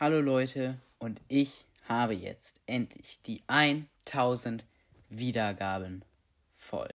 Hallo 0.00 0.20
Leute 0.20 0.80
und 0.98 1.20
ich 1.28 1.64
habe 1.88 2.14
jetzt 2.14 2.56
endlich 2.66 3.20
die 3.22 3.44
1000 3.46 4.64
Wiedergaben 5.08 6.02
voll. 6.56 6.93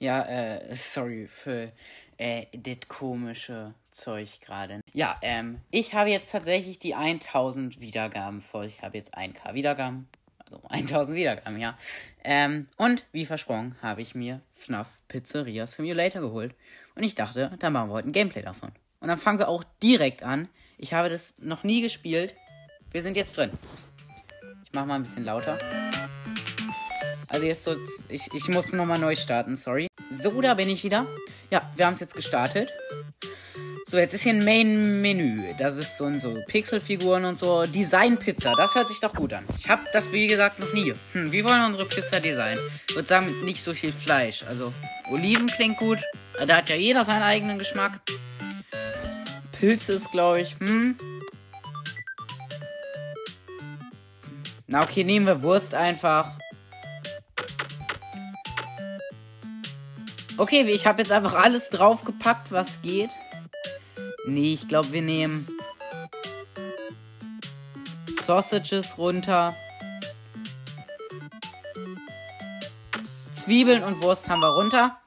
Ja, 0.00 0.22
äh, 0.22 0.74
sorry 0.74 1.28
für 1.28 1.72
äh, 2.16 2.46
das 2.54 2.88
komische 2.88 3.74
Zeug 3.92 4.40
gerade. 4.40 4.80
Ja, 4.94 5.18
ähm, 5.20 5.60
ich 5.70 5.92
habe 5.92 6.08
jetzt 6.08 6.32
tatsächlich 6.32 6.78
die 6.78 6.94
1000 6.94 7.80
Wiedergaben 7.80 8.40
voll. 8.40 8.64
Ich 8.64 8.80
habe 8.80 8.96
jetzt 8.96 9.16
1k 9.16 9.52
Wiedergaben. 9.52 10.08
Also 10.38 10.62
1000 10.68 11.18
Wiedergaben, 11.18 11.60
ja. 11.60 11.76
Ähm, 12.24 12.66
und 12.78 13.04
wie 13.12 13.26
versprochen 13.26 13.76
habe 13.82 14.00
ich 14.00 14.14
mir 14.14 14.40
FNAF 14.54 14.88
Pizzeria 15.06 15.66
Simulator 15.66 16.22
geholt. 16.22 16.54
Und 16.94 17.02
ich 17.02 17.14
dachte, 17.14 17.52
dann 17.58 17.74
machen 17.74 17.90
wir 17.90 17.94
heute 17.94 18.08
ein 18.08 18.12
Gameplay 18.12 18.42
davon. 18.42 18.72
Und 19.00 19.08
dann 19.08 19.18
fangen 19.18 19.38
wir 19.38 19.48
auch 19.48 19.64
direkt 19.82 20.22
an. 20.22 20.48
Ich 20.78 20.94
habe 20.94 21.10
das 21.10 21.42
noch 21.42 21.62
nie 21.62 21.82
gespielt. 21.82 22.34
Wir 22.90 23.02
sind 23.02 23.16
jetzt 23.16 23.36
drin. 23.36 23.50
Ich 24.64 24.72
mache 24.72 24.86
mal 24.86 24.94
ein 24.94 25.02
bisschen 25.02 25.24
lauter. 25.24 25.58
Also 27.28 27.46
jetzt 27.46 27.64
so, 27.64 27.76
ich, 28.08 28.26
ich 28.32 28.48
muss 28.48 28.72
nochmal 28.72 28.98
neu 28.98 29.14
starten, 29.14 29.56
sorry. 29.56 29.89
So, 30.22 30.38
da 30.42 30.52
bin 30.52 30.68
ich 30.68 30.84
wieder. 30.84 31.06
Ja, 31.50 31.62
wir 31.76 31.86
haben 31.86 31.94
es 31.94 32.00
jetzt 32.00 32.14
gestartet. 32.14 32.70
So, 33.86 33.96
jetzt 33.96 34.12
ist 34.12 34.22
hier 34.22 34.34
ein 34.34 34.44
Main-Menü. 34.44 35.48
Das 35.58 35.78
ist 35.78 35.96
so, 35.96 36.12
so 36.12 36.36
Pixelfiguren 36.46 37.24
und 37.24 37.38
so. 37.38 37.64
Design-Pizza, 37.64 38.52
das 38.54 38.74
hört 38.74 38.88
sich 38.88 39.00
doch 39.00 39.14
gut 39.14 39.32
an. 39.32 39.46
Ich 39.58 39.70
habe 39.70 39.82
das, 39.94 40.12
wie 40.12 40.26
gesagt, 40.26 40.60
noch 40.60 40.74
nie. 40.74 40.92
Hm, 41.14 41.32
wie 41.32 41.42
wollen 41.42 41.60
wir 41.60 41.66
unsere 41.66 41.86
Pizza 41.86 42.20
designen? 42.20 42.62
Ich 42.90 42.96
würde 42.96 43.08
sagen, 43.08 43.44
nicht 43.46 43.64
so 43.64 43.72
viel 43.72 43.94
Fleisch. 43.94 44.42
Also, 44.42 44.74
Oliven 45.10 45.46
klingt 45.46 45.78
gut. 45.78 45.98
Da 46.46 46.58
hat 46.58 46.68
ja 46.68 46.76
jeder 46.76 47.06
seinen 47.06 47.22
eigenen 47.22 47.58
Geschmack. 47.58 48.00
Pilze 49.58 49.94
ist, 49.94 50.12
glaube 50.12 50.42
ich, 50.42 50.54
hm. 50.58 50.96
Na, 54.66 54.82
okay, 54.82 55.02
nehmen 55.02 55.26
wir 55.26 55.40
Wurst 55.40 55.74
einfach. 55.74 56.36
Okay, 60.40 60.62
ich 60.62 60.86
habe 60.86 61.02
jetzt 61.02 61.12
einfach 61.12 61.34
alles 61.34 61.68
draufgepackt, 61.68 62.50
was 62.50 62.80
geht. 62.80 63.10
Nee, 64.24 64.54
ich 64.54 64.68
glaube, 64.68 64.90
wir 64.90 65.02
nehmen 65.02 65.46
Sausages 68.24 68.96
runter. 68.96 69.54
Zwiebeln 73.04 73.82
und 73.82 74.02
Wurst 74.02 74.30
haben 74.30 74.40
wir 74.40 74.54
runter. 74.54 74.98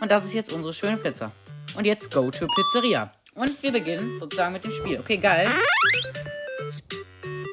Und 0.00 0.10
das 0.10 0.24
ist 0.24 0.32
jetzt 0.32 0.54
unsere 0.54 0.72
schöne 0.72 0.96
Pizza. 0.96 1.32
Und 1.76 1.84
jetzt 1.84 2.10
go 2.10 2.30
to 2.30 2.46
Pizzeria. 2.46 3.12
Und 3.34 3.62
wir 3.62 3.72
beginnen 3.72 4.20
sozusagen 4.20 4.54
mit 4.54 4.64
dem 4.64 4.72
Spiel. 4.72 4.98
Okay, 5.00 5.18
geil. 5.18 5.50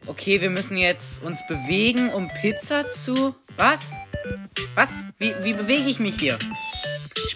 Okay, 0.07 0.39
wir 0.39 0.49
müssen 0.49 0.77
jetzt 0.77 1.25
uns 1.25 1.45
bewegen, 1.47 2.13
um 2.13 2.29
Pizza 2.29 2.89
zu... 2.91 3.35
Was? 3.57 3.81
Was? 4.73 4.93
Wie, 5.17 5.33
wie 5.43 5.51
bewege 5.51 5.89
ich 5.89 5.99
mich 5.99 6.17
hier? 6.17 6.37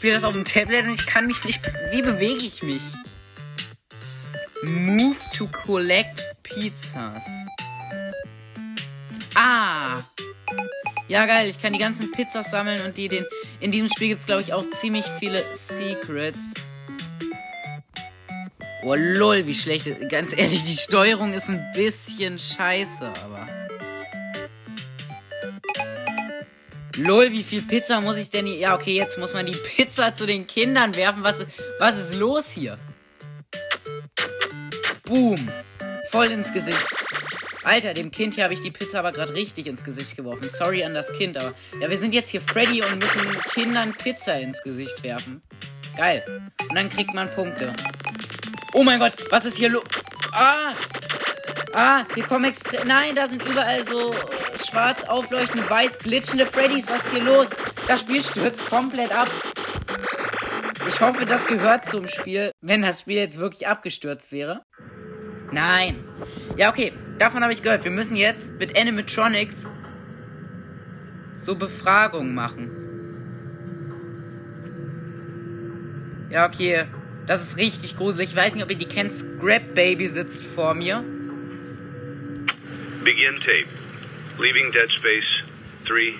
Spiele 0.04 0.16
das 0.16 0.26
auf 0.26 0.34
dem 0.34 0.44
Tablet 0.44 0.84
und 0.84 0.96
ich 0.96 1.06
kann 1.06 1.28
mich 1.28 1.46
nicht. 1.46 1.62
Wie 1.92 2.02
bewege 2.02 2.44
ich 2.44 2.62
mich? 2.62 2.82
Move 4.64 5.16
to 5.34 5.48
collect 5.48 6.22
pizzas. 6.44 7.23
Ah! 9.33 10.04
Ja, 11.08 11.26
geil. 11.26 11.50
Ich 11.50 11.58
kann 11.58 11.72
die 11.72 11.80
ganzen 11.80 12.11
Pizzas 12.11 12.52
sammeln 12.52 12.82
und 12.86 12.98
die 12.98 13.08
den. 13.08 13.26
In 13.61 13.72
diesem 13.72 13.88
Spiel 13.88 14.10
gibt 14.10 14.20
es, 14.20 14.26
glaube 14.26 14.42
ich, 14.42 14.54
auch 14.54 14.70
ziemlich 14.72 15.05
viele 15.20 15.42
Secrets. 15.55 16.54
Oh 18.83 18.95
lol, 18.95 19.48
wie 19.48 19.56
schlecht. 19.56 19.88
Ganz 20.10 20.38
ehrlich, 20.38 20.66
die 20.66 20.76
Steuerung 20.76 21.33
ist 21.33 21.48
ein 21.48 21.66
bisschen 21.73 22.38
scheiße, 22.38 23.10
aber. 23.23 23.45
Lol, 26.98 27.31
wie 27.31 27.43
viel 27.43 27.61
Pizza 27.64 28.02
muss 28.02 28.17
ich 28.17 28.30
denn 28.30 28.45
hier? 28.45 28.58
Ja, 28.58 28.76
okay, 28.76 28.95
jetzt 28.95 29.17
muss 29.17 29.33
man 29.33 29.48
die 29.48 29.58
Pizza 29.76 30.15
zu 30.15 30.27
den 30.27 30.45
Kindern 30.45 30.95
werfen. 30.95 31.23
Was, 31.23 31.37
was 31.80 31.98
ist 31.98 32.20
los 32.20 32.52
hier? 32.52 32.77
Boom. 35.03 35.49
Voll 36.11 36.27
ins 36.27 36.53
Gesicht. 36.53 36.86
Alter, 37.64 37.93
dem 37.93 38.11
Kind 38.11 38.36
hier 38.36 38.43
habe 38.43 38.53
ich 38.53 38.61
die 38.61 38.71
Pizza 38.71 38.99
aber 38.99 39.11
gerade 39.11 39.33
richtig 39.33 39.67
ins 39.67 39.83
Gesicht 39.83 40.15
geworfen. 40.15 40.48
Sorry 40.49 40.83
an 40.83 40.93
das 40.93 41.17
Kind, 41.17 41.37
aber. 41.37 41.55
Ja, 41.82 41.89
wir 41.89 41.98
sind 41.98 42.14
jetzt 42.14 42.30
hier 42.30 42.42
Freddy 42.42 42.83
und 42.83 42.95
müssen 42.99 43.42
Kindern 43.53 43.93
Pizza 43.93 44.39
ins 44.39 44.61
Gesicht 44.61 45.02
werfen. 45.02 45.42
Geil. 45.98 46.23
Und 46.70 46.76
dann 46.76 46.89
kriegt 46.89 47.14
man 47.14 47.30
Punkte. 47.33 47.73
Oh 48.73 48.83
mein 48.83 48.99
Gott, 48.99 49.14
was 49.32 49.45
ist 49.45 49.58
hier 49.58 49.70
los? 49.70 49.83
Ah! 50.32 50.73
Ah, 51.76 52.04
hier 52.14 52.23
kommen 52.23 52.45
extra. 52.45 52.86
Nein, 52.86 53.16
da 53.16 53.28
sind 53.28 53.44
überall 53.48 53.86
so 53.88 54.14
schwarz 54.64 55.04
aufleuchtend 55.06 55.67
weiß 55.67 55.98
glitschende 56.00 56.45
Freddys. 56.45 56.88
Was 56.88 57.06
ist 57.06 57.14
hier 57.16 57.23
los? 57.23 57.48
Das 57.88 58.02
Spiel 58.02 58.22
stürzt 58.22 58.70
komplett 58.70 59.11
ab. 59.11 59.28
Ich 60.88 61.02
hoffe, 61.02 61.26
das 61.26 61.48
gehört 61.48 61.86
zum 61.86 62.08
Spiel, 62.08 62.52
wenn 62.62 62.83
das 62.83 63.00
Spiel 63.00 63.17
jetzt 63.17 63.39
wirklich 63.39 63.67
abgestürzt 63.67 64.32
wäre. 64.32 64.62
Nein. 65.52 66.04
Ja, 66.58 66.70
okay. 66.70 66.94
Davon 67.17 67.42
habe 67.42 67.54
ich 67.54 67.64
gehört. 67.64 67.83
Wir 67.83 67.92
müssen 67.92 68.16
jetzt 68.16 68.52
mit 68.60 68.78
Animatronics 68.78 69.66
so 71.38 71.56
Befragungen 71.56 72.36
machen. 72.36 72.70
Ja, 76.30 76.45
okay. 76.45 76.83
Das 77.26 77.42
ist 77.42 77.58
richtig 77.58 77.95
gruselig. 77.95 78.30
Ich 78.30 78.36
weiß 78.36 78.54
nicht, 78.54 78.64
ob 78.64 78.70
ihr 78.70 78.78
die 78.78 78.88
kennt. 78.88 79.12
Scrap 79.12 79.73
Baby 79.73 80.08
sitzt 80.08 80.44
vor 80.44 80.76
mir. 80.76 81.04
Begin 83.03 83.36
tape. 83.41 83.67
Leaving 84.39 84.71
Dead 84.71 84.89
Space. 84.89 85.25
Three, 85.86 86.15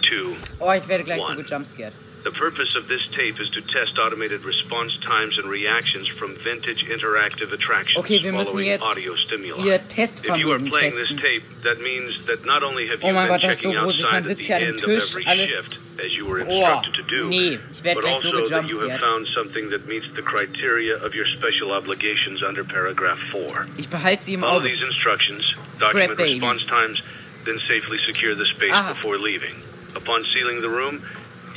two. 0.00 0.36
Oh, 0.58 0.70
ich 0.72 0.88
werde 0.88 1.04
gleich 1.04 1.20
one. 1.20 1.36
so 1.36 1.42
gejumpscared. 1.42 1.92
The 2.28 2.34
purpose 2.34 2.76
of 2.76 2.88
this 2.88 3.08
tape 3.08 3.40
is 3.40 3.48
to 3.56 3.62
test 3.62 3.98
automated 3.98 4.44
response 4.44 4.98
times 4.98 5.38
and 5.38 5.48
reactions 5.48 6.08
from 6.08 6.34
vintage 6.36 6.84
interactive 6.84 7.52
attractions 7.54 7.96
okay, 7.96 8.22
wir 8.22 8.34
müssen 8.34 8.62
jetzt 8.62 8.82
audio 8.82 9.16
stimuli. 9.16 9.64
Ihr 9.64 9.78
Testvermögen 9.88 10.70
testen. 10.70 11.16
Tape, 11.16 11.42
that 11.62 11.80
means 11.80 12.26
that 12.26 12.44
not 12.44 12.62
only 12.62 12.86
have 12.86 13.02
oh 13.02 13.12
mein 13.14 13.28
Gott, 13.28 13.42
das 13.42 13.56
ist 13.56 13.62
so 13.62 13.72
groß. 13.72 14.02
Man 14.12 14.26
sitzt 14.26 14.42
hier 14.42 14.56
an 14.56 14.62
dem 14.62 14.76
Tisch, 14.76 15.16
alles... 15.24 15.50
as 15.98 16.12
you 16.12 16.26
were 16.26 16.40
instructed 16.40 16.92
oh, 16.92 17.00
to 17.00 17.02
do, 17.02 17.28
nee, 17.30 17.58
ich 17.72 17.82
werde 17.82 18.02
gleich 18.02 18.20
so 18.20 18.30
that 18.30 18.70
you 18.70 18.78
have 18.80 19.00
found 19.00 19.26
something 19.28 19.70
that 19.70 19.88
meets 19.88 20.12
the 20.12 20.20
criteria 20.20 20.96
of 21.02 21.14
your 21.14 21.24
special 21.38 21.72
obligations 21.72 22.42
under 22.42 22.62
paragraph 22.62 23.18
4. 23.32 23.68
Ich 23.78 23.88
behalte 23.88 24.22
sie 24.22 24.34
im 24.34 24.44
Auge. 24.44 24.52
All 24.52 24.60
these 24.60 24.82
instructions, 24.84 25.56
document 25.80 26.18
response 26.18 26.66
times, 26.66 27.00
then 27.46 27.58
safely 27.66 27.96
secure 28.04 28.34
the 28.34 28.44
space 28.54 28.74
Aha. 28.74 28.92
before 28.92 29.16
leaving. 29.16 29.54
Upon 29.96 30.22
sealing 30.34 30.60
the 30.60 30.68
room, 30.68 31.00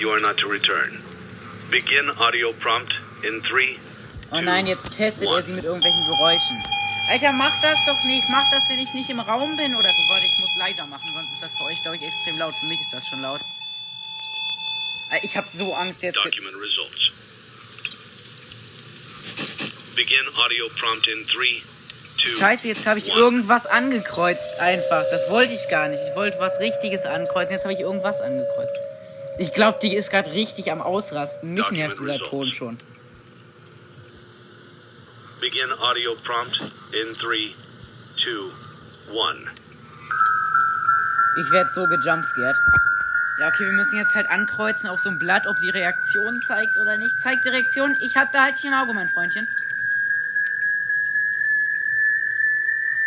you 0.01 0.09
are 0.09 0.19
not 0.19 0.35
to 0.37 0.47
return. 0.47 0.97
Begin 1.69 2.09
audio 2.17 2.51
prompt 2.53 2.91
in 3.23 3.39
3 3.41 3.77
Oh 4.31 4.41
nein, 4.41 4.65
jetzt 4.65 4.97
testet 4.97 5.27
er 5.27 5.43
sie 5.43 5.51
mit 5.51 5.63
irgendwelchen 5.63 6.05
Geräuschen. 6.05 6.63
Alter, 7.09 7.33
mach 7.33 7.53
das 7.61 7.77
doch 7.85 8.01
nicht. 8.05 8.23
Mach 8.29 8.49
das, 8.49 8.67
wenn 8.69 8.79
ich 8.79 8.93
nicht 8.93 9.09
im 9.09 9.19
Raum 9.19 9.57
bin 9.57 9.75
oder 9.75 9.91
so. 9.91 10.01
Warte, 10.07 10.25
ich 10.25 10.39
muss 10.39 10.55
leiser 10.55 10.87
machen, 10.87 11.11
sonst 11.13 11.33
ist 11.33 11.43
das 11.43 11.53
für 11.53 11.65
euch, 11.65 11.81
glaube 11.81 11.97
ich, 11.97 12.03
extrem 12.03 12.37
laut. 12.37 12.55
Für 12.55 12.65
mich 12.65 12.81
ist 12.81 12.93
das 12.93 13.05
schon 13.07 13.21
laut. 13.21 13.41
Äh, 15.11 15.19
ich 15.21 15.35
habe 15.37 15.47
so 15.47 15.73
Angst 15.75 16.01
jetzt. 16.01 16.15
Document 16.15 16.55
results. 16.55 17.11
Begin 19.95 20.25
audio 20.43 20.67
prompt 20.79 21.07
in 21.07 21.25
3 21.27 21.61
Scheiße, 22.39 22.67
jetzt 22.67 22.85
habe 22.85 22.99
ich 22.99 23.09
irgendwas 23.09 23.65
angekreuzt 23.65 24.59
einfach. 24.59 25.03
Das 25.11 25.29
wollte 25.29 25.53
ich 25.53 25.67
gar 25.69 25.89
nicht. 25.89 26.01
Ich 26.07 26.15
wollte 26.15 26.39
was 26.39 26.59
Richtiges 26.59 27.03
ankreuzen. 27.05 27.53
Jetzt 27.53 27.63
habe 27.63 27.73
ich 27.73 27.79
irgendwas 27.79 28.21
angekreuzt. 28.21 28.90
Ich 29.37 29.53
glaube, 29.53 29.79
die 29.81 29.95
ist 29.95 30.11
gerade 30.11 30.31
richtig 30.31 30.71
am 30.71 30.81
Ausrasten. 30.81 31.53
Mich 31.53 31.71
nervt 31.71 31.99
dieser 31.99 32.19
Ton 32.19 32.51
schon. 32.51 32.77
Begin 35.39 35.71
audio 35.73 36.15
prompt 36.23 36.59
in 36.91 37.13
3, 37.13 37.55
2, 38.15 38.51
1. 39.09 39.61
Ich 41.37 41.51
werde 41.51 41.71
so 41.71 41.87
gejumpscared. 41.87 42.57
Ja, 43.39 43.47
okay, 43.47 43.65
wir 43.65 43.71
müssen 43.71 43.97
jetzt 43.97 44.13
halt 44.13 44.29
ankreuzen 44.29 44.89
auf 44.89 44.99
so 44.99 45.09
ein 45.09 45.17
Blatt, 45.17 45.47
ob 45.47 45.57
sie 45.57 45.69
Reaktion 45.69 46.41
zeigt 46.41 46.77
oder 46.77 46.97
nicht. 46.97 47.19
Zeigt 47.19 47.45
die 47.45 47.49
Reaktion? 47.49 47.97
Ich 48.01 48.15
hab 48.17 48.31
behalte 48.31 48.57
ich 48.59 48.65
im 48.65 48.73
Auge, 48.73 48.93
mein 48.93 49.09
Freundchen. 49.09 49.47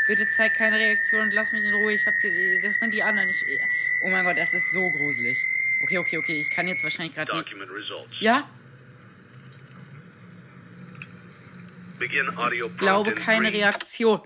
Bitte 0.07 0.29
zeig 0.29 0.55
keine 0.55 0.77
Reaktion 0.77 1.23
und 1.23 1.35
lass 1.35 1.53
mich 1.53 1.65
in 1.65 1.75
Ruhe. 1.75 1.93
Ich 1.93 2.07
hab 2.07 2.19
die, 2.19 2.61
das 2.63 2.79
sind 2.79 2.93
die 2.93 3.03
anderen. 3.03 3.29
Ich, 3.29 3.45
oh 4.03 4.09
mein 4.09 4.25
Gott, 4.25 4.37
das 4.37 4.53
ist 4.55 4.73
so 4.73 4.91
gruselig. 4.91 5.47
Okay, 5.85 5.99
okay, 5.99 6.17
okay. 6.17 6.41
Ich 6.41 6.49
kann 6.49 6.67
jetzt 6.67 6.83
wahrscheinlich 6.83 7.15
gerade 7.15 7.37
nicht. 7.37 7.53
Ja? 8.19 8.49
Ich 12.01 12.79
glaube 12.79 13.13
keine 13.13 13.53
Reaktion. 13.53 14.23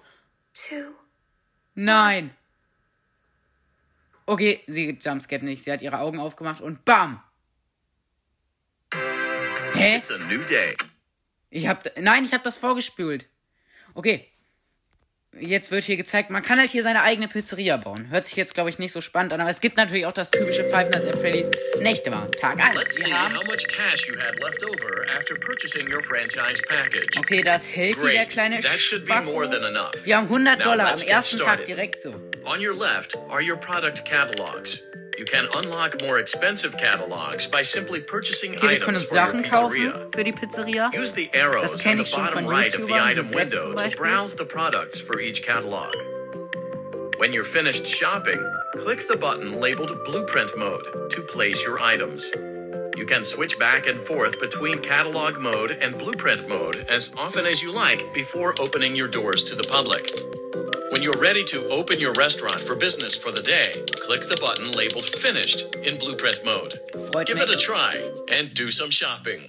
Nein. 1.75 2.31
Okay, 4.27 4.63
sie 4.69 4.99
jumpscared 5.01 5.43
nicht. 5.43 5.65
Sie 5.65 5.73
hat 5.73 5.83
ihre 5.83 5.99
Augen 5.99 6.21
aufgemacht 6.21 6.61
und 6.61 6.85
BAM! 6.85 7.21
Hä? 9.75 10.01
Ich 11.51 11.67
hab. 11.67 11.99
Nein, 11.99 12.25
ich 12.25 12.33
hab 12.33 12.45
das 12.45 12.57
vorgespült. 12.57 13.29
Okay 13.95 14.31
jetzt 15.41 15.71
wird 15.71 15.85
hier 15.85 15.97
gezeigt, 15.97 16.31
man 16.31 16.43
kann 16.43 16.59
halt 16.59 16.71
hier 16.71 16.83
seine 16.83 17.03
eigene 17.03 17.29
Pizzeria 17.29 17.77
bauen. 17.77 18.09
Hört 18.11 18.25
sich 18.25 18.37
jetzt, 18.37 18.55
glaube 18.55 18.71
ich, 18.71 18.79
nicht 18.79 18.93
so 18.93 19.01
spannend 19.01 19.33
an, 19.33 19.41
aber 19.41 19.51
es 19.51 19.61
gibt 19.61 19.77
natürlich 19.77 20.07
auch 20.07 20.13
das 20.13 20.31
typische 20.31 20.65
Five 20.65 20.91
Nights 20.91 21.07
at 21.07 21.19
Freddy's 21.19 21.49
Nächte 21.81 22.11
mal. 22.11 22.29
Tag 22.41 22.59
1. 22.61 23.05
Okay, 27.19 27.43
das 27.43 27.69
hält 27.69 27.97
wie 28.05 28.13
der 28.13 28.27
kleine 28.27 28.63
Spacko. 28.63 29.31
Wir 30.05 30.17
haben 30.17 30.25
100 30.27 30.65
Dollar 30.65 30.93
am 30.93 31.01
ersten 31.01 31.39
Tag 31.39 31.65
direkt 31.67 32.03
so. 32.03 32.11
On 32.45 32.59
your 32.61 32.77
left 32.77 33.17
are 33.29 33.43
your 33.43 33.57
product 33.57 34.05
catalogs. 34.05 34.83
You 35.19 35.25
can 35.25 35.49
unlock 35.53 36.01
more 36.01 36.21
expensive 36.21 36.79
catalogs 36.79 37.49
by 37.49 37.63
simply 37.63 38.01
purchasing 38.01 38.55
okay, 38.55 38.77
items 38.77 39.05
for 39.05 39.17
Sachen 39.17 39.43
your 39.43 39.51
pizzeria. 39.51 40.11
Für 40.13 40.25
die 40.25 40.31
Pizzeria. 40.31 40.95
Use 40.95 41.13
the 41.15 41.29
arrows 41.35 41.85
on 41.85 41.97
the 41.97 42.13
bottom 42.15 42.47
right 42.47 42.73
of 42.73 42.87
the 42.87 42.95
item 42.95 43.27
window 43.35 43.75
to 43.75 43.97
browse 43.97 44.37
the 44.37 44.45
products 44.45 45.01
for 45.01 45.19
each 45.21 45.43
catalog. 45.43 45.93
When 47.17 47.33
you're 47.33 47.43
finished 47.43 47.85
shopping, 47.85 48.41
click 48.75 49.01
the 49.09 49.17
button 49.17 49.61
labeled 49.61 49.91
Blueprint 50.05 50.57
Mode 50.57 50.87
to 51.11 51.23
place 51.23 51.65
your 51.67 51.81
items. 51.81 52.31
You 52.97 53.05
can 53.05 53.25
switch 53.25 53.59
back 53.59 53.89
and 53.89 53.99
forth 53.99 54.41
between 54.41 54.81
catalog 54.83 55.41
mode 55.41 55.73
and 55.73 55.99
blueprint 55.99 56.49
mode 56.49 56.87
as 56.89 57.13
often 57.19 57.45
as 57.45 57.61
you 57.61 57.73
like 57.73 58.15
before 58.15 58.55
opening 58.61 58.95
your 58.95 59.09
doors 59.09 59.43
to 59.45 59.57
the 59.57 59.65
public. 59.65 60.38
When 60.91 61.03
you're 61.03 61.21
ready 61.21 61.45
to 61.45 61.69
open 61.69 62.01
your 62.01 62.13
restaurant 62.15 62.61
for 62.61 62.75
business 62.75 63.15
for 63.15 63.31
the 63.31 63.43
day, 63.43 63.85
click 64.07 64.23
the 64.23 64.37
button 64.41 64.73
labeled 64.73 65.07
Finished 65.07 65.75
in 65.87 65.99
Blueprint 65.99 66.45
mode. 66.45 66.81
Give 67.27 67.41
it 67.41 67.51
a 67.51 67.57
try 67.57 67.95
and 68.33 68.53
do 68.55 68.71
some 68.71 68.91
shopping. 68.91 69.49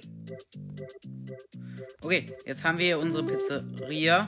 Okay, 2.02 2.26
jetzt 2.46 2.64
haben 2.64 2.78
wir 2.78 2.86
hier 2.86 2.98
unsere 2.98 3.24
Pizzeria. 3.24 4.26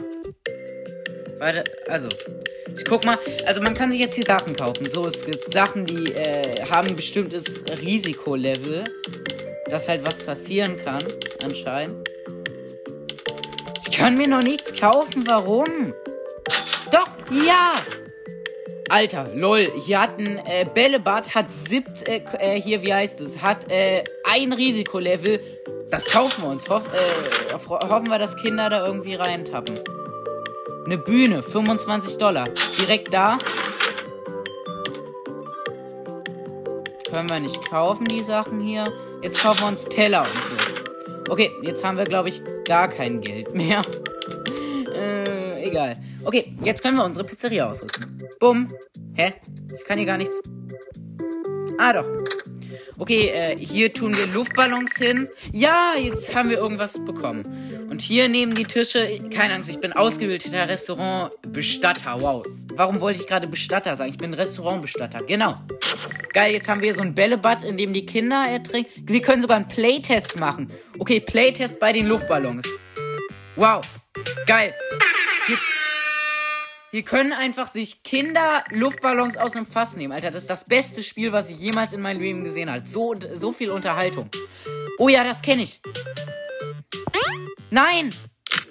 Warte, 1.38 1.64
also, 1.88 2.08
ich 2.76 2.84
guck 2.84 3.04
mal. 3.04 3.18
Also, 3.46 3.60
man 3.60 3.74
kann 3.74 3.90
sich 3.90 4.00
jetzt 4.00 4.14
hier 4.14 4.24
Sachen 4.24 4.54
kaufen. 4.54 4.90
So, 4.90 5.06
es 5.06 5.24
gibt 5.24 5.52
Sachen, 5.52 5.86
die 5.86 6.12
äh, 6.12 6.64
haben 6.70 6.88
ein 6.88 6.96
bestimmtes 6.96 7.62
Risikolevel, 7.80 8.84
dass 9.66 9.88
halt 9.88 10.04
was 10.04 10.18
passieren 10.20 10.76
kann, 10.84 11.02
anscheinend. 11.42 12.08
Ich 13.84 13.96
kann 13.96 14.16
mir 14.16 14.28
noch 14.28 14.42
nichts 14.42 14.74
kaufen, 14.74 15.24
warum? 15.26 15.94
Doch, 16.92 17.08
ja! 17.30 17.72
Alter, 18.90 19.26
lol, 19.34 19.72
hier 19.86 20.02
hat 20.02 20.18
ein 20.18 20.36
äh, 20.44 20.66
Bällebad, 20.74 21.34
hat 21.34 21.50
siebt, 21.50 22.06
äh, 22.06 22.20
äh, 22.38 22.60
hier, 22.60 22.82
wie 22.82 22.92
heißt 22.92 23.22
es, 23.22 23.40
hat 23.40 23.70
äh, 23.70 24.04
ein 24.30 24.52
Risikolevel. 24.52 25.40
Das 25.90 26.04
kaufen 26.06 26.44
wir 26.44 26.50
uns. 26.50 26.68
Hoff, 26.68 26.84
äh, 26.92 27.54
hoffen 27.54 28.10
wir, 28.10 28.18
dass 28.18 28.36
Kinder 28.36 28.68
da 28.68 28.84
irgendwie 28.84 29.14
reintappen. 29.14 29.80
Eine 30.84 30.98
Bühne, 30.98 31.42
25 31.42 32.18
Dollar. 32.18 32.44
Direkt 32.78 33.14
da. 33.14 33.38
Können 37.10 37.30
wir 37.30 37.40
nicht 37.40 37.64
kaufen, 37.70 38.04
die 38.04 38.22
Sachen 38.22 38.60
hier. 38.60 38.92
Jetzt 39.22 39.40
kaufen 39.42 39.60
wir 39.62 39.68
uns 39.68 39.84
Teller 39.84 40.22
und 40.22 40.44
so. 40.44 41.32
Okay, 41.32 41.50
jetzt 41.62 41.82
haben 41.82 41.96
wir, 41.96 42.04
glaube 42.04 42.28
ich, 42.28 42.42
gar 42.66 42.88
kein 42.88 43.22
Geld 43.22 43.54
mehr. 43.54 43.80
Egal. 45.72 45.96
Okay, 46.24 46.54
jetzt 46.62 46.82
können 46.82 46.96
wir 46.96 47.04
unsere 47.04 47.24
Pizzeria 47.24 47.66
ausrüsten. 47.66 48.22
Bumm. 48.38 48.68
Hä? 49.14 49.32
Ich 49.74 49.84
kann 49.84 49.98
hier 49.98 50.06
gar 50.06 50.18
nichts. 50.18 50.40
Ah, 51.78 51.92
doch. 51.92 52.06
Okay, 52.98 53.28
äh, 53.30 53.56
hier 53.56 53.92
tun 53.92 54.16
wir 54.16 54.26
Luftballons 54.28 54.96
hin. 54.96 55.28
Ja, 55.52 55.94
jetzt 55.98 56.34
haben 56.34 56.50
wir 56.50 56.58
irgendwas 56.58 57.04
bekommen. 57.04 57.42
Und 57.90 58.00
hier 58.00 58.28
neben 58.28 58.54
die 58.54 58.62
Tische, 58.62 59.18
keine 59.34 59.54
Angst, 59.54 59.70
ich 59.70 59.80
bin 59.80 59.92
ausgebildeter 59.92 60.68
Restaurantbestatter. 60.68 62.20
Wow. 62.20 62.46
Warum 62.74 63.00
wollte 63.00 63.20
ich 63.20 63.26
gerade 63.26 63.48
Bestatter 63.48 63.96
sagen? 63.96 64.10
Ich 64.10 64.18
bin 64.18 64.32
Restaurantbestatter. 64.32 65.24
Genau. 65.24 65.56
Geil, 66.32 66.52
jetzt 66.52 66.68
haben 66.68 66.80
wir 66.80 66.94
so 66.94 67.02
ein 67.02 67.14
Bällebad, 67.14 67.64
in 67.64 67.76
dem 67.76 67.92
die 67.92 68.06
Kinder 68.06 68.46
ertrinken. 68.48 68.90
Wir 69.06 69.20
können 69.20 69.42
sogar 69.42 69.56
einen 69.56 69.68
Playtest 69.68 70.38
machen. 70.38 70.68
Okay, 70.98 71.20
Playtest 71.20 71.80
bei 71.80 71.92
den 71.92 72.06
Luftballons. 72.06 72.68
Wow. 73.56 73.80
Geil. 74.46 74.72
Hier 75.46 75.58
hier 76.92 77.04
können 77.04 77.32
einfach 77.32 77.68
sich 77.68 78.02
Kinder 78.02 78.62
Luftballons 78.70 79.38
aus 79.38 79.56
einem 79.56 79.64
Fass 79.64 79.96
nehmen, 79.96 80.12
Alter. 80.12 80.30
Das 80.30 80.42
ist 80.42 80.50
das 80.50 80.64
beste 80.64 81.02
Spiel, 81.02 81.32
was 81.32 81.48
ich 81.48 81.56
jemals 81.56 81.94
in 81.94 82.02
meinem 82.02 82.20
Leben 82.20 82.44
gesehen 82.44 82.70
habe. 82.70 82.86
So, 82.86 83.14
so 83.32 83.50
viel 83.50 83.70
Unterhaltung. 83.70 84.28
Oh 84.98 85.08
ja, 85.08 85.24
das 85.24 85.40
kenne 85.40 85.62
ich. 85.62 85.80
Nein! 87.70 88.10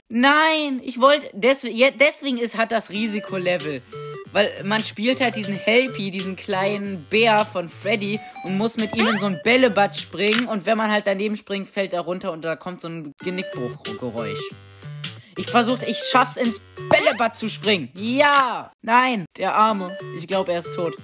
Nein! 0.07 0.81
Ich 0.83 1.01
wollte. 1.01 1.31
Deswegen, 1.33 1.97
deswegen 1.97 2.37
ist, 2.37 2.57
hat 2.57 2.71
das 2.71 2.91
Risikolevel. 2.91 3.81
Weil 4.31 4.51
man 4.65 4.83
spielt 4.83 5.19
halt 5.19 5.35
diesen 5.35 5.55
Helpy, 5.55 6.11
diesen 6.11 6.35
kleinen 6.35 7.03
Bär 7.09 7.43
von 7.43 7.69
Freddy 7.69 8.19
und 8.43 8.55
muss 8.55 8.77
mit 8.77 8.95
ihm 8.95 9.07
in 9.07 9.17
so 9.17 9.25
ein 9.25 9.39
Bällebad 9.43 9.97
springen. 9.97 10.45
Und 10.45 10.67
wenn 10.67 10.77
man 10.77 10.91
halt 10.91 11.07
daneben 11.07 11.37
springt, 11.37 11.67
fällt 11.67 11.91
er 11.91 12.01
runter 12.01 12.31
und 12.31 12.45
da 12.45 12.55
kommt 12.55 12.81
so 12.81 12.87
ein 12.87 13.15
Genickbruchgeräusch. 13.23 14.51
Ich 15.41 15.49
versuchte, 15.49 15.87
ich 15.87 15.97
schaff's 15.97 16.37
ins 16.37 16.61
Bällebad 16.87 17.35
zu 17.35 17.49
springen. 17.49 17.89
Ja! 17.97 18.71
Nein, 18.83 19.25
der 19.37 19.55
Arme. 19.55 19.97
Ich 20.19 20.27
glaube, 20.27 20.53
er 20.53 20.59
ist 20.59 20.75
tot. 20.75 20.95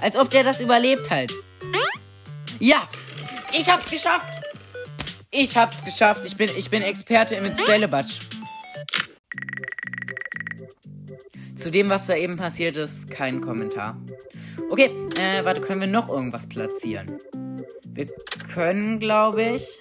Als 0.00 0.16
ob 0.16 0.28
der 0.30 0.42
das 0.42 0.60
überlebt 0.60 1.08
halt. 1.10 1.32
Ja! 2.58 2.88
Ich 3.52 3.70
hab's 3.70 3.88
geschafft! 3.88 4.26
Ich 5.30 5.56
hab's 5.56 5.84
geschafft. 5.84 6.22
Ich 6.24 6.36
bin, 6.36 6.50
ich 6.56 6.68
bin 6.70 6.82
Experte 6.82 7.36
im 7.36 7.44
ins 7.44 7.64
Bällebad. 7.64 8.06
Zu 11.54 11.70
dem, 11.70 11.88
was 11.88 12.06
da 12.06 12.16
eben 12.16 12.36
passiert 12.36 12.76
ist, 12.76 13.08
kein 13.08 13.40
Kommentar. 13.40 13.96
Okay, 14.70 14.90
äh, 15.20 15.44
warte, 15.44 15.60
können 15.60 15.80
wir 15.80 15.88
noch 15.88 16.08
irgendwas 16.08 16.48
platzieren? 16.48 17.18
Wir 17.94 18.06
können, 18.52 18.98
glaube 18.98 19.44
ich. 19.44 19.80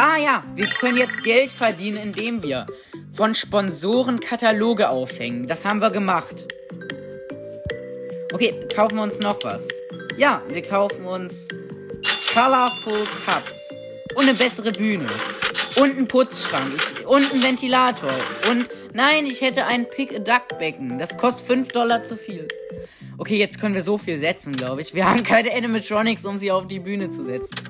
Ah 0.00 0.16
ja, 0.16 0.44
wir 0.54 0.68
können 0.68 0.96
jetzt 0.96 1.24
Geld 1.24 1.50
verdienen, 1.50 1.96
indem 1.96 2.40
wir 2.40 2.66
von 3.12 3.34
Sponsoren 3.34 4.20
Kataloge 4.20 4.90
aufhängen. 4.90 5.48
Das 5.48 5.64
haben 5.64 5.80
wir 5.80 5.90
gemacht. 5.90 6.46
Okay, 8.32 8.54
kaufen 8.72 8.94
wir 8.94 9.02
uns 9.02 9.18
noch 9.18 9.42
was. 9.42 9.66
Ja, 10.16 10.40
wir 10.50 10.62
kaufen 10.62 11.04
uns 11.04 11.48
Colorful 12.32 13.02
Cups 13.26 13.70
und 14.14 14.28
eine 14.28 14.34
bessere 14.34 14.70
Bühne 14.70 15.08
und 15.74 15.96
einen 15.96 16.06
Putzschrank 16.06 16.80
und 17.04 17.32
einen 17.32 17.42
Ventilator 17.42 18.12
und 18.52 18.68
nein, 18.92 19.26
ich 19.26 19.40
hätte 19.40 19.64
ein 19.64 19.90
Pick-a-Duck-Becken. 19.90 21.00
Das 21.00 21.16
kostet 21.16 21.48
5 21.48 21.72
Dollar 21.72 22.04
zu 22.04 22.16
viel. 22.16 22.46
Okay, 23.16 23.36
jetzt 23.36 23.60
können 23.60 23.74
wir 23.74 23.82
so 23.82 23.98
viel 23.98 24.16
setzen, 24.16 24.52
glaube 24.52 24.80
ich. 24.80 24.94
Wir 24.94 25.10
haben 25.10 25.24
keine 25.24 25.52
Animatronics, 25.52 26.24
um 26.24 26.38
sie 26.38 26.52
auf 26.52 26.68
die 26.68 26.78
Bühne 26.78 27.10
zu 27.10 27.24
setzen. 27.24 27.67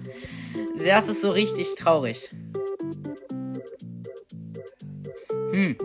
Das 0.84 1.08
ist 1.08 1.20
so 1.20 1.30
richtig 1.30 1.74
traurig. 1.74 2.28
Hm. 5.52 5.76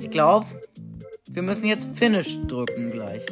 Ich 0.00 0.10
glaube, 0.10 0.46
wir 1.28 1.42
müssen 1.42 1.66
jetzt 1.66 1.96
Finish 1.98 2.38
drücken 2.46 2.92
gleich. 2.92 3.22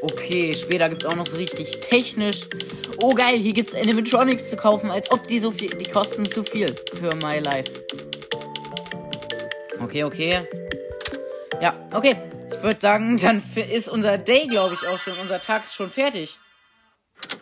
Okay, 0.00 0.54
später 0.54 0.88
gibt 0.88 1.04
es 1.04 1.08
auch 1.08 1.16
noch 1.16 1.26
so 1.26 1.36
richtig 1.36 1.80
technisch. 1.80 2.48
Oh 2.98 3.14
geil, 3.14 3.38
hier 3.38 3.52
gibt 3.52 3.68
es 3.68 3.74
Animatronics 3.74 4.50
zu 4.50 4.56
kaufen, 4.56 4.90
als 4.90 5.10
ob 5.12 5.26
die 5.28 5.38
so 5.38 5.52
viel. 5.52 5.70
Die 5.70 5.90
kosten 5.90 6.26
zu 6.26 6.42
viel 6.42 6.74
für 6.98 7.14
My 7.16 7.38
Life. 7.38 7.72
Okay, 9.80 10.04
okay. 10.04 10.40
Ja, 11.60 11.74
okay. 11.94 12.16
Ich 12.50 12.62
würde 12.62 12.80
sagen, 12.80 13.18
dann 13.18 13.42
ist 13.70 13.88
unser 13.88 14.18
Day, 14.18 14.46
glaube 14.48 14.74
ich, 14.74 14.88
auch 14.88 14.98
schon. 14.98 15.14
Unser 15.22 15.40
Tag 15.40 15.64
ist 15.64 15.74
schon 15.74 15.88
fertig. 15.88 16.36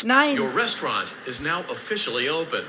Nein. 0.07 0.37
Your 0.37 0.51
restaurant 0.51 1.17
is 1.27 1.41
now 1.41 1.65
officially 1.69 2.29
open. 2.29 2.63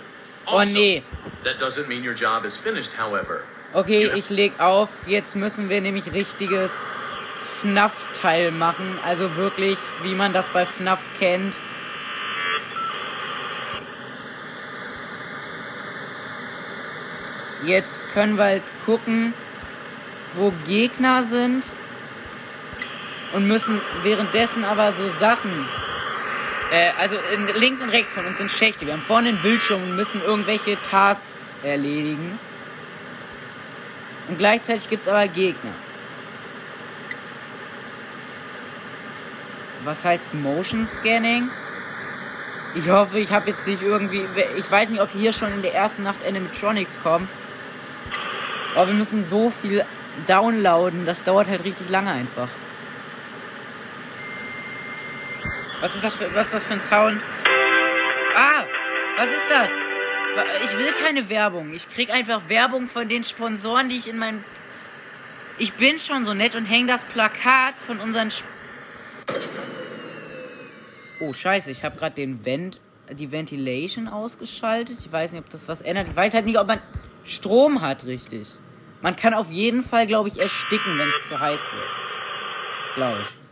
Oh 0.48 0.64
nee. 0.64 1.04
That 1.44 1.60
doesn't 1.60 1.88
mean 1.88 2.04
your 2.04 2.16
job 2.16 2.44
is 2.46 2.58
finished, 2.58 2.96
however. 2.96 3.44
Okay, 3.76 4.10
ich 4.16 4.32
leg 4.32 4.60
auf. 4.60 4.90
Jetzt 5.06 5.36
müssen 5.36 5.70
wir 5.70 5.80
nämlich 5.80 6.12
richtiges 6.14 6.72
FNAF-Teil 7.62 8.50
machen. 8.50 8.98
Also 9.06 9.36
wirklich, 9.36 9.78
wie 10.02 10.16
man 10.16 10.34
das 10.34 10.50
bei 10.50 10.66
FNAF 10.66 11.00
kennt. 11.20 11.54
Jetzt 17.64 18.10
können 18.14 18.38
wir 18.38 18.46
halt 18.46 18.64
gucken, 18.84 19.36
wo 20.34 20.52
Gegner 20.66 21.24
sind. 21.24 21.64
Und 23.34 23.48
müssen 23.48 23.80
währenddessen 24.02 24.64
aber 24.64 24.92
so 24.92 25.08
Sachen 25.20 25.68
Äh, 26.72 26.92
also 27.00 27.16
in, 27.34 27.48
links 27.60 27.82
und 27.82 27.90
rechts 27.90 28.14
von 28.14 28.26
uns 28.26 28.38
sind 28.38 28.52
Schächte. 28.52 28.86
Wir 28.86 28.94
haben 28.94 29.02
vorne 29.02 29.30
einen 29.30 29.42
Bildschirm 29.42 29.82
und 29.82 29.96
müssen 29.96 30.22
irgendwelche 30.22 30.82
Tasks 30.82 31.56
erledigen. 31.64 32.40
Und 34.28 34.38
gleichzeitig 34.38 34.90
gibt 34.90 35.04
es 35.04 35.08
aber 35.08 35.28
Gegner. 35.28 35.72
Was 39.84 40.04
heißt 40.04 40.34
Motion 40.34 40.86
Scanning? 40.86 41.50
Ich 42.76 42.90
hoffe, 42.90 43.20
ich 43.20 43.32
habe 43.32 43.50
jetzt 43.50 43.66
nicht 43.66 43.82
irgendwie. 43.82 44.26
Ich 44.58 44.70
weiß 44.70 44.90
nicht, 44.90 45.02
ob 45.02 45.10
hier 45.12 45.32
schon 45.32 45.54
in 45.54 45.62
der 45.62 45.74
ersten 45.74 46.04
Nacht 46.04 46.26
Animatronics 46.28 47.02
kommen. 47.02 47.30
Aber 48.76 48.88
wir 48.88 48.94
müssen 48.94 49.24
so 49.24 49.50
viel 49.50 49.86
downloaden, 50.28 51.06
das 51.06 51.24
dauert 51.24 51.48
halt 51.48 51.64
richtig 51.64 51.90
lange 51.90 52.12
einfach. 52.12 52.50
Was 55.88 55.96
ist 55.96 56.04
das 56.04 56.16
für, 56.18 56.36
was 56.36 56.48
ist 56.48 56.54
das 56.54 56.66
für 56.66 56.74
ein 56.74 56.82
Sound? 56.82 57.22
Ah, 58.36 58.66
was 59.16 59.30
ist 59.30 59.50
das? 59.50 59.70
Ich 60.66 60.78
will 60.78 60.92
keine 61.02 61.30
Werbung. 61.30 61.74
Ich 61.74 61.90
krieg 61.90 62.14
einfach 62.14 62.50
Werbung 62.50 62.90
von 62.90 63.08
den 63.08 63.24
Sponsoren, 63.24 63.88
die 63.88 63.96
ich 63.96 64.10
in 64.10 64.20
meinen. 64.20 64.44
Ich 65.58 65.76
bin 65.76 65.98
schon 65.98 66.26
so 66.26 66.34
nett 66.34 66.56
und 66.56 66.66
hänge 66.66 66.88
das 66.88 67.06
Plakat 67.06 67.76
von 67.78 68.02
unseren. 68.02 68.28
Sp 68.36 68.44
oh 71.22 71.32
Scheiße, 71.32 71.72
ich 71.72 71.86
habe 71.86 71.96
gerade 71.96 72.16
den 72.16 72.44
Vent, 72.44 72.82
die 73.10 73.32
Ventilation 73.32 74.10
ausgeschaltet. 74.10 74.98
Ich 75.00 75.10
weiß 75.10 75.32
nicht, 75.32 75.42
ob 75.42 75.50
das 75.50 75.70
was 75.70 75.80
ändert. 75.80 76.10
Ich 76.10 76.16
weiß 76.18 76.34
halt 76.34 76.48
nicht, 76.48 76.60
ob 76.60 76.68
man 76.68 76.82
Strom 77.24 77.80
hat, 77.80 78.04
richtig. 78.04 78.50
Man 79.02 79.16
kann 79.16 79.34
auf 79.34 79.50
jeden 79.52 79.86
Fall, 79.86 80.06
glaube 80.06 80.28
ich, 80.28 80.38
ersticken, 80.38 80.98
wenn 80.98 81.08
es 81.08 81.28
zu 81.30 81.40
heiß 81.40 81.62
wird. 81.72 82.96
Glaube 82.96 83.22
ich. 83.22 83.47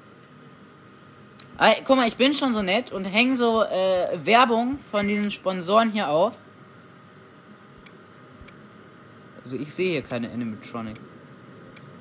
Ah, 1.58 1.74
guck 1.86 1.96
mal, 1.96 2.08
ich 2.08 2.18
bin 2.18 2.34
schon 2.34 2.54
so 2.54 2.62
nett 2.62 2.92
und 2.92 3.06
hänge 3.06 3.38
so 3.38 3.64
äh, 3.64 4.26
Werbung 4.26 4.78
von 4.78 5.08
diesen 5.08 5.32
Sponsoren 5.32 5.90
hier 5.92 6.10
auf. 6.10 6.36
Also 9.44 9.56
ich 9.56 9.74
sehe 9.74 9.92
hier 9.92 10.02
keine 10.02 10.30
Animatronics. 10.32 11.00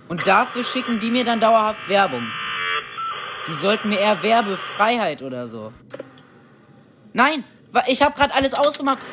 Und 0.08 0.26
dafür 0.26 0.64
schicken 0.64 0.99
die 0.99 1.11
mir 1.11 1.25
dann 1.25 1.40
dauerhaft 1.40 1.88
Werbung. 1.88 2.26
Die 3.46 3.54
sollten 3.54 3.90
mir 3.90 4.00
eher 4.00 4.23
Werbefreiheit 4.23 5.23
oder 5.23 5.46
so. 5.46 5.73
Nein, 7.12 7.44
ich 7.87 8.02
habe 8.02 8.16
gerade 8.16 8.34
alles 8.34 8.54
ausgemacht. 8.54 9.04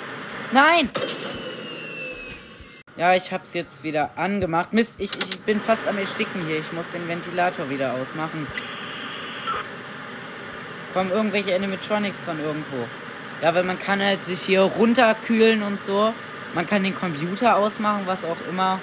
Nein. 0.51 0.89
Ja, 2.97 3.13
ich 3.13 3.31
hab's 3.31 3.53
jetzt 3.53 3.83
wieder 3.83 4.11
angemacht. 4.17 4.73
Mist, 4.73 4.95
ich, 4.97 5.11
ich 5.17 5.39
bin 5.41 5.59
fast 5.59 5.87
am 5.87 5.97
Ersticken 5.97 6.45
hier. 6.47 6.59
Ich 6.59 6.71
muss 6.73 6.89
den 6.91 7.07
Ventilator 7.07 7.69
wieder 7.69 7.93
ausmachen. 7.93 8.47
Kommen 10.93 11.11
irgendwelche 11.11 11.55
Animatronics 11.55 12.21
von 12.21 12.39
irgendwo. 12.39 12.87
Ja, 13.41 13.55
weil 13.55 13.63
man 13.63 13.79
kann 13.79 14.01
halt 14.01 14.23
sich 14.23 14.41
hier 14.41 14.61
runterkühlen 14.61 15.63
und 15.63 15.81
so. 15.81 16.13
Man 16.53 16.67
kann 16.67 16.83
den 16.83 16.95
Computer 16.95 17.55
ausmachen, 17.55 18.01
was 18.05 18.23
auch 18.23 18.37
immer. 18.49 18.79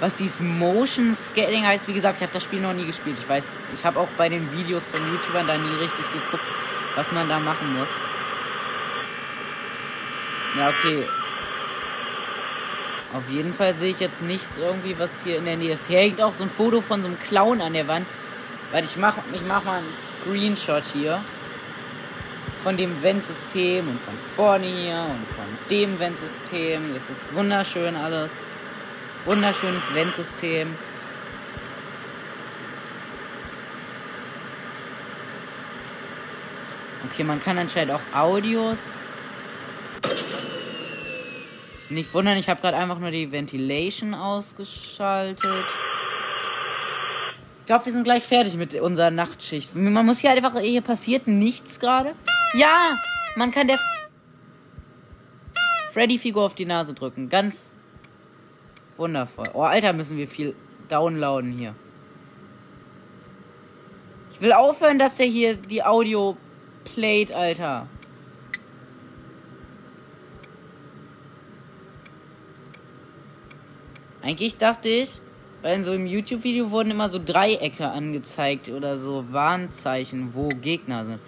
Was 0.00 0.14
dieses 0.14 0.40
Motion 0.40 1.16
Scaling 1.16 1.66
heißt, 1.66 1.88
wie 1.88 1.94
gesagt, 1.94 2.16
ich 2.18 2.22
habe 2.22 2.32
das 2.32 2.44
Spiel 2.44 2.60
noch 2.60 2.74
nie 2.74 2.86
gespielt. 2.86 3.16
Ich 3.20 3.28
weiß, 3.28 3.54
ich 3.74 3.84
habe 3.84 3.98
auch 3.98 4.08
bei 4.16 4.28
den 4.28 4.52
Videos 4.52 4.86
von 4.86 5.00
YouTubern 5.00 5.46
da 5.46 5.58
nie 5.58 5.74
richtig 5.82 6.06
geguckt, 6.12 6.44
was 6.94 7.10
man 7.10 7.28
da 7.28 7.40
machen 7.40 7.76
muss. 7.76 7.88
Ja, 10.56 10.68
okay. 10.68 11.06
Auf 13.14 13.28
jeden 13.30 13.54
Fall 13.54 13.74
sehe 13.74 13.90
ich 13.90 14.00
jetzt 14.00 14.22
nichts 14.22 14.58
irgendwie, 14.58 14.96
was 14.98 15.22
hier 15.24 15.38
in 15.38 15.46
der 15.46 15.56
Nähe 15.56 15.74
ist. 15.74 15.88
Hier 15.88 15.98
hängt 15.98 16.20
auch 16.20 16.32
so 16.32 16.44
ein 16.44 16.50
Foto 16.50 16.80
von 16.80 17.02
so 17.02 17.08
einem 17.08 17.18
Clown 17.18 17.60
an 17.60 17.72
der 17.72 17.88
Wand. 17.88 18.06
Weil 18.70 18.84
ich 18.84 18.96
mache 18.96 19.22
ich 19.32 19.40
mach 19.42 19.64
mal 19.64 19.78
einen 19.78 19.94
Screenshot 19.94 20.84
hier. 20.92 21.22
Von 22.62 22.76
dem 22.76 23.02
Ventsystem 23.02 23.88
und 23.88 24.00
von 24.00 24.14
vorne 24.36 24.66
hier 24.66 25.06
und 25.08 25.26
von 25.34 25.46
dem 25.70 25.98
Ventsystem. 25.98 26.92
Das 26.94 27.08
ist 27.08 27.32
wunderschön 27.34 27.96
alles. 27.96 28.30
Wunderschönes 29.24 29.94
Ventsystem. 29.94 30.74
Okay, 37.10 37.24
man 37.24 37.42
kann 37.42 37.58
anscheinend 37.58 37.92
auch 37.94 38.00
Audios 38.12 38.78
nicht 41.90 42.12
wundern, 42.12 42.36
ich 42.36 42.48
habe 42.48 42.60
gerade 42.60 42.76
einfach 42.76 42.98
nur 42.98 43.10
die 43.10 43.32
Ventilation 43.32 44.14
ausgeschaltet. 44.14 45.64
Ich 47.68 47.70
glaube, 47.70 47.84
wir 47.84 47.92
sind 47.92 48.04
gleich 48.04 48.24
fertig 48.24 48.56
mit 48.56 48.74
unserer 48.76 49.10
Nachtschicht. 49.10 49.74
Man 49.74 50.06
muss 50.06 50.20
hier 50.20 50.30
einfach, 50.30 50.58
hier 50.58 50.80
passiert 50.80 51.26
nichts 51.26 51.78
gerade. 51.78 52.14
Ja, 52.54 52.96
man 53.36 53.50
kann 53.50 53.66
der 53.68 53.78
Freddy-Figur 55.92 56.46
auf 56.46 56.54
die 56.54 56.64
Nase 56.64 56.94
drücken. 56.94 57.28
Ganz 57.28 57.70
wundervoll. 58.96 59.50
Oh, 59.52 59.64
Alter, 59.64 59.92
müssen 59.92 60.16
wir 60.16 60.28
viel 60.28 60.56
downloaden 60.88 61.58
hier. 61.58 61.74
Ich 64.30 64.40
will 64.40 64.54
aufhören, 64.54 64.98
dass 64.98 65.20
er 65.20 65.26
hier 65.26 65.54
die 65.54 65.84
Audio 65.84 66.38
playt, 66.84 67.34
Alter. 67.34 67.86
Eigentlich 74.22 74.56
dachte 74.56 74.88
ich, 74.88 75.20
weil 75.62 75.76
in 75.76 75.84
so 75.84 75.92
einem 75.92 76.06
YouTube-Video 76.06 76.70
wurden 76.70 76.90
immer 76.90 77.08
so 77.08 77.20
Dreiecke 77.24 77.88
angezeigt 77.88 78.68
oder 78.68 78.98
so 78.98 79.24
Warnzeichen, 79.30 80.34
wo 80.34 80.48
Gegner 80.48 81.04
sind. 81.04 81.18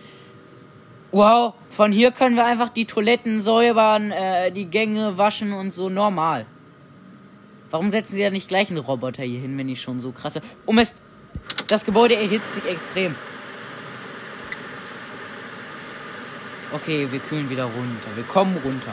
Wow, 1.13 1.55
von 1.69 1.91
hier 1.91 2.13
können 2.13 2.37
wir 2.37 2.47
einfach 2.47 2.69
die 2.69 2.85
Toiletten 2.85 3.41
säubern, 3.41 4.13
äh, 4.13 4.53
die 4.53 4.67
Gänge 4.67 5.19
waschen 5.19 5.53
und 5.53 5.75
so 5.75 5.89
normal. 5.89 6.47
Warum 7.71 7.91
setzen 7.91 8.15
sie 8.15 8.23
ja 8.23 8.31
nicht 8.31 8.49
gleich 8.49 8.69
einen 8.69 8.79
Roboter 8.79 9.23
hier 9.25 9.41
hin, 9.41 9.59
wenn 9.59 9.69
die 9.69 9.77
schon 9.77 10.01
so 10.01 10.13
krasse. 10.13 10.41
Oh 10.67 10.73
Mist! 10.73 10.97
Das 11.67 11.85
Gebäude 11.85 12.17
erhitzt 12.17 12.55
sich 12.55 12.65
extrem. 12.67 13.15
Okay, 16.73 17.09
wir 17.11 17.19
kühlen 17.19 17.51
wieder 17.51 17.65
runter. 17.65 18.17
Wir 18.17 18.25
kommen 18.25 18.57
runter. 18.65 18.93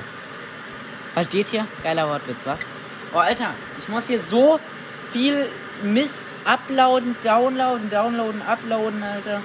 Versteht 1.13 1.53
ihr? 1.53 1.67
Geiler 1.83 2.07
Wortwitz, 2.09 2.45
was? 2.45 2.59
Oh, 3.13 3.19
Alter, 3.19 3.53
ich 3.79 3.87
muss 3.89 4.07
hier 4.07 4.19
so 4.19 4.59
viel 5.17 5.49
Mist 5.83 6.27
uploaden, 6.45 7.15
downloaden, 7.23 7.89
downloaden, 7.89 8.41
uploaden, 8.41 9.03
Alter. 9.03 9.41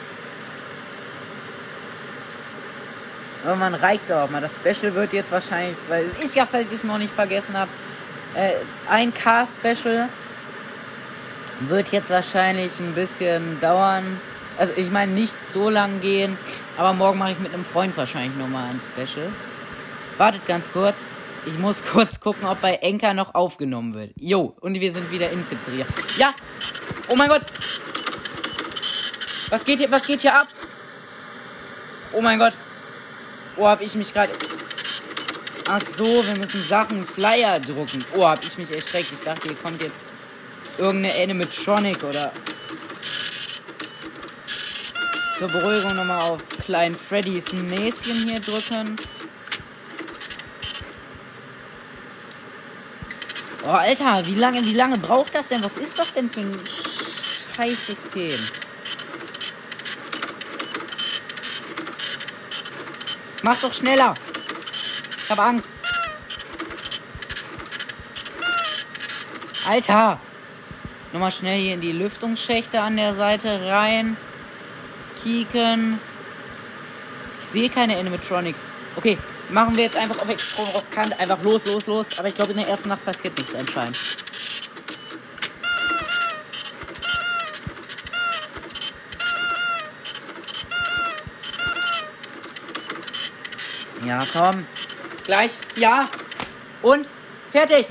Irgendwann 3.44 3.74
reicht 3.74 4.04
es 4.04 4.10
auch 4.12 4.30
mal. 4.30 4.40
Das 4.40 4.54
Special 4.56 4.94
wird 4.94 5.12
jetzt 5.12 5.32
wahrscheinlich, 5.32 5.76
weil 5.88 6.04
es 6.04 6.24
ist 6.24 6.36
ja, 6.36 6.46
falls 6.46 6.68
ich 6.68 6.76
es 6.76 6.84
noch 6.84 6.98
nicht 6.98 7.12
vergessen 7.12 7.56
habe, 7.56 7.70
äh, 8.34 9.10
K-Special 9.10 10.08
wird 11.60 11.92
jetzt 11.92 12.10
wahrscheinlich 12.10 12.78
ein 12.78 12.94
bisschen 12.94 13.60
dauern. 13.60 14.20
Also 14.58 14.74
ich 14.76 14.90
meine 14.90 15.12
nicht 15.12 15.36
so 15.50 15.70
lang 15.70 16.00
gehen, 16.00 16.36
aber 16.76 16.92
morgen 16.92 17.18
mache 17.18 17.32
ich 17.32 17.38
mit 17.38 17.52
einem 17.52 17.64
Freund 17.64 17.96
wahrscheinlich 17.96 18.36
nochmal 18.36 18.68
ein 18.70 18.80
Special. 18.80 19.28
Wartet 20.18 20.46
ganz 20.46 20.70
kurz. 20.70 21.06
Ich 21.44 21.58
muss 21.58 21.82
kurz 21.92 22.20
gucken, 22.20 22.46
ob 22.46 22.60
bei 22.60 22.74
Enker 22.76 23.14
noch 23.14 23.34
aufgenommen 23.34 23.94
wird. 23.94 24.12
Jo, 24.16 24.56
und 24.60 24.80
wir 24.80 24.92
sind 24.92 25.10
wieder 25.10 25.30
in 25.30 25.44
Pizzeria. 25.44 25.84
Ja! 26.16 26.30
Oh 27.08 27.16
mein 27.16 27.28
Gott! 27.28 27.42
Was 29.50 29.64
geht 29.64 29.80
hier, 29.80 29.90
was 29.90 30.06
geht 30.06 30.20
hier 30.20 30.34
ab? 30.34 30.46
Oh 32.12 32.20
mein 32.20 32.38
Gott. 32.38 32.54
Oh, 33.56 33.66
hab 33.66 33.80
ich 33.80 33.94
mich 33.96 34.12
gerade... 34.12 34.32
Ach 35.68 35.80
so, 35.80 36.04
wir 36.04 36.38
müssen 36.38 36.62
Sachen, 36.62 37.06
Flyer 37.06 37.58
drucken. 37.58 38.04
Oh, 38.16 38.26
hab 38.26 38.44
ich 38.44 38.56
mich 38.56 38.72
erschreckt. 38.74 39.12
Ich 39.12 39.24
dachte, 39.24 39.48
hier 39.48 39.56
kommt 39.56 39.82
jetzt 39.82 40.00
irgendeine 40.78 41.22
Animatronic 41.22 42.04
oder... 42.04 42.32
Zur 45.38 45.48
Beruhigung 45.48 45.96
nochmal 45.96 46.22
auf 46.22 46.42
Klein 46.64 46.94
Freddys 46.94 47.52
Näschen 47.52 48.28
hier 48.28 48.40
drücken. 48.40 48.96
Oh, 53.64 53.68
Alter, 53.68 54.26
wie 54.26 54.34
lange, 54.34 54.64
wie 54.64 54.72
lange 54.72 54.98
braucht 54.98 55.34
das 55.36 55.48
denn? 55.48 55.62
Was 55.62 55.76
ist 55.76 55.96
das 55.96 56.12
denn 56.12 56.28
für 56.28 56.40
ein 56.40 56.52
Scheißsystem? 57.56 58.32
Mach 63.44 63.60
doch 63.60 63.72
schneller. 63.72 64.14
Ich 65.16 65.30
hab 65.30 65.38
Angst. 65.38 65.70
Alter. 69.68 70.18
Nochmal 71.12 71.30
schnell 71.30 71.60
hier 71.60 71.74
in 71.74 71.80
die 71.80 71.92
Lüftungsschächte 71.92 72.80
an 72.80 72.96
der 72.96 73.14
Seite 73.14 73.66
rein. 73.66 74.16
Kieken. 75.22 76.00
Ich 77.40 77.46
sehe 77.46 77.70
keine 77.70 77.96
Animatronics. 77.96 78.58
Okay, 78.96 79.18
machen 79.52 79.76
wir 79.76 79.84
jetzt 79.84 79.96
einfach 79.96 80.20
auf 80.20 80.28
extrem 80.28 80.66
riskant. 80.66 81.18
Einfach 81.20 81.42
los, 81.42 81.64
los, 81.66 81.86
los. 81.86 82.18
Aber 82.18 82.28
ich 82.28 82.34
glaube, 82.34 82.52
in 82.52 82.58
der 82.58 82.68
ersten 82.68 82.88
Nacht 82.88 83.04
passiert 83.04 83.36
nichts 83.36 83.54
anscheinend. 83.54 83.96
Ja, 94.06 94.18
komm. 94.32 94.66
Gleich. 95.24 95.52
Ja. 95.76 96.08
Und 96.82 97.06
fertig. 97.52 97.86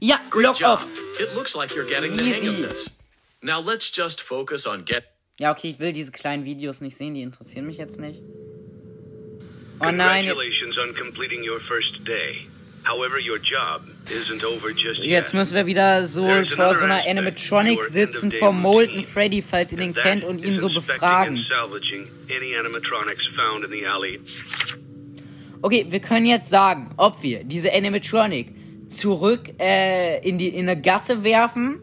Ja, 0.00 0.18
Great 0.30 0.58
job. 0.58 0.80
Off. 0.80 0.86
It 1.20 1.34
looks 1.34 1.54
like 1.54 1.70
you're 1.74 1.84
getting 1.84 2.12
Easy. 2.12 2.40
the 2.40 2.46
hang 2.46 2.64
of 2.64 2.70
this. 2.70 2.90
Now 3.42 3.60
let's 3.60 3.90
just 3.94 4.20
focus 4.20 4.66
on 4.66 4.84
get. 4.84 5.04
Ja, 5.38 5.52
okay, 5.52 5.70
ich 5.70 5.78
will 5.78 5.92
diese 5.92 6.10
kleinen 6.10 6.44
Videos 6.44 6.80
nicht 6.80 6.96
sehen, 6.96 7.14
die 7.14 7.22
interessieren 7.22 7.66
mich 7.66 7.78
jetzt 7.78 7.98
nicht. 7.98 8.20
Oh 9.80 9.90
nein. 9.90 10.26
Congratulations 10.26 10.78
on 10.78 10.94
completing 10.94 11.42
your 11.42 11.60
first 11.60 12.04
day. 12.04 12.46
However, 12.82 13.18
your 13.18 13.38
job 13.38 13.82
isn't 14.10 14.42
over 14.44 14.72
just 14.72 15.02
Jetzt 15.02 15.34
müssen 15.34 15.54
wir 15.54 15.66
wieder 15.66 16.06
so 16.06 16.26
vor 16.44 16.74
so 16.74 16.84
einer 16.84 17.06
Animatronic 17.06 17.84
sitzen 17.84 18.32
vor 18.32 18.52
Molten 18.52 19.04
Freddy, 19.04 19.42
falls 19.42 19.72
ihr 19.72 19.78
den 19.78 19.94
kennt, 19.94 20.24
und 20.24 20.44
ihn 20.44 20.58
so 20.58 20.68
befragen. 20.68 21.44
Okay, 25.62 25.86
wir 25.90 26.00
können 26.00 26.26
jetzt 26.26 26.48
sagen, 26.48 26.90
ob 26.96 27.22
wir 27.22 27.44
diese 27.44 27.72
Animatronic 27.72 28.48
zurück 28.88 29.50
äh, 29.58 30.26
in, 30.26 30.38
die, 30.38 30.48
in 30.48 30.68
eine 30.68 30.80
Gasse 30.80 31.22
werfen 31.22 31.80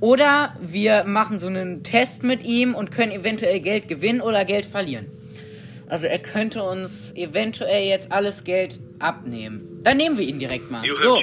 oder 0.00 0.56
wir 0.60 1.04
machen 1.04 1.38
so 1.38 1.46
einen 1.46 1.82
Test 1.82 2.22
mit 2.22 2.42
ihm 2.42 2.74
und 2.74 2.90
können 2.90 3.12
eventuell 3.12 3.60
Geld 3.60 3.88
gewinnen 3.88 4.20
oder 4.20 4.44
Geld 4.44 4.66
verlieren. 4.66 5.06
Also 5.88 6.06
er 6.06 6.18
könnte 6.18 6.62
uns 6.62 7.12
eventuell 7.16 7.86
jetzt 7.86 8.12
alles 8.12 8.44
Geld 8.44 8.78
abnehmen. 8.98 9.80
Dann 9.84 9.96
nehmen 9.96 10.18
wir 10.18 10.26
ihn 10.26 10.38
direkt 10.38 10.70
mal. 10.70 10.82
So. 10.82 11.22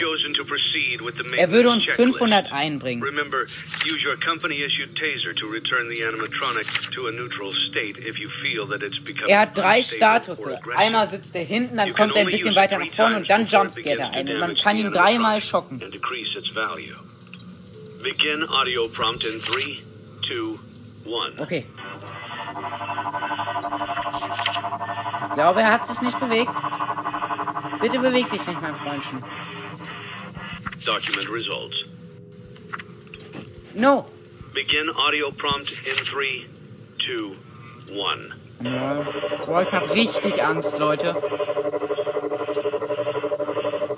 Er 1.35 1.51
würde 1.51 1.69
uns 1.69 1.85
500 1.85 2.51
einbringen. 2.51 3.03
Remember, 3.03 3.41
use 3.41 4.07
your 4.07 4.19
company 4.19 4.63
issued 4.63 4.95
taser 4.95 5.35
to 5.35 5.45
return 5.47 5.87
the 5.89 6.03
animatronic 6.03 6.65
to 6.91 7.07
a 7.07 7.11
neutral 7.11 7.53
state 7.69 7.99
if 7.99 8.17
you 8.17 8.29
feel 8.41 8.65
that 8.67 8.81
it's 8.81 9.03
become 9.03 9.29
Er 9.29 9.41
hat 9.41 9.57
drei 9.57 9.83
Status. 9.83 10.39
Einmal 10.75 11.07
sitzt 11.07 11.35
er 11.35 11.43
hinten, 11.43 11.77
dann 11.77 11.93
kommt 11.93 12.15
er 12.15 12.21
ein 12.21 12.31
bisschen 12.31 12.55
weiter 12.55 12.79
nach 12.79 12.87
vorne 12.87 13.17
und 13.17 13.29
dann 13.29 13.45
jumpscaret 13.45 13.99
er 13.99 14.11
ein. 14.11 14.29
Und 14.29 14.39
man 14.39 14.55
kann 14.55 14.77
ihn 14.77 14.91
dreimal 14.91 15.41
schocken. 15.41 15.79
Begin 18.01 18.49
audio 18.49 18.87
prompt 18.87 19.23
in 19.25 19.41
3, 19.41 19.79
2, 20.27 20.59
1. 21.33 21.39
Okay. 21.39 21.65
Ich 25.35 25.37
glaube, 25.37 25.59
er 25.59 25.73
hat 25.73 25.85
sich 25.85 25.99
nicht 25.99 26.17
bewegt. 26.17 26.53
Bitte 27.81 27.99
beweg 27.99 28.29
dich 28.29 28.47
nicht, 28.47 28.61
mein 28.61 28.73
Freundchen. 28.73 29.21
Document 30.85 31.29
results. 31.29 31.75
No. 33.73 34.09
Begin 34.53 34.89
audio 34.95 35.31
prompt 35.31 35.71
in 35.71 36.05
3, 36.05 36.45
2, 37.85 38.63
1. 38.63 38.73
Ja. 38.73 39.05
Boah, 39.45 39.61
ich 39.61 39.71
hab 39.73 39.93
richtig 39.93 40.41
Angst, 40.41 40.77
Leute. 40.77 41.13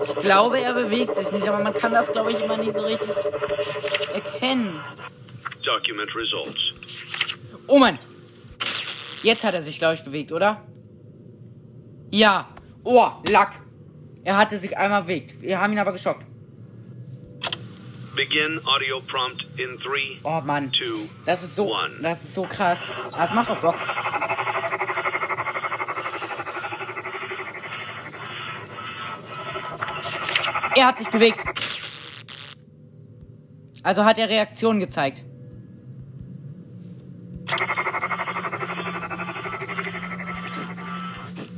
Ich 0.08 0.16
glaube, 0.22 0.60
er 0.60 0.74
bewegt 0.74 1.16
sich 1.18 1.32
nicht, 1.34 1.48
aber 1.48 1.62
man 1.62 1.76
kann 1.76 1.94
das, 1.94 2.12
glaube 2.12 2.32
ich, 2.32 2.40
immer 2.40 2.58
nicht 2.58 2.76
so 2.76 2.82
richtig 2.82 3.14
erkennen. 4.12 4.80
Document 5.64 6.16
results. 6.16 6.74
Oh 7.68 7.78
Mann. 7.78 8.00
Jetzt 9.22 9.44
hat 9.44 9.54
er 9.54 9.62
sich, 9.62 9.78
glaube 9.78 9.94
ich, 9.94 10.04
bewegt, 10.04 10.32
oder? 10.32 10.64
Ja. 12.10 12.48
Oh, 12.84 13.10
Lack. 13.30 13.54
Er 14.24 14.38
hatte 14.38 14.58
sich 14.60 14.78
einmal 14.78 15.04
bewegt. 15.04 15.42
Wir 15.42 15.60
haben 15.60 15.74
ihn 15.74 15.80
aber 15.80 15.92
geschockt. 15.92 16.26
Begin 18.16 18.60
audio 18.66 19.00
prompt 19.02 19.46
in 19.58 19.78
3. 19.78 20.20
Oh 20.24 20.42
Mann. 20.44 20.72
Two, 20.72 21.08
das 21.26 21.44
ist 21.44 21.56
so 21.56 21.72
one. 21.72 22.00
das 22.02 22.24
ist 22.24 22.34
so 22.34 22.44
krass. 22.44 22.86
Ah, 23.12 23.22
das 23.22 23.34
macht 23.34 23.50
doch 23.50 23.58
Bock. 23.62 23.76
Er 30.76 30.88
hat 30.88 30.98
sich 30.98 31.10
bewegt. 31.10 31.44
Also 33.84 34.04
hat 34.04 34.18
er 34.18 34.30
Reaktionen 34.30 34.80
gezeigt. 34.80 35.24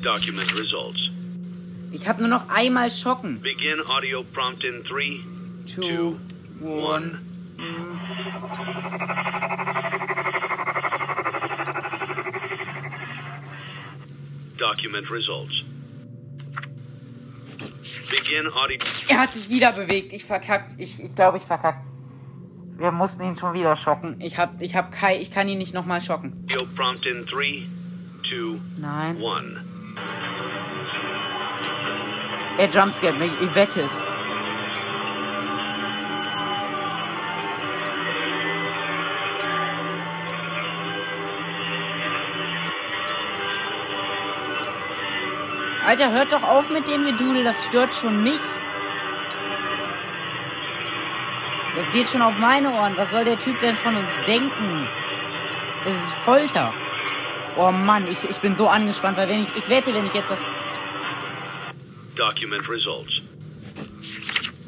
Document 0.10 0.56
results. 0.56 1.00
Ich 1.92 2.08
habe 2.08 2.22
nur 2.22 2.30
noch 2.30 2.50
einmal 2.50 2.90
schocken. 2.90 3.40
Begin 3.42 3.80
audio 3.86 4.24
prompt 4.24 4.64
in 4.64 4.84
3, 4.84 5.20
2, 5.68 6.16
1. 6.96 7.16
Document 14.58 15.12
results. 15.12 15.54
Begin 18.10 18.52
audio. 18.52 18.78
Er 19.10 19.20
hat 19.20 19.30
sich 19.30 19.48
wieder 19.52 19.72
bewegt. 19.74 20.12
Ich 20.12 20.26
verkackt. 20.26 20.74
Ich, 20.80 21.00
ich 21.00 21.14
glaube, 21.14 21.38
ich 21.38 21.44
verkackt. 21.44 21.86
Wir 22.80 22.92
mussten 22.92 23.22
ihn 23.22 23.36
schon 23.36 23.54
wieder 23.54 23.76
schocken. 23.76 24.16
Ich 24.20 24.40
hab, 24.40 24.60
ich 24.60 24.76
hab 24.76 24.92
Kai, 24.92 25.20
ich 25.22 25.30
kann 25.30 25.48
ihn 25.48 25.60
nicht 25.60 25.76
nochmal 25.76 26.02
schocken. 26.02 26.48
Audio 26.52 26.66
prompt 26.76 27.06
in 27.06 27.28
3, 27.28 27.68
2, 28.28 28.60
Nein. 28.80 29.18
1. 29.18 29.69
Er 32.58 32.70
jumpscared 32.70 33.18
mich, 33.18 33.32
ich 33.40 33.56
wette 33.56 33.82
es. 33.82 34.02
Alter, 45.86 46.12
hört 46.12 46.34
doch 46.34 46.44
auf 46.44 46.70
mit 46.70 46.88
dem 46.88 47.06
Gedudel, 47.06 47.44
das 47.44 47.66
stört 47.66 47.96
schon 47.96 48.22
mich. 48.22 48.42
Das 51.76 51.90
geht 51.92 52.10
schon 52.10 52.22
auf 52.22 52.38
meine 52.38 52.72
Ohren. 52.72 52.98
Was 52.98 53.10
soll 53.10 53.24
der 53.24 53.40
Typ 53.40 53.58
denn 53.60 53.78
von 53.78 53.96
uns 53.96 54.14
denken? 54.28 54.88
Das 55.86 55.96
ist 55.96 56.14
Folter. 56.26 56.74
Oh 57.62 57.74
Mann, 57.74 58.08
ich, 58.10 58.24
ich 58.24 58.40
bin 58.40 58.56
so 58.56 58.70
angespannt, 58.70 59.18
weil 59.18 59.28
wenn 59.28 59.44
ich, 59.44 59.54
ich 59.54 59.68
wette, 59.68 59.94
wenn 59.94 60.06
ich 60.06 60.14
jetzt 60.14 60.32
das 60.32 60.40
Document 62.16 62.70
results. 62.70 63.20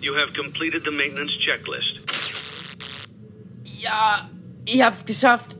You 0.01 0.13
have 0.13 0.33
completed 0.33 0.83
the 0.83 0.91
maintenance 0.91 1.31
checklist. 1.39 2.01
Ja, 3.63 4.29
ich 4.65 4.81
hab's 4.81 5.05
geschafft. 5.05 5.55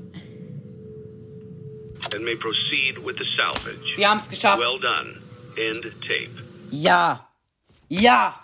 And 2.14 2.26
may 2.26 2.36
proceed 2.36 2.98
with 2.98 3.16
the 3.18 3.26
salvage. 3.38 3.96
Wir 3.96 4.10
haben's 4.10 4.28
geschafft. 4.28 4.60
Well 4.60 4.78
done. 4.82 5.22
End 5.56 5.84
tape. 6.02 6.36
Ja. 6.70 7.30
Ja. 7.88 8.42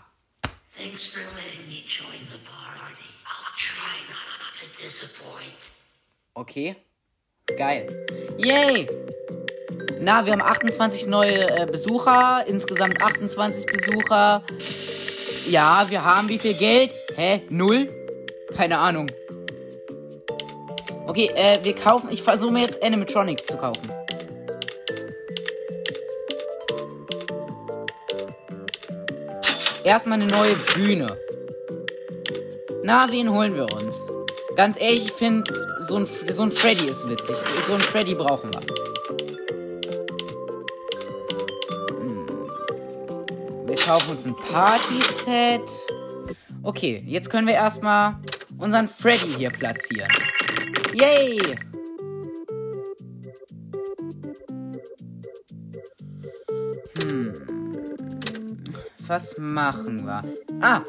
Thanks 0.71 1.07
for 1.07 1.19
letting 1.35 1.67
me 1.67 1.83
join 1.85 2.21
the 2.31 2.39
party. 2.45 3.03
I'll 3.25 3.53
try 3.57 3.97
not 4.07 4.53
to 4.53 4.65
disappoint. 4.81 5.73
Okay. 6.37 6.86
Geil. 7.55 7.87
Yay! 8.37 8.87
Na, 9.99 10.25
wir 10.25 10.33
haben 10.33 10.41
28 10.41 11.07
neue 11.07 11.49
äh, 11.57 11.65
Besucher, 11.65 12.43
insgesamt 12.45 13.01
28 13.01 13.65
Besucher. 13.65 14.43
Ja, 15.49 15.85
wir 15.89 16.03
haben 16.03 16.29
wie 16.29 16.37
viel 16.37 16.53
Geld? 16.53 16.91
Hä? 17.15 17.41
Null? 17.49 17.89
Keine 18.55 18.77
Ahnung. 18.77 19.09
Okay, 21.07 21.31
äh, 21.35 21.57
wir 21.63 21.73
kaufen. 21.73 22.09
Ich 22.11 22.21
versuche 22.21 22.51
mir 22.51 22.61
jetzt 22.61 22.83
Animatronics 22.83 23.45
zu 23.45 23.55
kaufen. 23.55 23.89
Erstmal 29.83 30.21
eine 30.21 30.29
neue 30.29 30.55
Bühne. 30.75 31.17
Na, 32.83 33.09
wen 33.09 33.31
holen 33.31 33.55
wir 33.55 33.71
uns? 33.73 34.06
Ganz 34.57 34.77
ehrlich, 34.77 35.05
ich 35.05 35.11
finde, 35.13 35.77
so 35.79 35.97
ein, 35.97 36.07
so 36.33 36.41
ein 36.41 36.51
Freddy 36.51 36.87
ist 36.87 37.07
witzig. 37.07 37.37
So 37.65 37.75
ein 37.75 37.79
Freddy 37.79 38.15
brauchen 38.15 38.51
wir. 38.53 38.61
kaufen 43.87 44.11
uns 44.17 44.25
ein 44.25 44.35
Party-Set. 44.51 45.61
Okay, 46.61 47.01
jetzt 47.05 47.29
können 47.29 47.47
wir 47.47 47.53
erstmal 47.53 48.17
unseren 48.57 48.85
Freddy 48.85 49.33
hier 49.37 49.49
platzieren. 49.49 50.09
Yay! 50.93 51.39
Hm. 57.01 57.33
Was 59.07 59.37
machen 59.37 60.05
wir? 60.05 60.21
Ah, 60.59 60.81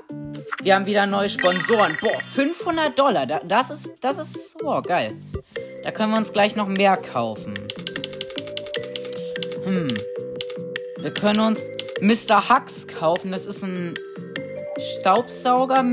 wir 0.63 0.75
haben 0.75 0.87
wieder 0.87 1.07
neue 1.07 1.29
Sponsoren. 1.29 1.93
Boah, 2.01 2.21
500 2.21 2.99
Dollar. 2.99 3.27
Das 3.27 3.71
ist, 3.71 3.93
das 4.01 4.19
ist, 4.19 4.59
boah, 4.59 4.83
geil. 4.83 5.15
Da 5.83 5.93
können 5.93 6.11
wir 6.13 6.19
uns 6.19 6.33
gleich 6.33 6.57
noch 6.57 6.67
mehr 6.67 6.97
kaufen. 6.97 7.55
Hm. 9.65 9.89
Wir 10.99 11.15
können 11.15 11.41
uns 11.41 11.61
Mr. 12.01 12.49
Hux 12.49 12.87
kaufen. 12.89 13.33
Das 13.33 13.47
ist 13.47 13.63
ein 13.63 13.95
Staubsauger. 15.01 15.85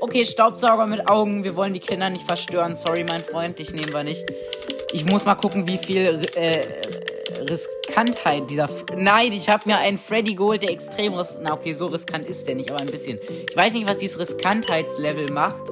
Okay, 0.00 0.24
Staubsauger 0.24 0.86
mit 0.86 1.08
Augen. 1.08 1.44
Wir 1.44 1.54
wollen 1.54 1.74
die 1.74 1.80
Kinder 1.80 2.10
nicht 2.10 2.26
verstören. 2.26 2.76
Sorry, 2.76 3.04
mein 3.04 3.22
Freund, 3.22 3.58
dich 3.58 3.72
nehmen 3.72 3.92
wir 3.92 4.02
nicht. 4.02 4.24
Ich 4.92 5.04
muss 5.04 5.24
mal 5.24 5.36
gucken, 5.36 5.68
wie 5.68 5.78
viel 5.78 6.20
äh, 6.34 6.62
riskant 7.48 7.79
Riskantheit 8.00 8.50
dieser. 8.50 8.64
F 8.64 8.84
Nein, 8.96 9.32
ich 9.32 9.48
habe 9.48 9.68
mir 9.68 9.78
einen 9.78 9.98
Freddy 9.98 10.34
geholt, 10.34 10.62
der 10.62 10.70
extrem 10.70 11.14
riskant. 11.14 11.44
Na, 11.44 11.52
okay, 11.52 11.72
so 11.72 11.86
riskant 11.86 12.26
ist 12.28 12.46
der 12.46 12.54
nicht, 12.54 12.70
aber 12.70 12.80
ein 12.80 12.86
bisschen. 12.86 13.18
Ich 13.48 13.56
weiß 13.56 13.74
nicht, 13.74 13.86
was 13.86 13.98
dieses 13.98 14.18
Riskantheitslevel 14.18 15.30
macht. 15.32 15.62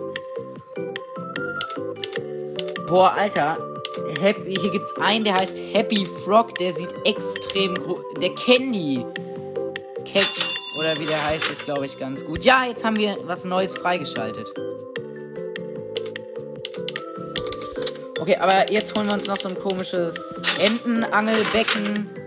Boah, 2.87 3.12
Alter. 3.12 3.57
Happy, 4.21 4.55
hier 4.55 4.71
gibt's 4.71 4.95
einen, 5.01 5.25
der 5.25 5.35
heißt 5.35 5.57
Happy 5.73 6.07
Frog, 6.25 6.55
der 6.57 6.73
sieht 6.75 6.91
extrem. 7.05 7.75
Der 8.21 8.35
Candy. 8.35 9.05
Keck, 10.05 10.27
oder 10.79 10.99
wie 10.99 11.07
der 11.07 11.25
heißt, 11.25 11.51
ist, 11.51 11.64
glaube 11.64 11.87
ich, 11.87 11.99
ganz 11.99 12.25
gut. 12.25 12.45
Ja, 12.45 12.64
jetzt 12.64 12.85
haben 12.85 12.97
wir 12.97 13.17
was 13.25 13.45
Neues 13.45 13.77
freigeschaltet. 13.77 14.53
Okay, 18.21 18.37
aber 18.37 18.71
jetzt 18.71 18.97
holen 18.97 19.07
wir 19.07 19.14
uns 19.14 19.27
noch 19.27 19.38
so 19.38 19.49
ein 19.49 19.59
komisches 19.59 20.14
Entenangelbecken. 20.59 22.18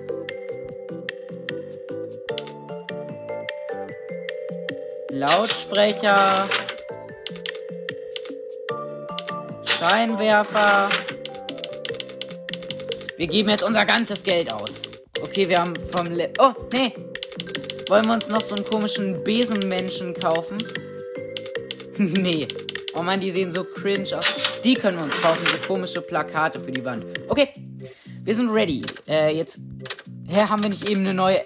Lautsprecher. 5.21 6.49
Scheinwerfer. 9.65 10.89
Wir 13.17 13.27
geben 13.27 13.49
jetzt 13.49 13.61
unser 13.61 13.85
ganzes 13.85 14.23
Geld 14.23 14.51
aus. 14.51 14.81
Okay, 15.21 15.47
wir 15.47 15.59
haben 15.59 15.75
vom 15.95 16.07
Le 16.07 16.33
Oh, 16.39 16.53
nee. 16.73 16.95
Wollen 17.87 18.07
wir 18.07 18.13
uns 18.15 18.29
noch 18.29 18.41
so 18.41 18.55
einen 18.55 18.65
komischen 18.65 19.23
Besenmenschen 19.23 20.15
kaufen? 20.15 20.57
nee. 21.97 22.47
Oh 22.95 23.03
man, 23.03 23.21
die 23.21 23.29
sehen 23.29 23.51
so 23.51 23.63
cringe 23.63 24.17
aus. 24.17 24.59
Die 24.63 24.73
können 24.73 24.97
wir 24.97 25.03
uns 25.03 25.21
kaufen, 25.21 25.45
so 25.45 25.67
komische 25.67 26.01
Plakate 26.01 26.59
für 26.59 26.71
die 26.71 26.83
Wand. 26.83 27.05
Okay, 27.27 27.49
wir 28.23 28.35
sind 28.35 28.49
ready. 28.49 28.81
Äh, 29.07 29.37
jetzt. 29.37 29.59
Hä, 30.27 30.47
haben 30.49 30.63
wir 30.63 30.71
nicht 30.71 30.89
eben 30.89 31.01
eine 31.01 31.13
neue. 31.13 31.45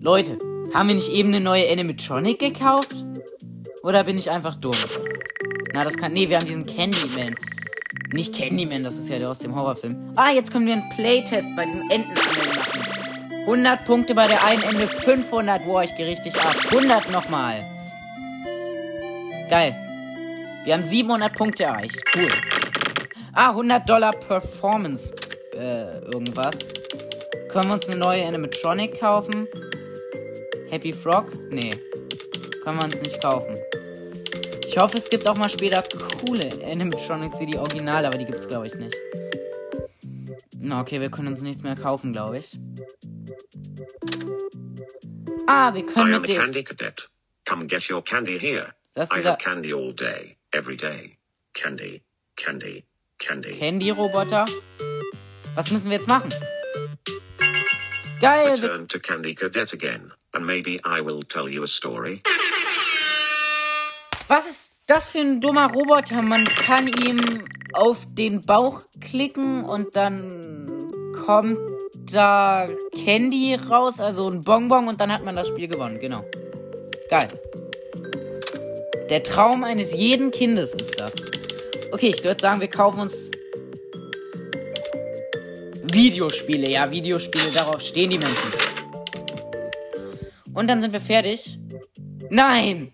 Leute, 0.00 0.38
haben 0.74 0.88
wir 0.88 0.94
nicht 0.94 1.10
eben 1.10 1.28
eine 1.28 1.40
neue 1.40 1.70
Animatronic 1.70 2.38
gekauft? 2.38 2.94
Oder 3.82 4.04
bin 4.04 4.18
ich 4.18 4.30
einfach 4.30 4.56
dumm? 4.56 4.74
Na, 5.74 5.84
das 5.84 5.96
kann. 5.96 6.12
Nee, 6.12 6.28
wir 6.28 6.38
haben 6.38 6.46
diesen 6.46 6.66
Candyman. 6.66 7.34
Nicht 8.12 8.34
Candyman, 8.34 8.84
das 8.84 8.96
ist 8.96 9.08
ja 9.08 9.18
der 9.18 9.30
aus 9.30 9.40
dem 9.40 9.54
Horrorfilm. 9.54 10.12
Ah, 10.16 10.30
jetzt 10.30 10.52
können 10.52 10.66
wir 10.66 10.74
einen 10.74 10.88
Playtest 10.90 11.48
bei 11.56 11.66
diesem 11.66 11.82
Entenangeln 11.82 12.48
machen. 12.56 12.86
100 13.42 13.84
Punkte 13.84 14.14
bei 14.14 14.26
der 14.26 14.44
einen 14.44 14.62
Ende, 14.62 14.88
500. 14.88 15.64
Boah, 15.64 15.84
ich 15.84 15.94
gehe 15.94 16.06
richtig 16.06 16.34
ab. 16.36 16.56
100 16.70 17.12
nochmal. 17.12 17.64
Geil. 19.48 19.76
Wir 20.64 20.74
haben 20.74 20.82
700 20.82 21.32
Punkte 21.36 21.64
erreicht. 21.64 21.96
Cool. 22.16 22.26
Ah, 23.32 23.50
100 23.50 23.88
Dollar 23.88 24.12
Performance. 24.12 25.14
Äh, 25.54 26.00
irgendwas. 26.12 26.56
Können 27.50 27.68
wir 27.68 27.74
uns 27.74 27.88
eine 27.88 28.00
neue 28.00 28.26
Animatronic 28.26 28.98
kaufen? 28.98 29.46
Happy 30.76 30.92
Frog? 30.92 31.32
Nee. 31.48 31.74
Können 32.62 32.78
wir 32.78 32.84
uns 32.84 33.00
nicht 33.00 33.22
kaufen. 33.22 33.56
Ich 34.68 34.76
hoffe, 34.76 34.98
es 34.98 35.08
gibt 35.08 35.26
auch 35.26 35.38
mal 35.38 35.48
später 35.48 35.82
coole 36.20 36.50
Animatronics 36.70 37.40
wie 37.40 37.46
die 37.46 37.56
Original, 37.56 38.04
aber 38.04 38.18
die 38.18 38.26
gibt 38.26 38.36
es, 38.36 38.46
glaube 38.46 38.66
ich, 38.66 38.74
nicht. 38.74 38.94
Na, 40.58 40.82
okay, 40.82 41.00
wir 41.00 41.10
können 41.10 41.28
uns 41.28 41.40
nichts 41.40 41.62
mehr 41.62 41.76
kaufen, 41.76 42.12
glaube 42.12 42.36
ich. 42.36 42.58
Ah, 45.46 45.72
wir 45.72 45.86
können 45.86 46.20
mit 46.20 46.28
dem... 46.28 46.42
Candy 46.42 46.62
Cadet. 46.62 47.08
Come 47.48 47.66
get 47.66 47.88
your 47.88 48.04
candy 48.04 48.38
here. 48.38 48.74
Das 48.94 49.08
I 49.10 49.24
have 49.24 49.38
candy 49.38 49.72
all 49.72 49.94
day. 49.94 50.36
Every 50.52 50.76
day. 50.76 51.16
Candy, 51.54 52.02
Candy, 52.36 52.84
Candy. 53.18 53.58
Candy-Roboter? 53.58 54.44
Was 55.54 55.70
müssen 55.70 55.88
wir 55.88 55.96
jetzt 55.96 56.08
machen? 56.08 56.28
Geil! 58.20 58.50
Return 58.50 58.86
to 58.88 58.98
Candy 58.98 59.34
Cadet 59.34 59.72
again, 59.72 60.12
and 60.36 60.44
maybe 60.46 60.78
I 60.84 61.00
will 61.00 61.22
tell 61.22 61.48
you 61.48 61.64
a 61.64 61.66
story. 61.66 62.22
Was 64.28 64.46
ist 64.46 64.72
das 64.86 65.08
für 65.08 65.20
ein 65.20 65.40
dummer 65.40 65.72
Roboter? 65.72 66.22
Man 66.22 66.44
kann 66.44 66.86
ihm 66.88 67.20
auf 67.72 67.98
den 68.08 68.42
Bauch 68.42 68.82
klicken 69.00 69.64
und 69.64 69.96
dann 69.96 70.92
kommt 71.24 71.58
da 72.12 72.68
Candy 72.92 73.54
raus, 73.54 73.98
also 73.98 74.28
ein 74.28 74.42
Bonbon 74.42 74.88
und 74.88 75.00
dann 75.00 75.10
hat 75.12 75.24
man 75.24 75.36
das 75.36 75.48
Spiel 75.48 75.68
gewonnen. 75.68 75.98
Genau. 75.98 76.24
Geil. 77.08 77.28
Der 79.08 79.22
Traum 79.22 79.64
eines 79.64 79.94
jeden 79.94 80.30
Kindes 80.30 80.74
ist 80.74 81.00
das. 81.00 81.14
Okay, 81.92 82.12
ich 82.14 82.22
würde 82.22 82.40
sagen, 82.40 82.60
wir 82.60 82.68
kaufen 82.68 83.00
uns 83.00 83.30
Videospiele. 85.92 86.68
Ja, 86.68 86.90
Videospiele, 86.90 87.50
darauf 87.52 87.80
stehen 87.80 88.10
die 88.10 88.18
Menschen. 88.18 88.52
Und 90.56 90.68
dann 90.68 90.80
sind 90.80 90.94
wir 90.94 91.02
fertig. 91.02 91.58
Nein! 92.30 92.90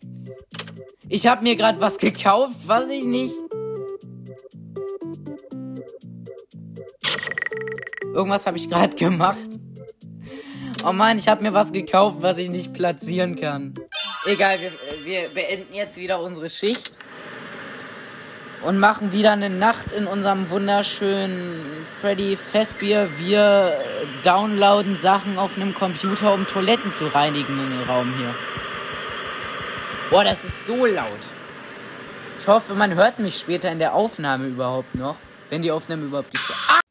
Ich 1.09 1.29
habe 1.29 1.45
mir 1.45 1.55
gerade 1.55 1.81
was 1.81 1.97
gekauft, 1.97 2.57
was 2.67 2.91
ich 2.91 3.05
nicht. 3.05 3.35
Irgendwas 8.13 8.47
habe 8.47 8.57
ich 8.57 8.69
gerade 8.69 8.97
gemacht. 8.97 9.49
Oh 10.85 10.93
Mann, 10.93 11.19
ich 11.19 11.29
habe 11.29 11.45
mir 11.45 11.55
was 11.55 11.71
gekauft, 11.71 12.17
was 12.21 12.39
ich 12.39 12.51
nicht 12.51 12.73
platzieren 12.73 13.37
kann. 13.37 13.75
Egal, 14.27 14.59
wir, 14.61 14.71
wir 15.05 15.29
beenden 15.29 15.73
jetzt 15.73 15.97
wieder 15.97 16.21
unsere 16.21 16.51
Schicht 16.51 16.91
und 18.63 18.81
machen 18.81 19.13
wieder 19.13 19.31
eine 19.31 19.51
Nacht 19.51 19.93
in 19.93 20.09
unserem 20.09 20.51
wunderschönen 20.51 21.82
Freddy 22.03 22.37
Festbier. 22.37 23.09
Wir 23.17 23.79
downloaden 24.25 24.97
Sachen 24.97 25.39
auf 25.39 25.57
einem 25.57 25.73
Computer, 25.73 26.35
um 26.35 26.49
Toiletten 26.49 26.91
zu 26.91 27.07
reinigen 27.07 27.57
in 27.61 27.71
dem 27.71 27.89
Raum 27.89 28.13
hier. 28.19 28.35
Boah, 30.11 30.25
das 30.25 30.45
ist 30.45 30.67
so 30.67 30.85
laut. 30.85 31.07
Ich 32.41 32.49
hoffe, 32.49 32.75
man 32.75 32.97
hört 32.97 33.21
mich 33.21 33.39
später 33.39 33.71
in 33.71 33.79
der 33.79 33.95
Aufnahme 33.95 34.49
überhaupt 34.49 34.97
noch. 34.97 35.15
Wenn 35.49 35.63
die 35.63 35.71
Aufnahme 35.71 36.07
überhaupt 36.07 36.33
gibt. 36.33 36.45
Ah! 36.69 36.82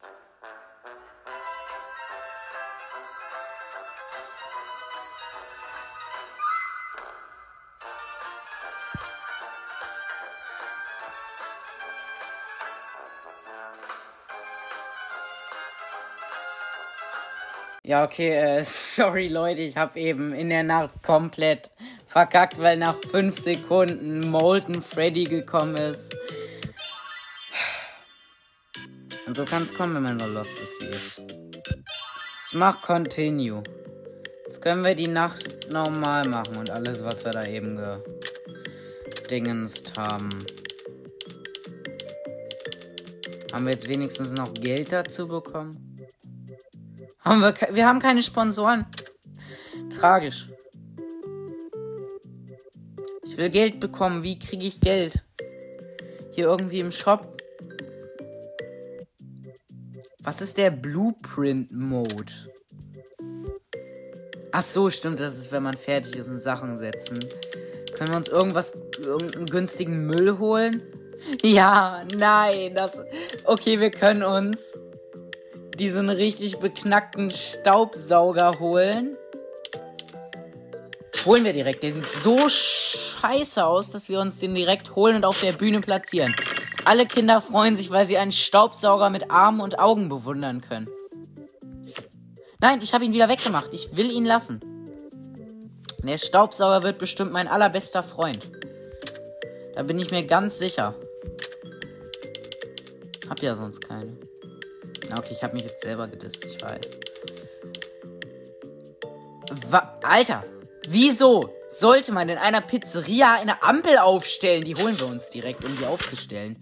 Ja, 17.91 18.05
okay, 18.05 18.29
äh, 18.29 18.63
sorry 18.63 19.27
Leute, 19.27 19.63
ich 19.63 19.75
habe 19.75 19.99
eben 19.99 20.33
in 20.33 20.47
der 20.47 20.63
Nacht 20.63 21.03
komplett 21.03 21.71
verkackt, 22.07 22.57
weil 22.57 22.77
nach 22.77 22.95
5 22.95 23.37
Sekunden 23.37 24.31
Molten 24.31 24.81
Freddy 24.81 25.25
gekommen 25.25 25.75
ist. 25.75 26.15
Und 29.27 29.35
so 29.35 29.43
kann 29.43 29.63
es 29.63 29.73
kommen, 29.73 29.95
wenn 29.95 30.03
man 30.03 30.19
so 30.21 30.25
lost 30.25 30.51
ist 30.51 30.81
wie 30.81 30.95
ich. 30.95 31.35
Ich 32.47 32.53
mach 32.53 32.81
Continue. 32.81 33.61
Jetzt 34.45 34.61
können 34.61 34.85
wir 34.85 34.95
die 34.95 35.09
Nacht 35.09 35.69
normal 35.69 36.25
machen 36.29 36.55
und 36.55 36.69
alles, 36.69 37.03
was 37.03 37.25
wir 37.25 37.33
da 37.33 37.45
eben 37.45 37.77
gedingenst 39.21 39.97
haben. 39.97 40.29
Haben 43.51 43.65
wir 43.65 43.73
jetzt 43.73 43.89
wenigstens 43.89 44.31
noch 44.31 44.53
Geld 44.53 44.93
dazu 44.93 45.27
bekommen? 45.27 45.90
Haben 47.23 47.41
wir, 47.41 47.53
wir 47.71 47.87
haben 47.87 47.99
keine 47.99 48.23
Sponsoren. 48.23 48.85
Tragisch. 49.91 50.47
Ich 53.23 53.37
will 53.37 53.49
Geld 53.49 53.79
bekommen. 53.79 54.23
Wie 54.23 54.39
kriege 54.39 54.65
ich 54.65 54.79
Geld? 54.79 55.23
Hier 56.31 56.47
irgendwie 56.47 56.79
im 56.79 56.91
Shop. 56.91 57.37
Was 60.23 60.41
ist 60.41 60.57
der 60.57 60.71
Blueprint 60.71 61.71
Mode? 61.71 62.33
Ach 64.51 64.63
so, 64.63 64.89
stimmt. 64.89 65.19
Das 65.19 65.37
ist, 65.37 65.51
wenn 65.51 65.63
man 65.63 65.77
fertig 65.77 66.15
ist 66.15 66.27
und 66.27 66.41
Sachen 66.41 66.77
setzen. 66.77 67.19
Können 67.95 68.09
wir 68.09 68.17
uns 68.17 68.29
irgendwas, 68.29 68.73
irgendeinen 68.99 69.45
günstigen 69.45 70.05
Müll 70.05 70.37
holen? 70.39 70.81
Ja, 71.43 72.03
nein, 72.17 72.73
das. 72.73 72.99
Okay, 73.43 73.79
wir 73.79 73.91
können 73.91 74.23
uns 74.23 74.73
diesen 75.81 76.11
richtig 76.11 76.59
beknackten 76.59 77.31
Staubsauger 77.31 78.59
holen. 78.59 79.17
Holen 81.25 81.43
wir 81.43 81.53
direkt. 81.53 81.81
Der 81.81 81.91
sieht 81.91 82.11
so 82.11 82.37
scheiße 82.47 83.65
aus, 83.65 83.89
dass 83.89 84.07
wir 84.07 84.19
uns 84.19 84.37
den 84.37 84.53
direkt 84.53 84.95
holen 84.95 85.15
und 85.15 85.25
auf 85.25 85.41
der 85.41 85.53
Bühne 85.53 85.81
platzieren. 85.81 86.35
Alle 86.85 87.07
Kinder 87.07 87.41
freuen 87.41 87.77
sich, 87.77 87.89
weil 87.89 88.05
sie 88.05 88.19
einen 88.19 88.31
Staubsauger 88.31 89.09
mit 89.09 89.31
Armen 89.31 89.59
und 89.59 89.79
Augen 89.79 90.07
bewundern 90.07 90.61
können. 90.61 90.87
Nein, 92.59 92.79
ich 92.83 92.93
habe 92.93 93.03
ihn 93.03 93.13
wieder 93.13 93.27
weggemacht. 93.27 93.73
Ich 93.73 93.97
will 93.97 94.11
ihn 94.11 94.25
lassen. 94.25 94.59
Der 96.03 96.19
Staubsauger 96.19 96.83
wird 96.83 96.99
bestimmt 96.99 97.31
mein 97.31 97.47
allerbester 97.47 98.03
Freund. 98.03 98.51
Da 99.73 99.81
bin 99.81 99.97
ich 99.97 100.11
mir 100.11 100.27
ganz 100.27 100.59
sicher. 100.59 100.93
Hab 103.27 103.41
ja 103.41 103.55
sonst 103.55 103.81
keine. 103.81 104.30
Okay, 105.17 105.33
ich 105.33 105.43
habe 105.43 105.53
mich 105.53 105.63
jetzt 105.63 105.81
selber 105.81 106.07
gedisst, 106.07 106.43
ich 106.45 106.61
weiß. 106.61 106.81
Wa 109.69 109.99
Alter, 110.03 110.43
wieso 110.87 111.49
sollte 111.69 112.11
man 112.11 112.29
in 112.29 112.37
einer 112.37 112.61
Pizzeria 112.61 113.35
eine 113.35 113.63
Ampel 113.63 113.97
aufstellen? 113.97 114.63
Die 114.63 114.75
holen 114.75 114.99
wir 114.99 115.07
uns 115.07 115.29
direkt, 115.29 115.63
um 115.65 115.75
die 115.75 115.85
aufzustellen. 115.85 116.57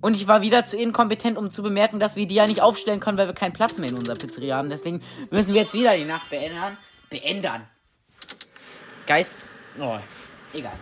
Und 0.00 0.14
ich 0.14 0.28
war 0.28 0.42
wieder 0.42 0.64
zu 0.64 0.76
inkompetent, 0.76 1.36
um 1.36 1.50
zu 1.50 1.62
bemerken, 1.62 1.98
dass 1.98 2.14
wir 2.16 2.26
die 2.26 2.36
ja 2.36 2.46
nicht 2.46 2.60
aufstellen 2.60 3.00
können, 3.00 3.18
weil 3.18 3.26
wir 3.26 3.34
keinen 3.34 3.52
Platz 3.52 3.78
mehr 3.78 3.88
in 3.88 3.98
unserer 3.98 4.16
Pizzeria 4.16 4.56
haben. 4.56 4.70
Deswegen 4.70 5.02
müssen 5.30 5.54
wir 5.54 5.62
jetzt 5.62 5.74
wieder 5.74 5.96
die 5.96 6.04
Nacht 6.04 6.30
beändern. 6.30 6.76
Beändern. 7.10 7.66
Geist. 9.06 9.50
Oh, 9.80 9.98
egal. 10.52 10.72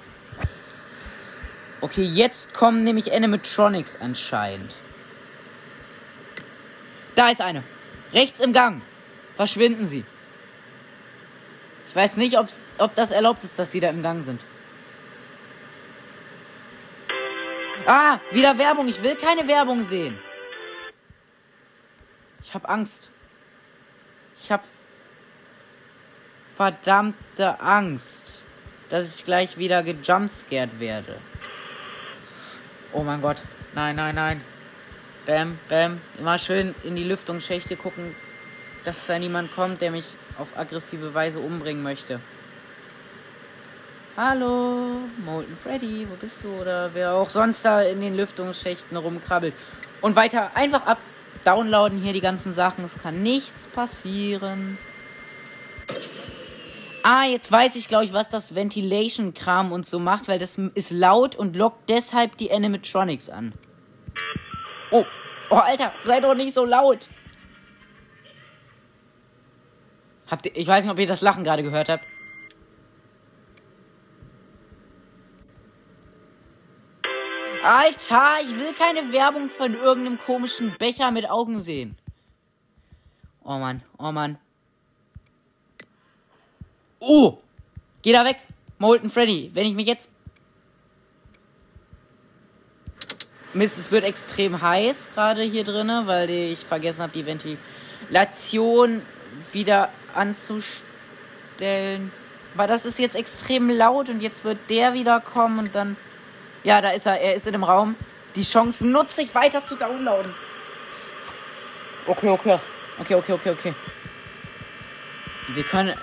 Okay, 1.80 2.04
jetzt 2.04 2.52
kommen 2.52 2.84
nämlich 2.84 3.12
Animatronics 3.12 3.96
anscheinend. 4.00 4.74
Da 7.16 7.30
ist 7.30 7.40
eine. 7.40 7.64
Rechts 8.12 8.38
im 8.38 8.52
Gang. 8.52 8.82
Verschwinden 9.34 9.88
Sie. 9.88 10.04
Ich 11.88 11.96
weiß 11.96 12.16
nicht, 12.18 12.38
ob's, 12.38 12.64
ob 12.78 12.94
das 12.94 13.10
erlaubt 13.10 13.42
ist, 13.42 13.58
dass 13.58 13.72
Sie 13.72 13.80
da 13.80 13.88
im 13.88 14.02
Gang 14.02 14.22
sind. 14.22 14.44
Ah, 17.86 18.20
wieder 18.30 18.56
Werbung. 18.58 18.86
Ich 18.86 19.02
will 19.02 19.16
keine 19.16 19.48
Werbung 19.48 19.82
sehen. 19.82 20.18
Ich 22.42 22.52
hab 22.52 22.68
Angst. 22.68 23.10
Ich 24.40 24.52
hab 24.52 24.64
verdammte 26.54 27.60
Angst, 27.60 28.42
dass 28.90 29.16
ich 29.16 29.24
gleich 29.24 29.56
wieder 29.56 29.82
gejumpscared 29.82 30.78
werde. 30.78 31.18
Oh 32.92 33.02
mein 33.02 33.22
Gott. 33.22 33.42
Nein, 33.74 33.96
nein, 33.96 34.14
nein. 34.14 34.55
Bam, 35.26 35.58
bam. 35.68 36.00
Immer 36.20 36.38
schön 36.38 36.72
in 36.84 36.94
die 36.94 37.02
Lüftungsschächte 37.02 37.76
gucken, 37.76 38.14
dass 38.84 39.06
da 39.06 39.18
niemand 39.18 39.52
kommt, 39.52 39.80
der 39.80 39.90
mich 39.90 40.14
auf 40.38 40.56
aggressive 40.56 41.14
Weise 41.14 41.40
umbringen 41.40 41.82
möchte. 41.82 42.20
Hallo, 44.16 45.00
Molten 45.24 45.56
Freddy, 45.56 46.06
wo 46.08 46.14
bist 46.14 46.44
du? 46.44 46.48
Oder 46.60 46.94
wer 46.94 47.14
auch 47.14 47.28
sonst 47.28 47.64
da 47.64 47.82
in 47.82 48.00
den 48.00 48.16
Lüftungsschächten 48.16 48.96
rumkrabbelt. 48.96 49.52
Und 50.00 50.14
weiter 50.14 50.52
einfach 50.54 50.86
ab 50.86 50.98
downloaden 51.44 52.00
hier 52.00 52.12
die 52.12 52.20
ganzen 52.20 52.54
Sachen. 52.54 52.84
Es 52.84 52.96
kann 52.96 53.24
nichts 53.24 53.66
passieren. 53.66 54.78
Ah, 57.02 57.24
jetzt 57.24 57.50
weiß 57.50 57.74
ich, 57.74 57.88
glaube 57.88 58.04
ich, 58.04 58.12
was 58.12 58.28
das 58.28 58.54
Ventilation-Kram 58.54 59.72
und 59.72 59.86
so 59.86 59.98
macht, 59.98 60.28
weil 60.28 60.38
das 60.38 60.56
ist 60.74 60.92
laut 60.92 61.34
und 61.34 61.56
lockt 61.56 61.90
deshalb 61.90 62.36
die 62.36 62.52
Animatronics 62.52 63.28
an. 63.28 63.52
Oh, 64.90 65.04
oh, 65.50 65.56
Alter, 65.56 65.92
sei 66.04 66.20
doch 66.20 66.34
nicht 66.34 66.54
so 66.54 66.64
laut. 66.64 67.08
Habt 70.28 70.46
ihr, 70.46 70.56
ich 70.56 70.66
weiß 70.66 70.84
nicht, 70.84 70.92
ob 70.92 70.98
ihr 70.98 71.06
das 71.06 71.20
Lachen 71.20 71.44
gerade 71.44 71.62
gehört 71.62 71.88
habt. 71.88 72.04
Alter, 77.62 78.34
ich 78.44 78.54
will 78.54 78.72
keine 78.74 79.12
Werbung 79.12 79.50
von 79.50 79.74
irgendeinem 79.74 80.18
komischen 80.18 80.76
Becher 80.78 81.10
mit 81.10 81.28
Augen 81.28 81.60
sehen. 81.60 81.96
Oh 83.42 83.58
Mann, 83.58 83.82
oh 83.98 84.12
Mann. 84.12 84.38
Oh! 87.00 87.38
Geh 88.02 88.12
da 88.12 88.24
weg, 88.24 88.38
Molten 88.78 89.10
Freddy. 89.10 89.50
Wenn 89.52 89.66
ich 89.66 89.74
mich 89.74 89.86
jetzt. 89.86 90.10
Mist, 93.54 93.78
es 93.78 93.90
wird 93.90 94.04
extrem 94.04 94.60
heiß 94.60 95.08
gerade 95.14 95.42
hier 95.42 95.64
drin, 95.64 95.90
weil 96.04 96.28
ich 96.30 96.60
vergessen 96.60 97.02
habe, 97.02 97.12
die 97.12 97.26
Ventilation 97.26 99.02
wieder 99.52 99.90
anzustellen. 100.14 102.12
Aber 102.54 102.66
das 102.66 102.84
ist 102.84 102.98
jetzt 102.98 103.16
extrem 103.16 103.70
laut 103.70 104.08
und 104.08 104.20
jetzt 104.20 104.44
wird 104.44 104.58
der 104.68 104.94
wieder 104.94 105.20
kommen 105.20 105.58
und 105.58 105.74
dann. 105.74 105.96
Ja, 106.64 106.80
da 106.80 106.90
ist 106.90 107.06
er. 107.06 107.20
Er 107.20 107.34
ist 107.34 107.46
in 107.46 107.52
dem 107.52 107.64
Raum. 107.64 107.94
Die 108.34 108.42
Chance 108.42 108.86
nutze 108.86 109.22
ich 109.22 109.34
weiter 109.34 109.64
zu 109.64 109.76
downloaden. 109.76 110.34
Okay, 112.06 112.28
okay. 112.28 112.58
Okay, 112.98 113.14
okay, 113.14 113.32
okay, 113.32 113.50
okay. 113.50 113.74
Wir 115.48 115.64
können. 115.64 115.94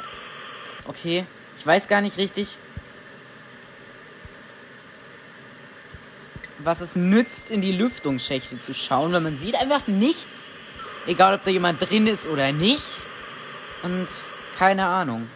Okay. 0.87 1.25
Ich 1.57 1.65
weiß 1.65 1.87
gar 1.87 2.01
nicht 2.01 2.17
richtig, 2.17 2.57
was 6.63 6.81
es 6.81 6.95
nützt, 6.95 7.51
in 7.51 7.61
die 7.61 7.71
Lüftungsschächte 7.71 8.59
zu 8.59 8.73
schauen, 8.73 9.13
weil 9.13 9.21
man 9.21 9.37
sieht 9.37 9.55
einfach 9.55 9.87
nichts. 9.87 10.45
Egal, 11.05 11.35
ob 11.35 11.43
da 11.43 11.51
jemand 11.51 11.81
drin 11.89 12.07
ist 12.07 12.27
oder 12.27 12.51
nicht. 12.51 12.83
Und 13.83 14.07
keine 14.57 14.85
Ahnung. 14.85 15.27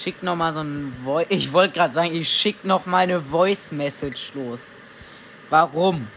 schick 0.00 0.22
noch 0.22 0.36
mal 0.36 0.54
so 0.54 0.60
ein 0.60 0.94
Voice. 1.04 1.26
Ich 1.28 1.52
wollte 1.52 1.74
gerade 1.74 1.92
sagen, 1.92 2.14
ich 2.14 2.28
schick 2.28 2.64
noch 2.64 2.86
mal 2.86 2.98
eine 2.98 3.20
Voice 3.20 3.70
Message 3.72 4.32
los. 4.34 4.60
Warum? 5.50 6.08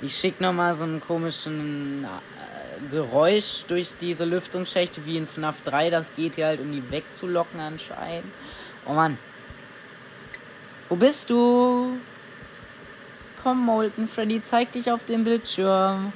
Ich 0.00 0.16
schick 0.16 0.40
noch 0.40 0.52
mal 0.52 0.74
so 0.74 0.84
einen 0.84 1.00
komischen 1.00 2.04
äh, 2.04 2.90
Geräusch 2.90 3.64
durch 3.66 3.94
diese 4.00 4.24
Lüftungsschächte 4.24 5.04
wie 5.04 5.16
in 5.18 5.26
FNAF 5.26 5.62
3. 5.62 5.90
Das 5.90 6.06
geht 6.16 6.36
hier 6.36 6.46
halt, 6.46 6.60
um 6.60 6.72
die 6.72 6.90
wegzulocken 6.90 7.60
anscheinend. 7.60 8.32
Oh 8.88 8.94
Mann. 8.94 9.18
Wo 10.88 10.96
bist 10.96 11.28
du? 11.28 11.98
Komm, 13.42 13.64
Molten 13.66 14.08
Freddy, 14.08 14.42
zeig 14.42 14.72
dich 14.72 14.90
auf 14.90 15.04
dem 15.04 15.24
Bildschirm. 15.24 16.12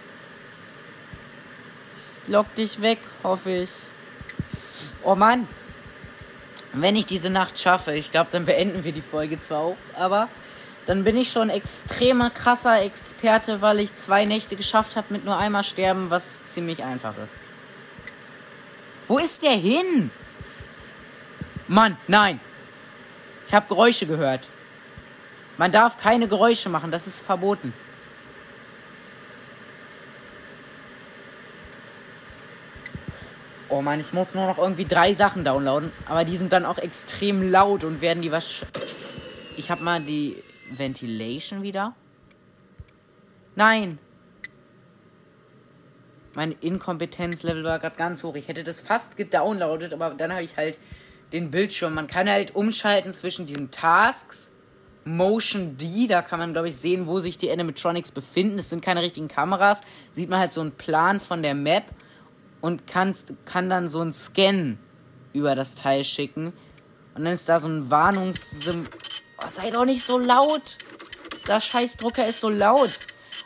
Lock 2.26 2.52
dich 2.54 2.80
weg, 2.80 2.98
hoffe 3.22 3.50
ich. 3.50 3.70
Oh 5.04 5.14
Mann. 5.14 5.46
Wenn 6.72 6.96
ich 6.96 7.04
diese 7.04 7.28
Nacht 7.28 7.58
schaffe, 7.58 7.92
ich 7.92 8.11
glaube, 8.11 8.30
dann 8.32 8.46
beenden 8.46 8.85
wir 8.85 8.92
die 8.92 9.02
Folge 9.02 9.38
zwar 9.38 9.61
auch, 9.61 9.76
aber 9.94 10.28
dann 10.87 11.04
bin 11.04 11.18
ich 11.18 11.30
schon 11.30 11.50
extremer 11.50 12.30
krasser 12.30 12.82
Experte, 12.82 13.61
weil 13.61 13.80
ich 13.80 13.94
zwei 13.96 14.24
Nächte 14.24 14.56
geschafft 14.56 14.96
habe 14.96 15.08
mit 15.11 15.26
nur 15.26 15.37
einmal 15.37 15.64
sterben, 15.64 16.08
was 16.08 16.46
ziemlich 16.46 16.82
einfach 16.82 17.14
ist. 17.22 17.38
Wo 19.06 19.18
ist 19.18 19.42
der 19.42 19.52
hin? 19.52 20.11
Mann, 21.68 21.98
nein. 22.08 22.40
Ich 23.52 23.54
habe 23.54 23.66
Geräusche 23.66 24.06
gehört. 24.06 24.48
Man 25.58 25.72
darf 25.72 25.98
keine 25.98 26.26
Geräusche 26.26 26.70
machen, 26.70 26.90
das 26.90 27.06
ist 27.06 27.20
verboten. 27.20 27.74
Oh 33.68 33.82
man, 33.82 34.00
ich 34.00 34.10
muss 34.14 34.28
nur 34.32 34.46
noch 34.46 34.56
irgendwie 34.56 34.86
drei 34.86 35.12
Sachen 35.12 35.44
downloaden. 35.44 35.92
Aber 36.08 36.24
die 36.24 36.38
sind 36.38 36.54
dann 36.54 36.64
auch 36.64 36.78
extrem 36.78 37.50
laut 37.50 37.84
und 37.84 38.00
werden 38.00 38.22
die 38.22 38.32
was. 38.32 38.64
Ich 39.58 39.70
hab 39.70 39.82
mal 39.82 40.00
die 40.00 40.42
Ventilation 40.70 41.62
wieder. 41.62 41.94
Nein! 43.54 43.98
Mein 46.34 46.52
Inkompetenzlevel 46.52 47.64
war 47.64 47.78
gerade 47.80 47.96
ganz 47.96 48.22
hoch. 48.22 48.34
Ich 48.34 48.48
hätte 48.48 48.64
das 48.64 48.80
fast 48.80 49.18
gedownloadet, 49.18 49.92
aber 49.92 50.08
dann 50.14 50.32
habe 50.32 50.42
ich 50.42 50.56
halt 50.56 50.78
den 51.32 51.50
Bildschirm. 51.50 51.94
Man 51.94 52.06
kann 52.06 52.28
halt 52.28 52.54
umschalten 52.54 53.12
zwischen 53.12 53.46
diesen 53.46 53.70
Tasks. 53.70 54.50
Motion 55.04 55.76
D, 55.78 56.06
da 56.06 56.22
kann 56.22 56.38
man, 56.38 56.52
glaube 56.52 56.68
ich, 56.68 56.76
sehen, 56.76 57.08
wo 57.08 57.18
sich 57.18 57.36
die 57.36 57.50
Animatronics 57.50 58.12
befinden. 58.12 58.58
Es 58.58 58.70
sind 58.70 58.84
keine 58.84 59.02
richtigen 59.02 59.28
Kameras. 59.28 59.80
Sieht 60.12 60.30
man 60.30 60.38
halt 60.38 60.52
so 60.52 60.60
einen 60.60 60.72
Plan 60.72 61.18
von 61.18 61.42
der 61.42 61.54
Map 61.54 61.84
und 62.60 62.86
kannst, 62.86 63.32
kann 63.44 63.68
dann 63.68 63.88
so 63.88 64.00
ein 64.00 64.12
Scan 64.12 64.78
über 65.32 65.54
das 65.54 65.74
Teil 65.74 66.04
schicken. 66.04 66.52
Und 67.14 67.24
dann 67.24 67.32
ist 67.32 67.48
da 67.48 67.58
so 67.58 67.68
ein 67.68 67.90
Warnungssymbol. 67.90 68.88
Oh, 69.44 69.50
sei 69.50 69.70
doch 69.70 69.84
nicht 69.84 70.04
so 70.04 70.18
laut. 70.18 70.78
Der 71.48 71.60
Scheißdrucker 71.60 72.26
ist 72.28 72.40
so 72.40 72.48
laut. 72.48 72.90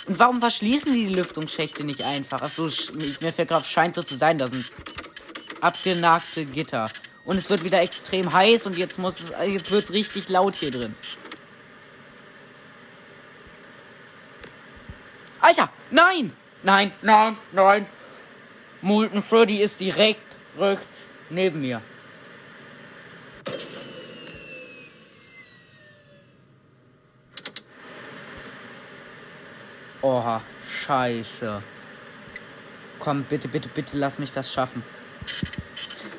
Und 0.06 0.18
warum 0.18 0.40
verschließen 0.40 0.92
die 0.92 1.06
die 1.06 1.14
Lüftungsschächte 1.14 1.84
nicht 1.84 2.04
einfach? 2.04 2.42
Achso, 2.42 2.64
mir 3.22 3.32
fällt 3.32 3.48
gerade 3.48 3.64
scheint 3.64 3.94
so 3.94 4.02
zu 4.02 4.16
sein, 4.16 4.36
da 4.36 4.46
sind 4.46 4.70
abgenagte 5.60 6.44
Gitter. 6.44 6.86
Und 7.26 7.36
es 7.36 7.50
wird 7.50 7.64
wieder 7.64 7.82
extrem 7.82 8.32
heiß 8.32 8.66
und 8.66 8.78
jetzt 8.78 8.98
muss 8.98 9.20
es, 9.20 9.32
jetzt 9.46 9.70
wird 9.70 9.84
es 9.84 9.92
richtig 9.92 10.28
laut 10.28 10.56
hier 10.56 10.70
drin. 10.70 10.94
Alter, 15.40 15.70
nein! 15.90 16.32
Nein, 16.62 16.90
nein, 17.02 17.36
nein, 17.52 17.86
Molten 18.80 19.22
Freddy 19.22 19.62
ist 19.62 19.78
direkt 19.78 20.20
rechts 20.58 21.06
neben 21.30 21.60
mir. 21.60 21.80
Oha, 30.02 30.42
scheiße. 30.84 31.62
Komm, 32.98 33.22
bitte, 33.24 33.48
bitte, 33.48 33.68
bitte, 33.68 33.96
lass 33.96 34.18
mich 34.18 34.32
das 34.32 34.52
schaffen. 34.52 34.82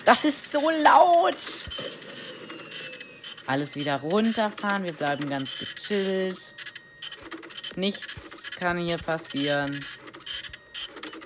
Das 0.08 0.24
ist 0.24 0.54
so 0.54 0.70
laut. 0.70 1.36
Alles 3.46 3.76
wieder 3.76 3.98
runterfahren. 3.98 4.86
Wir 4.86 4.94
bleiben 4.94 5.30
ganz 5.30 5.60
gechillt. 5.60 6.40
Nichts 7.76 8.52
kann 8.52 8.78
hier 8.78 8.96
passieren. 8.96 9.70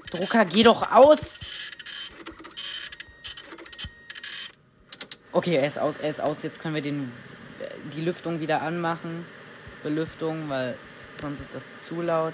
Drucker, 0.10 0.46
geh 0.46 0.64
doch 0.64 0.92
aus! 0.92 1.40
Okay, 5.32 5.58
er 5.58 5.68
ist 5.68 5.78
aus, 5.78 5.98
er 5.98 6.10
ist 6.10 6.20
aus. 6.20 6.42
Jetzt 6.42 6.60
können 6.60 6.74
wir 6.74 6.82
den, 6.82 7.12
die 7.96 8.02
Lüftung 8.02 8.40
wieder 8.40 8.64
anmachen. 8.64 9.28
Belüftung, 9.84 10.50
weil 10.50 10.76
sonst 11.22 11.40
ist 11.40 11.54
das 11.54 11.66
zu 11.80 12.02
laut. 12.02 12.34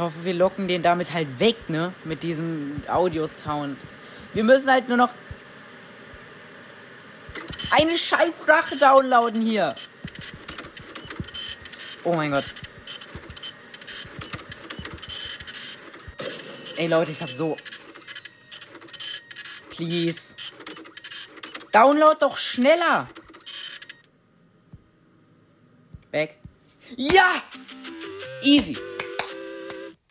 Ich 0.00 0.06
hoffe, 0.06 0.24
wir 0.24 0.32
locken 0.32 0.66
den 0.66 0.82
damit 0.82 1.12
halt 1.12 1.40
weg, 1.40 1.68
ne? 1.68 1.92
Mit 2.04 2.22
diesem 2.22 2.82
Audiosound. 2.88 3.76
Wir 4.32 4.44
müssen 4.44 4.70
halt 4.70 4.88
nur 4.88 4.96
noch 4.96 5.10
eine 7.70 7.98
scheiß 7.98 8.46
Sache 8.46 8.78
downloaden 8.78 9.42
hier. 9.42 9.74
Oh 12.04 12.14
mein 12.14 12.30
Gott. 12.30 12.46
Ey 16.78 16.86
Leute, 16.86 17.10
ich 17.10 17.20
hab 17.20 17.28
so. 17.28 17.54
Please. 19.68 20.34
Download 21.72 22.16
doch 22.18 22.38
schneller. 22.38 23.06
Back. 26.10 26.36
Ja! 26.96 27.42
Easy. 28.42 28.78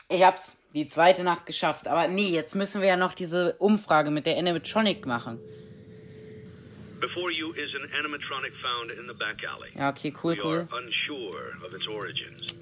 Ich 0.09 0.23
hab's 0.23 0.57
die 0.73 0.87
zweite 0.87 1.23
Nacht 1.23 1.45
geschafft. 1.45 1.87
Aber 1.87 2.07
nee, 2.07 2.29
jetzt 2.29 2.55
müssen 2.55 2.81
wir 2.81 2.89
ja 2.89 2.97
noch 2.97 3.13
diese 3.13 3.53
Umfrage 3.59 4.09
mit 4.09 4.25
der 4.25 4.37
Animatronic 4.37 5.05
machen. 5.05 5.39
Before 6.99 7.31
you 7.31 7.53
is 7.53 7.73
an 7.75 7.87
animatronic 7.97 8.51
found 8.61 8.91
in 8.91 9.07
the 9.07 9.13
back 9.13 9.37
alley. 9.47 9.69
Ja, 9.77 9.89
okay, 9.89 10.13
cool, 10.21 10.35
cool. 10.43 10.67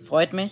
Freut 0.05 0.31
mich. 0.31 0.51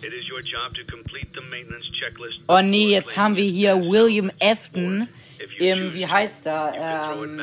Oh 2.47 2.61
nee, 2.63 2.87
jetzt 2.87 3.15
haben 3.15 3.35
wir 3.35 3.43
hier 3.43 3.75
William 3.75 4.31
Afton 4.41 5.07
im, 5.59 5.93
wie 5.93 6.07
heißt 6.07 6.47
er? 6.47 6.73
Ähm, 7.21 7.39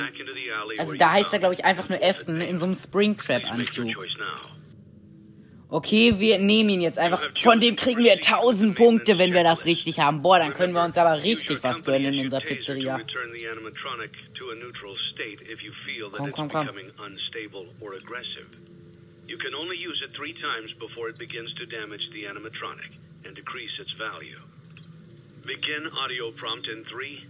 also 0.79 0.95
da 0.95 1.13
heißt 1.13 1.33
er, 1.33 1.39
glaube 1.39 1.55
ich, 1.55 1.65
einfach 1.65 1.89
nur 1.89 2.03
Afton 2.03 2.41
in 2.41 2.59
so 2.59 2.65
einem 2.65 2.75
Springtrap-Anzug. 2.75 3.87
Okay, 5.73 6.19
wir 6.19 6.39
nehmen 6.39 6.69
ihn 6.69 6.81
jetzt 6.83 6.99
einfach. 6.99 7.23
Von 7.35 7.59
dem 7.59 7.77
kriegen 7.77 8.05
wir 8.05 8.13
1000 8.13 8.77
Punkte, 8.77 9.19
wenn 9.19 9.33
wir 9.33 9.43
das 9.43 9.65
richtig 9.65 10.01
haben. 10.01 10.21
Boah, 10.21 10.39
dann 10.39 10.53
können 10.53 10.75
wir 10.75 10.85
uns 10.85 10.99
aber 10.99 11.23
richtig 11.23 11.63
was 11.63 11.83
gönnen 11.83 12.13
in 12.13 12.25
unserer 12.25 12.43
Pizzeria. 12.43 13.01
Komm, 16.15 16.31
komm, 16.33 16.49
komm. 16.51 16.69
You 19.27 19.39
can 19.39 19.55
only 19.55 19.77
use 19.79 20.05
it 20.05 20.13
three 20.15 20.35
times 20.35 20.75
before 20.79 21.09
it 21.09 21.17
begins 21.17 21.55
to 21.55 21.65
damage 21.65 22.11
the 22.13 22.27
animatronic 22.27 22.93
and 23.25 23.35
decrease 23.35 23.73
its 23.81 23.93
value. 23.97 24.37
Begin 25.47 25.91
audio 26.05 26.31
prompt 26.33 26.69
in 26.69 26.85
3, 26.85 27.23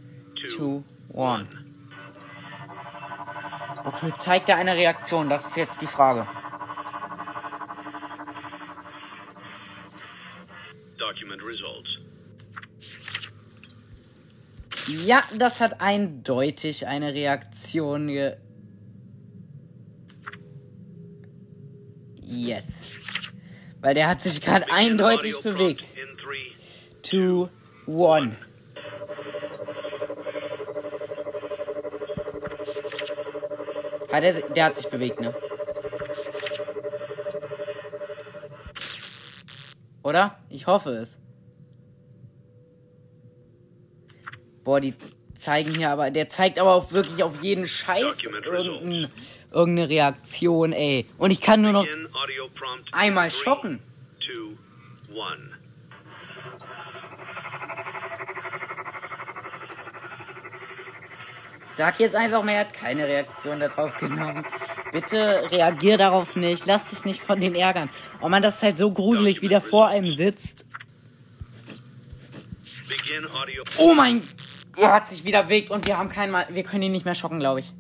2, 0.49 0.83
1. 1.15 1.47
Okay, 3.85 4.13
zeigt 4.19 4.49
er 4.49 4.57
eine 4.57 4.75
Reaktion? 4.75 5.29
Das 5.29 5.47
ist 5.47 5.57
jetzt 5.57 5.81
die 5.81 5.87
Frage. 5.87 6.27
Ja, 15.07 15.23
das 15.39 15.61
hat 15.61 15.81
eindeutig 15.81 16.87
eine 16.87 17.15
Reaktion 17.15 18.09
ge. 18.09 18.37
Yes. 22.21 22.83
Weil 23.81 23.95
der 23.95 24.09
hat 24.09 24.21
sich 24.21 24.41
gerade 24.41 24.71
eindeutig 24.71 25.41
bewegt. 25.41 25.87
2, 27.03 27.49
1. 27.87 28.37
Hat 34.13 34.25
er, 34.25 34.33
der 34.43 34.65
hat 34.67 34.77
sich 34.77 34.89
bewegt, 34.89 35.21
ne? 35.21 35.35
Oder? 40.03 40.39
Ich 40.51 40.67
hoffe 40.67 40.91
es. 40.91 41.19
Boah, 44.65 44.81
die 44.81 44.95
zeigen 45.37 45.75
hier 45.75 45.91
aber. 45.91 46.11
Der 46.11 46.29
zeigt 46.29 46.59
aber 46.59 46.75
auch 46.75 46.93
wirklich 46.93 47.23
auf 47.23 47.43
jeden 47.43 47.67
Scheiß 47.67 48.25
irgendein, 48.25 49.11
irgendeine 49.51 49.89
Reaktion, 49.89 50.73
ey. 50.73 51.07
Und 51.19 51.31
ich 51.31 51.41
kann 51.41 51.63
nur 51.63 51.73
noch 51.73 51.87
einmal 52.93 53.31
schocken. 53.31 53.81
Ich 61.67 61.77
sag 61.77 61.99
jetzt 62.01 62.15
einfach 62.15 62.43
mal, 62.43 62.53
er 62.53 62.61
hat 62.61 62.75
keine 62.75 63.07
Reaktion 63.07 63.59
darauf 63.59 63.97
genommen. 63.97 64.45
Bitte 64.93 65.51
reagier 65.51 65.97
darauf 65.97 66.37
nicht. 66.37 66.67
Lass 66.67 66.85
dich 66.87 67.07
nicht 67.07 67.23
von 67.23 67.41
den 67.41 67.55
ärgern. 67.55 67.89
Oh 68.21 68.29
man, 68.29 68.43
das 68.43 68.57
ist 68.57 68.63
halt 68.63 68.77
so 68.77 68.91
gruselig, 68.91 69.41
wie 69.41 69.49
der 69.49 69.63
vor 69.63 69.89
einem 69.89 70.11
sitzt. 70.11 70.67
Oh 73.79 73.95
mein... 73.95 74.21
Er 74.77 74.93
hat 74.95 75.09
sich 75.09 75.25
wieder 75.25 75.43
bewegt 75.45 75.71
und 75.71 75.87
wir 75.87 75.99
haben 75.99 76.09
keinen 76.09 76.33
Mal... 76.33 76.47
Wir 76.51 76.63
können 76.63 76.85
ihn 76.85 76.93
nicht 76.93 77.05
mehr 77.05 77.15
schocken, 77.15 77.41
glaube 77.41 77.61
ich. 77.61 77.73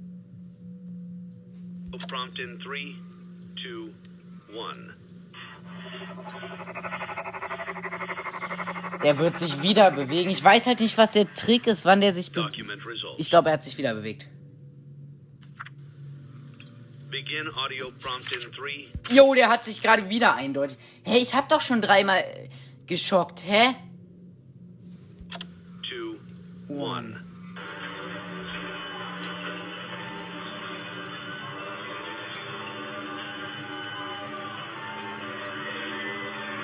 Prompt 2.08 2.38
in 2.38 2.58
3, 2.58 2.94
2, 3.62 4.58
1. 4.68 4.78
Der 9.02 9.18
wird 9.18 9.38
sich 9.38 9.62
wieder 9.62 9.90
bewegen. 9.90 10.30
Ich 10.30 10.42
weiß 10.42 10.66
halt 10.66 10.80
nicht, 10.80 10.96
was 10.98 11.12
der 11.12 11.32
Trick 11.34 11.66
ist, 11.66 11.84
wann 11.84 12.00
der 12.00 12.12
sich 12.12 12.32
bewegt. 12.32 12.62
Ich 13.18 13.30
glaube, 13.30 13.48
er 13.48 13.54
hat 13.54 13.64
sich 13.64 13.78
wieder 13.78 13.94
bewegt. 13.94 14.28
Jo, 19.10 19.34
der 19.34 19.48
hat 19.48 19.64
sich 19.64 19.82
gerade 19.82 20.08
wieder 20.08 20.34
eindeutig. 20.34 20.78
Hey, 21.02 21.20
ich 21.20 21.34
hab 21.34 21.48
doch 21.48 21.60
schon 21.60 21.80
dreimal 21.80 22.22
geschockt, 22.86 23.44
hä? 23.46 23.74
One. 26.78 27.20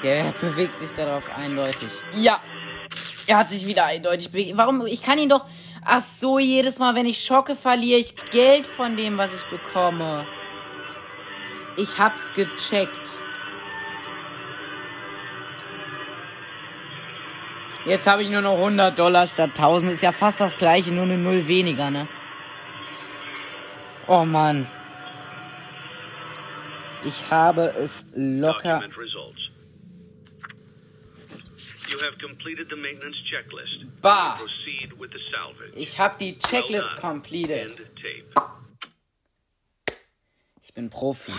Der 0.03 0.33
bewegt 0.41 0.79
sich 0.79 0.93
darauf 0.93 1.29
eindeutig. 1.37 1.93
Ja. 2.13 2.41
Er 3.27 3.39
hat 3.39 3.49
sich 3.49 3.67
wieder 3.67 3.85
eindeutig 3.85 4.31
bewegt. 4.31 4.57
Warum? 4.57 4.87
Ich 4.87 5.03
kann 5.03 5.19
ihn 5.19 5.29
doch. 5.29 5.45
Ach 5.85 6.01
so, 6.01 6.39
jedes 6.39 6.79
Mal, 6.79 6.95
wenn 6.95 7.07
ich 7.07 7.25
schocke, 7.25 7.57
verliere 7.57 7.99
ich 7.99 8.15
Geld 8.31 8.67
von 8.67 8.97
dem, 8.97 9.19
was 9.19 9.33
ich 9.33 9.45
bekomme. 9.45 10.27
Ich 11.77 11.99
hab's 11.99 12.33
gecheckt. 12.33 13.09
Jetzt 17.89 18.07
habe 18.07 18.23
ich 18.23 18.29
nur 18.29 18.43
noch 18.43 18.57
100 18.57 18.99
Dollar 18.99 19.27
statt 19.27 19.51
1000. 19.57 19.93
Ist 19.93 20.03
ja 20.03 20.13
fast 20.13 20.41
das 20.43 20.59
gleiche, 20.59 20.93
nur 20.93 21.05
eine 21.05 21.17
Null 21.17 21.49
weniger, 21.49 21.91
ne? 21.91 22.07
Oh 24.07 24.25
Mann. 24.27 24.67
Ich 27.05 27.31
habe 27.31 27.75
es 27.79 28.05
locker 28.15 28.83
Bah! 34.03 34.39
Ich 35.75 35.99
habe 35.99 36.17
die 36.21 36.39
Checklist 36.39 36.97
completed. 36.97 37.73
Ich 40.63 40.75
bin 40.75 40.91
Profi. 40.91 41.33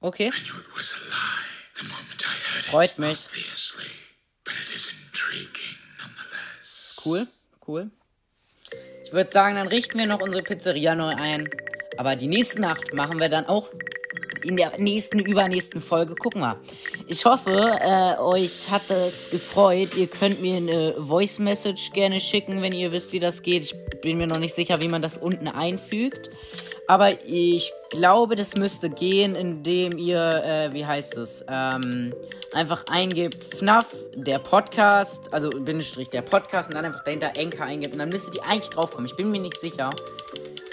Okay. 0.00 0.30
Freut 2.62 2.98
mich. 2.98 3.18
Cool, 7.04 7.26
cool. 7.66 7.90
Ich 9.04 9.12
würde 9.12 9.32
sagen, 9.32 9.56
dann 9.56 9.66
richten 9.66 9.98
wir 9.98 10.06
noch 10.06 10.22
unsere 10.22 10.42
Pizzeria 10.42 10.94
neu 10.94 11.10
ein. 11.10 11.48
Aber 11.98 12.16
die 12.16 12.28
nächste 12.28 12.60
Nacht 12.60 12.94
machen 12.94 13.20
wir 13.20 13.28
dann 13.28 13.46
auch 13.46 13.68
in 14.44 14.56
der 14.56 14.78
nächsten, 14.78 15.18
übernächsten 15.18 15.80
Folge. 15.80 16.14
Gucken 16.14 16.40
wir. 16.40 16.60
Ich 17.06 17.24
hoffe, 17.24 17.78
äh, 17.80 18.18
euch 18.18 18.70
hat 18.70 18.90
es 18.90 19.30
gefreut. 19.30 19.94
Ihr 19.96 20.06
könnt 20.06 20.40
mir 20.40 20.56
eine 20.56 20.94
Voice 20.98 21.38
Message 21.38 21.92
gerne 21.92 22.20
schicken, 22.20 22.62
wenn 22.62 22.72
ihr 22.72 22.92
wisst, 22.92 23.12
wie 23.12 23.20
das 23.20 23.42
geht. 23.42 23.64
Ich 23.64 23.74
bin 24.00 24.18
mir 24.18 24.26
noch 24.26 24.38
nicht 24.38 24.54
sicher, 24.54 24.80
wie 24.80 24.88
man 24.88 25.02
das 25.02 25.18
unten 25.18 25.48
einfügt. 25.48 26.30
Aber 26.92 27.24
ich 27.24 27.72
glaube, 27.88 28.36
das 28.36 28.54
müsste 28.54 28.90
gehen, 28.90 29.34
indem 29.34 29.96
ihr, 29.96 30.44
äh, 30.44 30.74
wie 30.74 30.84
heißt 30.84 31.16
es, 31.16 31.42
ähm, 31.48 32.12
einfach 32.52 32.84
eingebt 32.90 33.54
FNAF, 33.54 33.86
der 34.14 34.38
Podcast, 34.38 35.32
also 35.32 35.48
Bindestrich 35.48 36.10
der 36.10 36.20
Podcast 36.20 36.68
und 36.68 36.74
dann 36.74 36.84
einfach 36.84 37.02
dahinter 37.02 37.32
Enker 37.34 37.64
eingibt 37.64 37.94
und 37.94 37.98
dann 37.98 38.10
müsstet 38.10 38.34
ihr 38.34 38.44
eigentlich 38.44 38.68
draufkommen. 38.68 39.06
Ich 39.06 39.16
bin 39.16 39.30
mir 39.30 39.40
nicht 39.40 39.56
sicher. 39.58 39.88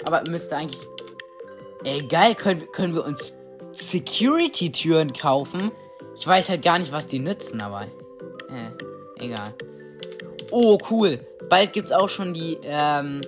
Aber 0.04 0.22
müsste 0.28 0.58
eigentlich. 0.58 0.82
Ey, 1.84 2.06
geil, 2.06 2.34
können, 2.34 2.70
können 2.70 2.94
wir 2.94 3.06
uns 3.06 3.32
Security-Türen 3.72 5.14
kaufen. 5.14 5.72
Ich 6.18 6.26
weiß 6.26 6.50
halt 6.50 6.60
gar 6.60 6.78
nicht, 6.78 6.92
was 6.92 7.06
die 7.06 7.18
nützen, 7.18 7.62
aber 7.62 7.84
Äh, 8.50 9.24
egal. 9.24 9.54
Oh, 10.50 10.76
cool. 10.90 11.18
Bald 11.48 11.72
gibt's 11.72 11.92
auch 11.92 12.10
schon 12.10 12.34
die 12.34 12.58
ähm, 12.64 13.22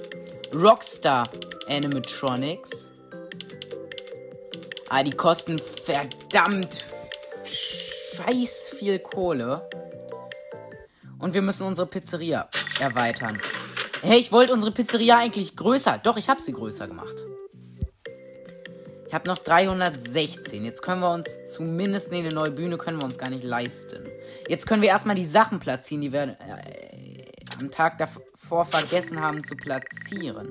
Rockstar 0.55 1.25
Animatronics. 1.69 2.91
Ah, 4.89 5.03
die 5.03 5.11
kosten 5.11 5.59
verdammt 5.59 6.85
scheiß 8.17 8.75
viel 8.79 8.99
Kohle. 8.99 9.69
Und 11.19 11.35
wir 11.35 11.43
müssen 11.43 11.67
unsere 11.67 11.87
Pizzeria 11.87 12.49
erweitern. 12.81 13.39
Hey, 14.03 14.19
ich 14.19 14.33
wollte 14.33 14.53
unsere 14.53 14.73
Pizzeria 14.73 15.19
eigentlich 15.19 15.57
größer. 15.57 16.01
Doch, 16.03 16.17
ich 16.17 16.29
habe 16.29 16.43
sie 16.43 16.53
größer 16.53 16.89
gemacht. 16.89 17.15
Ich 19.07 19.15
habe 19.15 19.29
noch 19.29 19.39
316. 19.39 20.65
Jetzt 20.65 20.83
können 20.83 21.01
wir 21.01 21.13
uns 21.13 21.29
zumindest 21.49 22.11
nee, 22.11 22.21
eine 22.21 22.33
neue 22.33 22.51
Bühne 22.51 22.79
können 22.79 22.99
wir 22.99 23.05
uns 23.05 23.19
gar 23.19 23.31
nicht 23.31 23.45
leisten. 23.45 24.05
Jetzt 24.49 24.67
können 24.67 24.83
wir 24.83 24.89
erstmal 24.89 25.17
die 25.17 25.25
Sachen 25.25 25.61
platzieren, 25.61 26.01
die 26.01 26.13
wir 26.13 26.23
äh, 26.23 26.37
am 27.61 27.71
Tag 27.71 27.99
davor 27.99 28.65
vergessen 28.65 29.21
haben 29.21 29.45
zu 29.45 29.55
platzieren. 29.55 30.49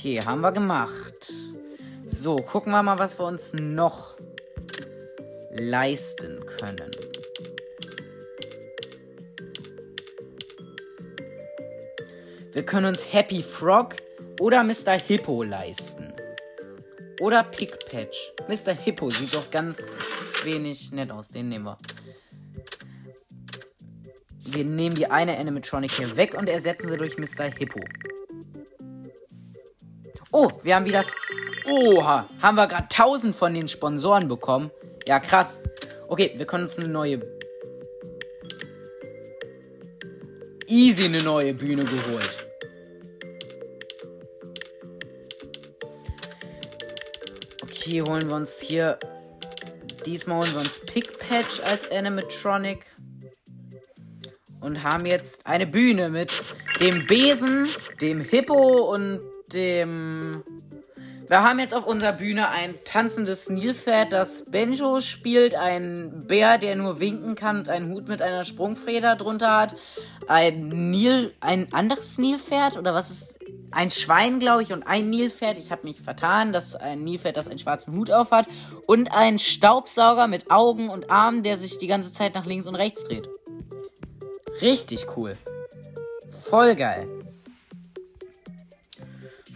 Okay, 0.00 0.18
haben 0.24 0.40
wir 0.40 0.50
gemacht. 0.50 1.30
So, 2.06 2.36
gucken 2.36 2.72
wir 2.72 2.82
mal, 2.82 2.98
was 2.98 3.18
wir 3.18 3.26
uns 3.26 3.52
noch 3.52 4.16
leisten 5.50 6.40
können. 6.56 6.90
Wir 12.54 12.62
können 12.62 12.86
uns 12.86 13.12
Happy 13.12 13.42
Frog 13.42 13.96
oder 14.40 14.64
Mr. 14.64 14.98
Hippo 15.06 15.42
leisten. 15.42 16.14
Oder 17.20 17.44
Pickpatch. 17.44 18.32
Mr. 18.48 18.72
Hippo 18.72 19.10
sieht 19.10 19.34
doch 19.34 19.50
ganz 19.50 19.98
wenig 20.44 20.92
nett 20.92 21.10
aus. 21.10 21.28
Den 21.28 21.50
nehmen 21.50 21.66
wir. 21.66 21.76
Wir 24.38 24.64
nehmen 24.64 24.94
die 24.94 25.10
eine 25.10 25.36
Animatronic 25.36 25.90
hier 25.90 26.16
weg 26.16 26.38
und 26.38 26.48
ersetzen 26.48 26.88
sie 26.88 26.96
durch 26.96 27.18
Mr. 27.18 27.50
Hippo. 27.54 27.80
Oh, 30.42 30.50
wir 30.62 30.74
haben 30.74 30.86
wieder 30.86 31.02
das. 31.02 31.14
Oha, 31.70 32.26
haben 32.40 32.54
wir 32.54 32.66
gerade 32.66 32.84
1000 32.84 33.36
von 33.36 33.52
den 33.52 33.68
Sponsoren 33.68 34.26
bekommen. 34.26 34.70
Ja, 35.06 35.20
krass. 35.20 35.58
Okay, 36.08 36.32
wir 36.34 36.46
können 36.46 36.64
uns 36.64 36.78
eine 36.78 36.88
neue. 36.88 37.20
Easy 40.66 41.04
eine 41.04 41.22
neue 41.22 41.52
Bühne 41.52 41.84
geholt. 41.84 42.46
Okay, 47.62 48.00
holen 48.00 48.26
wir 48.26 48.36
uns 48.36 48.60
hier. 48.60 48.98
Diesmal 50.06 50.38
holen 50.38 50.52
wir 50.54 50.60
uns 50.60 50.80
Pickpatch 50.86 51.60
als 51.64 51.90
Animatronic. 51.90 52.86
Und 54.62 54.84
haben 54.84 55.04
jetzt 55.04 55.46
eine 55.46 55.66
Bühne 55.66 56.08
mit 56.08 56.40
dem 56.80 57.06
Besen, 57.06 57.68
dem 58.00 58.22
Hippo 58.22 58.90
und 58.94 59.29
dem. 59.52 60.42
Wir 61.28 61.44
haben 61.44 61.60
jetzt 61.60 61.74
auf 61.74 61.86
unserer 61.86 62.12
Bühne 62.12 62.48
ein 62.48 62.74
tanzendes 62.84 63.48
Nilpferd, 63.48 64.12
das 64.12 64.46
Benjo 64.46 64.98
spielt, 64.98 65.54
ein 65.54 66.24
Bär, 66.26 66.58
der 66.58 66.74
nur 66.74 66.98
winken 66.98 67.36
kann 67.36 67.58
und 67.58 67.68
einen 67.68 67.92
Hut 67.92 68.08
mit 68.08 68.20
einer 68.20 68.44
Sprungfeder 68.44 69.14
drunter 69.14 69.56
hat, 69.56 69.76
ein 70.26 70.90
Nil, 70.90 71.32
ein 71.38 71.72
anderes 71.72 72.18
Nilpferd 72.18 72.76
oder 72.76 72.94
was 72.94 73.12
ist 73.12 73.38
ein 73.72 73.90
Schwein, 73.90 74.40
glaube 74.40 74.62
ich, 74.62 74.72
und 74.72 74.82
ein 74.86 75.10
Nilpferd. 75.10 75.56
Ich 75.58 75.70
habe 75.70 75.86
mich 75.86 76.00
vertan. 76.00 76.52
Das 76.52 76.68
ist 76.68 76.76
ein 76.76 77.04
Nilpferd, 77.04 77.36
das 77.36 77.48
einen 77.48 77.58
schwarzen 77.58 77.94
Hut 77.96 78.10
aufhat. 78.10 78.46
Und 78.86 79.12
ein 79.12 79.38
Staubsauger 79.38 80.26
mit 80.26 80.50
Augen 80.50 80.88
und 80.88 81.10
Armen, 81.10 81.42
der 81.42 81.56
sich 81.56 81.78
die 81.78 81.86
ganze 81.86 82.12
Zeit 82.12 82.34
nach 82.34 82.46
links 82.46 82.66
und 82.66 82.74
rechts 82.74 83.04
dreht. 83.04 83.28
Richtig 84.60 85.06
cool. 85.16 85.36
Voll 86.42 86.74
geil. 86.74 87.19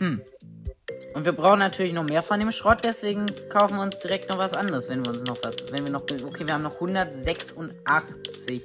Hm. 0.04 0.20
Und 1.14 1.24
wir 1.24 1.32
brauchen 1.32 1.60
natürlich 1.60 1.92
noch 1.92 2.04
mehr 2.04 2.22
von 2.22 2.38
dem 2.40 2.50
Schrott, 2.50 2.80
deswegen 2.84 3.26
kaufen 3.48 3.76
wir 3.76 3.82
uns 3.82 4.00
direkt 4.00 4.28
noch 4.28 4.38
was 4.38 4.52
anderes, 4.52 4.88
wenn 4.88 5.04
wir 5.04 5.12
uns 5.12 5.22
noch 5.24 5.38
was. 5.42 5.72
Wenn 5.72 5.84
wir 5.84 5.92
noch. 5.92 6.02
Okay, 6.02 6.46
wir 6.46 6.54
haben 6.54 6.62
noch 6.62 6.74
186. 6.74 8.62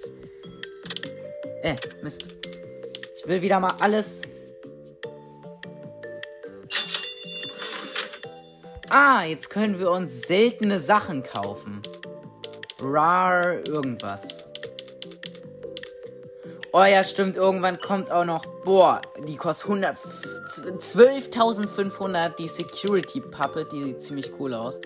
Äh, 1.64 1.76
Mist. 2.02 2.36
Ich 3.16 3.28
will 3.28 3.42
wieder 3.42 3.60
mal 3.60 3.74
alles 3.80 4.22
Ah, 8.92 9.24
jetzt 9.24 9.52
können 9.52 9.78
wir 9.78 9.92
uns 9.92 10.24
seltene 10.24 10.80
Sachen 10.80 11.22
kaufen. 11.22 11.84
Rar 12.82 13.68
irgendwas. 13.68 14.39
Oh 16.72 16.84
ja, 16.84 17.04
stimmt. 17.04 17.36
Irgendwann 17.36 17.80
kommt 17.80 18.12
auch 18.12 18.26
noch. 18.26 18.46
Boah, 18.64 19.02
die 19.28 19.38
kostet 19.38 19.70
12.500. 19.70 22.36
Die 22.36 22.48
Security 22.48 23.22
Puppet, 23.22 23.72
die 23.72 23.86
sieht 23.86 24.04
ziemlich 24.04 24.32
cool 24.40 24.54
aus. 24.54 24.80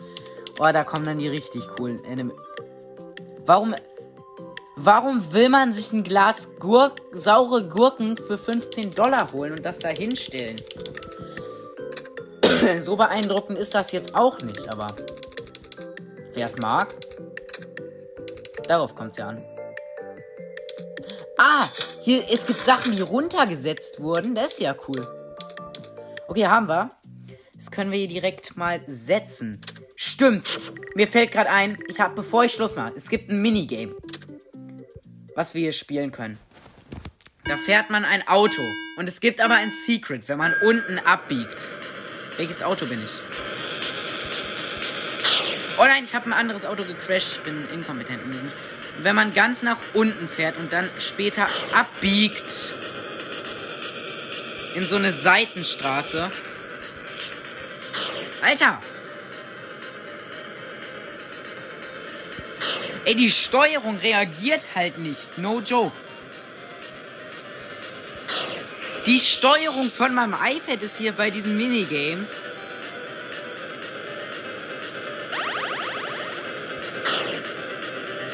Oh, 0.59 0.69
da 0.71 0.83
kommen 0.83 1.05
dann 1.05 1.17
die 1.19 1.27
richtig 1.27 1.67
coolen 1.75 1.99
Anime. 2.09 2.33
Warum. 3.45 3.75
Warum 4.75 5.31
will 5.33 5.49
man 5.49 5.71
sich 5.71 5.93
ein 5.93 6.01
Glas 6.03 6.55
Gurk, 6.57 6.93
saure 7.11 7.67
Gurken 7.67 8.17
für 8.17 8.39
15 8.39 8.95
Dollar 8.95 9.31
holen 9.31 9.53
und 9.53 9.63
das 9.63 9.77
da 9.79 9.89
hinstellen? 9.89 10.59
so 12.79 12.95
beeindruckend 12.95 13.59
ist 13.59 13.75
das 13.75 13.91
jetzt 13.91 14.15
auch 14.15 14.41
nicht, 14.41 14.67
aber 14.73 14.87
wer 16.33 16.47
es 16.47 16.57
mag, 16.57 16.95
darauf 18.67 18.95
kommt 18.95 19.11
es 19.11 19.17
ja 19.17 19.27
an. 19.27 19.45
Ah, 21.37 21.67
hier, 22.01 22.23
es 22.31 22.45
gibt 22.45 22.63
Sachen, 22.63 22.95
die 22.95 23.01
runtergesetzt 23.01 23.99
wurden. 24.01 24.35
Das 24.35 24.53
ist 24.53 24.59
ja 24.59 24.75
cool. 24.87 25.07
Okay, 26.27 26.47
haben 26.47 26.67
wir. 26.67 26.91
Das 27.55 27.71
können 27.71 27.91
wir 27.91 27.99
hier 27.99 28.07
direkt 28.07 28.57
mal 28.57 28.81
setzen. 28.87 29.59
Stimmt. 29.95 30.59
Mir 30.95 31.07
fällt 31.07 31.31
gerade 31.31 31.49
ein, 31.49 31.77
ich 31.87 31.99
habe, 31.99 32.15
bevor 32.15 32.43
ich 32.43 32.53
Schluss 32.53 32.75
mache, 32.75 32.93
es 32.95 33.09
gibt 33.09 33.29
ein 33.29 33.41
Minigame, 33.41 33.95
was 35.35 35.53
wir 35.53 35.61
hier 35.61 35.73
spielen 35.73 36.11
können. 36.11 36.37
Da 37.45 37.57
fährt 37.57 37.89
man 37.89 38.05
ein 38.05 38.27
Auto. 38.27 38.61
Und 38.97 39.09
es 39.09 39.19
gibt 39.19 39.41
aber 39.41 39.55
ein 39.55 39.71
Secret, 39.71 40.27
wenn 40.29 40.37
man 40.37 40.53
unten 40.63 40.99
abbiegt. 40.99 41.49
Welches 42.37 42.63
Auto 42.63 42.85
bin 42.85 42.99
ich? 43.03 43.11
Oh 45.77 45.83
nein, 45.85 46.03
ich 46.05 46.13
habe 46.13 46.27
ein 46.27 46.33
anderes 46.33 46.65
Auto 46.65 46.83
gecrashed. 46.83 47.37
Ich 47.37 47.43
bin 47.43 47.55
inkompetent. 47.73 48.21
Wenn 48.99 49.15
man 49.15 49.33
ganz 49.33 49.63
nach 49.63 49.79
unten 49.93 50.27
fährt 50.27 50.57
und 50.57 50.71
dann 50.71 50.89
später 50.99 51.45
abbiegt 51.73 52.43
in 54.75 54.83
so 54.83 54.95
eine 54.95 55.11
Seitenstraße. 55.11 56.31
Alter! 58.41 58.79
Ey, 63.05 63.15
die 63.15 63.31
Steuerung 63.31 63.97
reagiert 63.97 64.61
halt 64.75 64.97
nicht. 64.97 65.37
No 65.37 65.59
joke. 65.59 65.91
Die 69.05 69.19
Steuerung 69.19 69.91
von 69.91 70.15
meinem 70.15 70.33
iPad 70.33 70.81
ist 70.81 70.97
hier 70.97 71.11
bei 71.11 71.29
diesen 71.29 71.57
Minigames. 71.57 72.42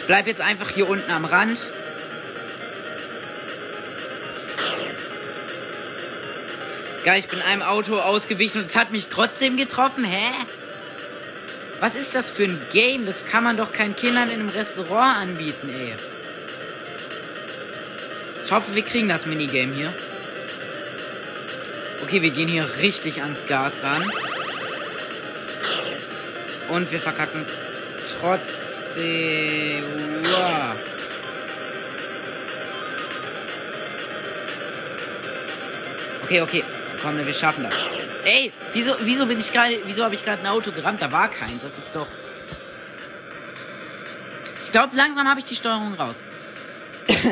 Bleib 0.10 0.26
jetzt 0.26 0.42
einfach 0.42 0.72
hier 0.72 0.90
unten 0.90 1.12
am 1.12 1.24
Rand. 1.24 1.56
Geil, 7.06 7.20
ich 7.20 7.28
bin 7.28 7.40
einem 7.44 7.62
Auto 7.62 7.96
ausgewichen 8.00 8.62
und 8.62 8.72
es 8.72 8.76
hat 8.76 8.90
mich 8.90 9.10
trotzdem 9.12 9.56
getroffen. 9.56 10.04
Hä? 10.04 10.32
Was 11.80 11.94
ist 11.94 12.16
das 12.16 12.26
für 12.26 12.46
ein 12.46 12.60
Game? 12.74 13.06
Das 13.06 13.18
kann 13.32 13.44
man 13.44 13.56
doch 13.56 13.72
keinen 13.72 13.96
Kindern 13.96 14.32
in 14.32 14.40
einem 14.40 14.50
Restaurant 14.50 15.16
anbieten, 15.18 15.70
ey. 15.70 15.94
Ich 18.46 18.52
hoffe, 18.52 18.74
wir 18.74 18.82
kriegen 18.82 19.10
das 19.10 19.28
Minigame 19.28 19.76
hier. 19.76 19.94
Okay, 22.02 22.24
wir 22.24 22.32
gehen 22.32 22.50
hier 22.50 22.68
richtig 22.82 23.22
ans 23.22 23.46
Gas 23.48 23.74
ran. 23.84 24.12
Und 26.70 26.92
wir 26.92 27.00
verkacken 27.00 27.46
trotzdem. 28.20 28.69
Okay, 36.30 36.42
okay. 36.42 36.64
Komm, 37.02 37.18
wir 37.18 37.34
schaffen 37.34 37.64
das. 37.64 37.76
Ey, 38.24 38.52
wieso, 38.74 38.94
wieso 39.00 39.26
bin 39.26 39.40
ich 39.40 39.52
gerade, 39.52 39.76
wieso 39.86 40.04
habe 40.04 40.14
ich 40.14 40.24
gerade 40.24 40.42
ein 40.42 40.48
Auto 40.48 40.72
gerammt? 40.72 41.02
Da 41.02 41.12
war 41.12 41.28
keins. 41.28 41.64
Das 41.64 41.78
ist 41.78 41.96
doch. 41.96 42.06
Ich 44.64 44.72
glaube, 44.72 44.96
langsam 44.96 45.28
habe 45.28 45.40
ich 45.40 45.48
die 45.48 45.56
Steuerung 45.56 45.96
raus. 45.96 46.18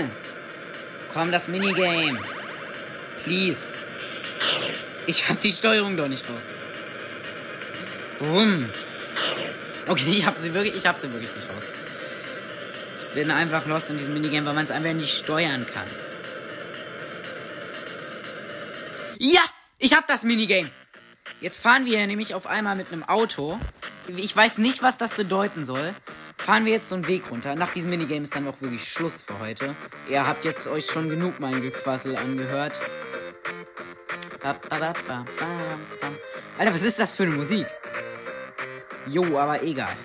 Komm, 1.13 1.31
das 1.31 1.47
Minigame. 1.47 2.19
Please. 3.23 3.61
Ich 5.05 5.29
hab 5.29 5.39
die 5.41 5.51
Steuerung 5.51 5.95
doch 5.95 6.07
nicht 6.07 6.27
raus. 6.27 6.41
Bumm. 8.17 8.67
Okay, 9.89 10.09
ich 10.09 10.25
habe 10.25 10.37
sie 10.37 10.53
wirklich, 10.53 10.75
ich 10.75 10.85
habe 10.85 10.99
sie 10.99 11.11
wirklich 11.13 11.33
nicht 11.33 11.47
raus. 11.49 11.63
Ich 13.07 13.13
bin 13.13 13.31
einfach 13.31 13.65
lost 13.67 13.89
in 13.89 13.97
diesem 13.97 14.13
Minigame, 14.13 14.45
weil 14.45 14.53
man 14.53 14.65
es 14.65 14.71
einfach 14.71 14.93
nicht 14.93 15.15
steuern 15.15 15.65
kann. 15.73 15.87
Ja, 19.17 19.41
ich 19.77 19.93
habe 19.93 20.05
das 20.07 20.23
Minigame. 20.23 20.69
Jetzt 21.39 21.57
fahren 21.57 21.85
wir 21.85 22.05
nämlich 22.05 22.33
auf 22.33 22.47
einmal 22.47 22.75
mit 22.75 22.91
einem 22.91 23.03
Auto. 23.03 23.59
Ich 24.07 24.35
weiß 24.35 24.57
nicht, 24.57 24.83
was 24.83 24.97
das 24.97 25.13
bedeuten 25.13 25.65
soll. 25.65 25.93
Fahren 26.37 26.65
wir 26.65 26.73
jetzt 26.73 26.89
so 26.89 26.95
einen 26.95 27.07
Weg 27.07 27.31
runter. 27.31 27.55
Nach 27.55 27.71
diesem 27.73 27.89
Minigame 27.89 28.23
ist 28.23 28.35
dann 28.35 28.47
auch 28.47 28.61
wirklich 28.61 28.87
Schluss 28.87 29.23
für 29.23 29.39
heute. 29.39 29.75
Ihr 30.09 30.27
habt 30.27 30.45
jetzt 30.45 30.67
euch 30.67 30.85
schon 30.85 31.09
genug 31.09 31.39
mein 31.39 31.61
Gequassel 31.61 32.15
angehört. 32.15 32.73
Alter, 36.57 36.73
was 36.73 36.81
ist 36.81 36.99
das 36.99 37.13
für 37.13 37.23
eine 37.23 37.33
Musik? 37.33 37.65
Jo, 39.09 39.37
aber 39.37 39.63
egal. 39.63 39.95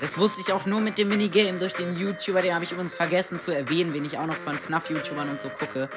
Das 0.00 0.16
wusste 0.16 0.40
ich 0.40 0.52
auch 0.52 0.64
nur 0.64 0.80
mit 0.80 0.96
dem 0.96 1.08
Minigame 1.08 1.58
durch 1.58 1.72
den 1.72 1.96
YouTuber, 1.96 2.40
den 2.40 2.54
habe 2.54 2.64
ich 2.64 2.72
übrigens 2.72 2.94
vergessen 2.94 3.40
zu 3.40 3.54
erwähnen, 3.54 3.92
wen 3.92 4.04
ich 4.04 4.16
auch 4.18 4.26
noch 4.26 4.36
von 4.36 4.54
FNAF-YouTubern 4.54 5.28
und 5.28 5.40
so 5.40 5.48
gucke. 5.48 5.88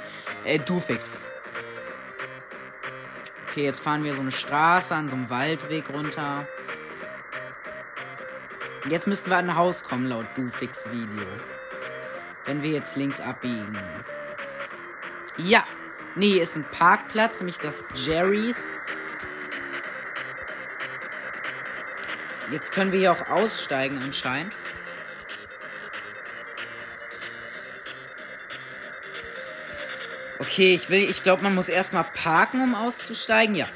Äh, 0.43 0.57
Dufix. 0.57 1.21
Okay, 3.49 3.65
jetzt 3.65 3.79
fahren 3.79 4.03
wir 4.03 4.15
so 4.15 4.21
eine 4.21 4.31
Straße 4.31 4.95
an 4.95 5.07
so 5.07 5.15
einem 5.15 5.29
Waldweg 5.29 5.83
runter. 5.93 6.47
Und 8.83 8.91
jetzt 8.91 9.05
müssten 9.05 9.29
wir 9.29 9.37
an 9.37 9.49
ein 9.49 9.55
Haus 9.55 9.83
kommen, 9.83 10.07
laut 10.07 10.25
Dufix 10.35 10.85
Video. 10.91 11.27
Wenn 12.45 12.63
wir 12.63 12.71
jetzt 12.71 12.95
links 12.95 13.19
abbiegen. 13.19 13.77
Ja. 15.37 15.63
Nee, 16.15 16.39
ist 16.39 16.55
ein 16.55 16.65
Parkplatz, 16.65 17.39
nämlich 17.39 17.57
das 17.57 17.83
Jerry's. 17.95 18.65
Jetzt 22.51 22.73
können 22.73 22.91
wir 22.91 22.99
hier 22.99 23.11
auch 23.13 23.29
aussteigen 23.29 24.01
anscheinend. 24.03 24.53
Okay, 30.39 30.73
ich 30.73 30.89
will, 30.89 31.09
ich 31.09 31.23
glaube, 31.23 31.43
man 31.43 31.55
muss 31.55 31.69
erstmal 31.69 32.03
parken, 32.03 32.61
um 32.61 32.75
auszusteigen. 32.75 33.55
Ja. 33.55 33.67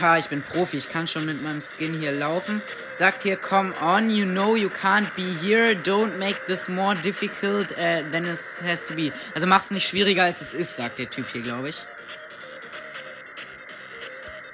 Ha, 0.00 0.18
ich 0.18 0.28
bin 0.28 0.42
Profi, 0.42 0.76
ich 0.76 0.90
kann 0.90 1.06
schon 1.06 1.24
mit 1.24 1.42
meinem 1.42 1.60
Skin 1.60 1.98
hier 1.98 2.12
laufen. 2.12 2.60
Sagt 2.96 3.22
hier, 3.22 3.36
come 3.36 3.72
on, 3.80 4.10
you 4.10 4.26
know 4.26 4.56
you 4.56 4.68
can't 4.68 5.08
be 5.14 5.22
here, 5.22 5.74
don't 5.74 6.18
make 6.18 6.44
this 6.46 6.68
more 6.68 6.94
difficult 6.96 7.70
uh, 7.72 8.02
than 8.10 8.24
it 8.24 8.38
has 8.64 8.86
to 8.86 8.94
be. 8.94 9.12
Also 9.34 9.46
mach's 9.46 9.70
nicht 9.70 9.88
schwieriger 9.88 10.24
als 10.24 10.40
es 10.40 10.52
ist, 10.52 10.76
sagt 10.76 10.98
der 10.98 11.08
Typ 11.08 11.26
hier, 11.32 11.42
glaube 11.42 11.70
ich. 11.70 11.86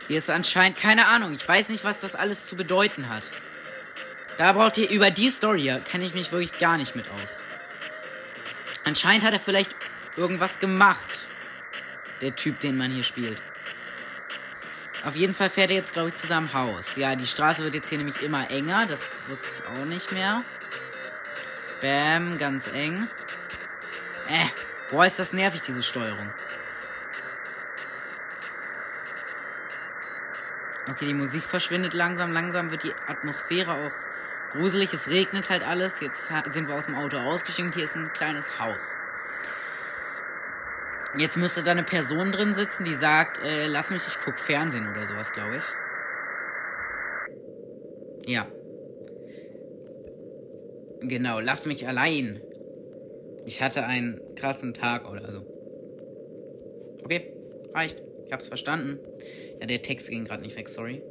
Hier 0.08 0.18
ist 0.18 0.30
anscheinend 0.30 0.78
keine 0.78 1.06
Ahnung. 1.06 1.34
Ich 1.34 1.46
weiß 1.46 1.68
nicht, 1.68 1.84
was 1.84 2.00
das 2.00 2.16
alles 2.16 2.46
zu 2.46 2.56
bedeuten 2.56 3.10
hat. 3.10 3.22
Da 4.38 4.52
braucht 4.54 4.78
ihr 4.78 4.88
über 4.88 5.10
die 5.10 5.28
Story 5.28 5.62
hier, 5.62 5.80
kenne 5.80 6.06
ich 6.06 6.14
mich 6.14 6.32
wirklich 6.32 6.58
gar 6.58 6.78
nicht 6.78 6.96
mit 6.96 7.06
aus. 7.10 7.42
Anscheinend 8.84 9.24
hat 9.24 9.34
er 9.34 9.40
vielleicht 9.40 9.76
irgendwas 10.16 10.60
gemacht. 10.60 11.24
Der 12.22 12.34
Typ, 12.34 12.58
den 12.60 12.78
man 12.78 12.90
hier 12.90 13.04
spielt. 13.04 13.38
Auf 15.04 15.14
jeden 15.14 15.34
Fall 15.34 15.50
fährt 15.50 15.70
er 15.70 15.76
jetzt, 15.76 15.92
glaube 15.92 16.08
ich, 16.08 16.16
zu 16.16 16.26
seinem 16.26 16.52
Haus. 16.54 16.96
Ja, 16.96 17.14
die 17.14 17.26
Straße 17.26 17.62
wird 17.62 17.74
jetzt 17.74 17.88
hier 17.88 17.98
nämlich 17.98 18.22
immer 18.22 18.50
enger. 18.50 18.86
Das 18.86 19.12
wusste 19.28 19.62
ich 19.62 19.68
auch 19.68 19.84
nicht 19.84 20.10
mehr. 20.12 20.42
Bam, 21.80 22.38
ganz 22.38 22.66
eng. 22.68 23.06
Äh, 24.28 24.46
boah, 24.90 25.06
ist 25.06 25.18
das 25.18 25.32
nervig, 25.32 25.60
diese 25.62 25.82
Steuerung. 25.82 26.32
Okay, 30.90 31.06
die 31.06 31.14
Musik 31.14 31.44
verschwindet 31.44 31.92
langsam. 31.92 32.32
Langsam 32.32 32.70
wird 32.70 32.82
die 32.82 32.94
Atmosphäre 33.06 33.72
auch 33.72 34.52
gruselig. 34.52 34.92
Es 34.94 35.08
regnet 35.10 35.50
halt 35.50 35.66
alles. 35.66 36.00
Jetzt 36.00 36.30
sind 36.46 36.68
wir 36.68 36.74
aus 36.74 36.86
dem 36.86 36.94
Auto 36.94 37.18
ausgestiegen. 37.18 37.72
Hier 37.72 37.84
ist 37.84 37.96
ein 37.96 38.12
kleines 38.12 38.58
Haus. 38.58 38.92
Jetzt 41.16 41.36
müsste 41.36 41.62
da 41.62 41.70
eine 41.70 41.84
Person 41.84 42.32
drin 42.32 42.54
sitzen, 42.54 42.84
die 42.84 42.94
sagt, 42.94 43.38
äh, 43.44 43.66
lass 43.66 43.90
mich, 43.90 44.06
ich 44.06 44.18
guck 44.22 44.38
Fernsehen 44.38 44.90
oder 44.90 45.06
sowas, 45.06 45.32
glaube 45.32 45.56
ich. 45.56 45.64
Ja. 48.26 48.46
Genau, 51.00 51.40
lass 51.40 51.66
mich 51.66 51.88
allein. 51.88 52.42
Ich 53.46 53.62
hatte 53.62 53.86
einen 53.86 54.20
krassen 54.36 54.74
Tag 54.74 55.08
oder 55.08 55.30
so. 55.30 55.40
Okay, 57.04 57.32
reicht. 57.72 58.07
Ich 58.28 58.32
hab's 58.32 58.46
verstanden. 58.48 58.98
Ja, 59.58 59.66
der 59.66 59.80
Text 59.80 60.10
ging 60.10 60.26
gerade 60.26 60.42
nicht 60.42 60.54
weg, 60.56 60.68
sorry. 60.68 61.02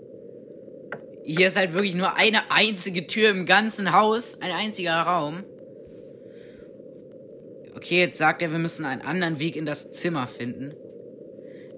Hier 1.23 1.47
ist 1.47 1.57
halt 1.57 1.73
wirklich 1.73 1.95
nur 1.95 2.15
eine 2.15 2.51
einzige 2.51 3.07
Tür 3.07 3.31
im 3.31 3.47
ganzen 3.47 3.91
Haus. 3.91 4.39
Ein 4.39 4.51
einziger 4.51 4.93
Raum. 4.93 5.43
Okay, 7.75 7.99
jetzt 7.99 8.19
sagt 8.19 8.43
er, 8.43 8.51
wir 8.51 8.59
müssen 8.59 8.85
einen 8.85 9.01
anderen 9.01 9.39
Weg 9.39 9.55
in 9.55 9.65
das 9.65 9.91
Zimmer 9.91 10.27
finden. 10.27 10.75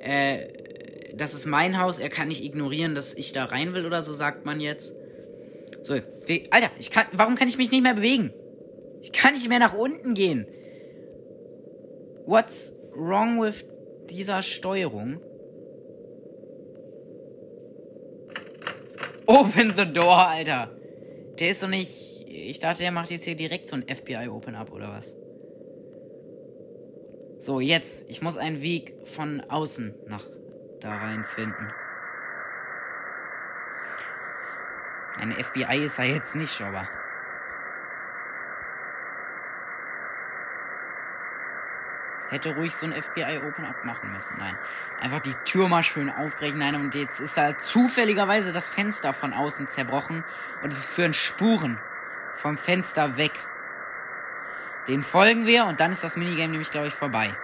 Äh, 0.02 1.14
das 1.16 1.34
ist 1.34 1.46
mein 1.46 1.82
Haus, 1.82 2.00
er 2.00 2.10
kann 2.10 2.28
nicht 2.28 2.44
ignorieren, 2.44 2.96
dass 2.96 3.14
ich 3.14 3.32
da 3.32 3.46
rein 3.46 3.74
will 3.74 3.86
oder 3.86 4.02
so, 4.02 4.12
sagt 4.12 4.46
man 4.46 4.60
jetzt. 4.60 4.94
So, 5.82 5.94
Alter, 5.94 6.72
ich 6.80 6.92
kann, 6.92 7.06
warum 7.14 7.36
kann 7.36 7.48
ich 7.48 7.58
mich 7.58 7.72
nicht 7.72 7.84
mehr 7.84 7.94
bewegen? 7.94 8.34
Ich 9.02 9.14
kann 9.14 9.34
nicht 9.34 9.48
mehr 9.48 9.60
nach 9.60 9.74
unten 9.74 10.16
gehen. 10.16 10.48
What's 12.26 12.74
wrong 12.94 13.42
with 13.42 13.66
dieser 14.10 14.44
Steuerung? 14.44 15.22
Open 19.30 19.75
the 19.77 19.86
door, 19.86 20.17
Alter. 20.17 20.71
Der 21.38 21.49
ist 21.49 21.61
doch 21.61 21.67
nicht. 21.67 22.25
Ich 22.27 22.59
dachte, 22.59 22.80
der 22.80 22.91
macht 22.91 23.11
jetzt 23.11 23.25
hier 23.25 23.36
direkt 23.36 23.69
so 23.69 23.75
ein 23.75 23.84
FBI 23.84 24.27
Open 24.27 24.55
Up 24.55 24.71
oder 24.71 24.89
was? 24.89 25.15
So, 27.38 27.59
jetzt. 27.59 28.05
Ich 28.07 28.23
muss 28.23 28.38
einen 28.38 28.63
Weg 28.63 28.95
von 29.03 29.41
außen 29.47 29.93
nach 30.07 30.23
da 30.80 30.97
rein 30.97 31.23
finden. 31.25 31.71
Eine 35.19 35.36
FBI 35.36 35.86
ist 35.86 35.99
ja 35.99 36.05
jetzt 36.05 36.36
nicht, 36.36 36.59
aber. 36.61 36.89
Hätte 42.30 42.55
ruhig 42.55 42.75
so 42.75 42.86
ein 42.86 42.93
FBI 42.93 43.39
Open 43.39 43.65
Up 43.65 43.84
machen 43.86 44.11
müssen. 44.11 44.36
Nein. 44.38 44.57
Einfach 44.99 45.19
die 45.19 45.34
Tür 45.45 45.67
mal 45.67 45.84
schön 45.84 46.09
aufbrechen. 46.09 46.59
Nein, 46.59 46.75
und 46.75 46.93
jetzt 46.95 47.19
ist 47.19 47.38
halt 47.38 47.61
zufälligerweise 47.61 48.51
das 48.51 48.69
Fenster 48.69 49.13
von 49.13 49.34
außen 49.34 49.67
zerbrochen. 49.67 50.23
Und 50.61 50.71
es 50.71 50.86
führen 50.86 51.13
Spuren 51.13 51.80
vom 52.36 52.57
Fenster 52.57 53.17
weg. 53.17 53.34
Den 54.88 55.03
folgen 55.03 55.45
wir 55.45 55.65
und 55.65 55.80
dann 55.80 55.91
ist 55.91 56.03
das 56.03 56.17
Minigame 56.17 56.49
nämlich, 56.49 56.69
glaube 56.69 56.88
ich, 56.88 56.93
vorbei. 56.93 57.36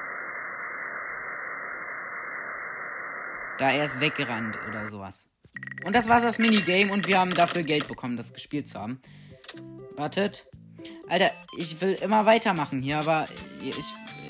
Da 3.57 3.71
er 3.71 3.85
ist 3.85 3.99
weggerannt 3.99 4.57
oder 4.67 4.87
sowas. 4.87 5.27
Und 5.85 5.95
das 5.95 6.09
war 6.09 6.21
das 6.21 6.39
Minigame 6.39 6.91
und 6.91 7.07
wir 7.07 7.19
haben 7.19 7.33
dafür 7.33 7.63
Geld 7.63 7.87
bekommen, 7.87 8.17
das 8.17 8.33
gespielt 8.33 8.67
zu 8.67 8.79
haben. 8.79 8.99
Wartet. 9.95 10.47
Alter, 11.07 11.31
ich 11.57 11.79
will 11.81 11.93
immer 11.93 12.25
weitermachen 12.25 12.81
hier, 12.81 12.99
aber 12.99 13.27
ich. 13.61 13.75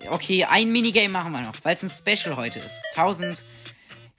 Okay, 0.09 0.45
ein 0.45 0.71
Minigame 0.71 1.09
machen 1.09 1.31
wir 1.31 1.41
noch, 1.41 1.53
weil 1.63 1.75
es 1.75 1.83
ein 1.83 1.89
Special 1.89 2.35
heute 2.35 2.59
ist. 2.59 2.75
1000. 2.95 3.43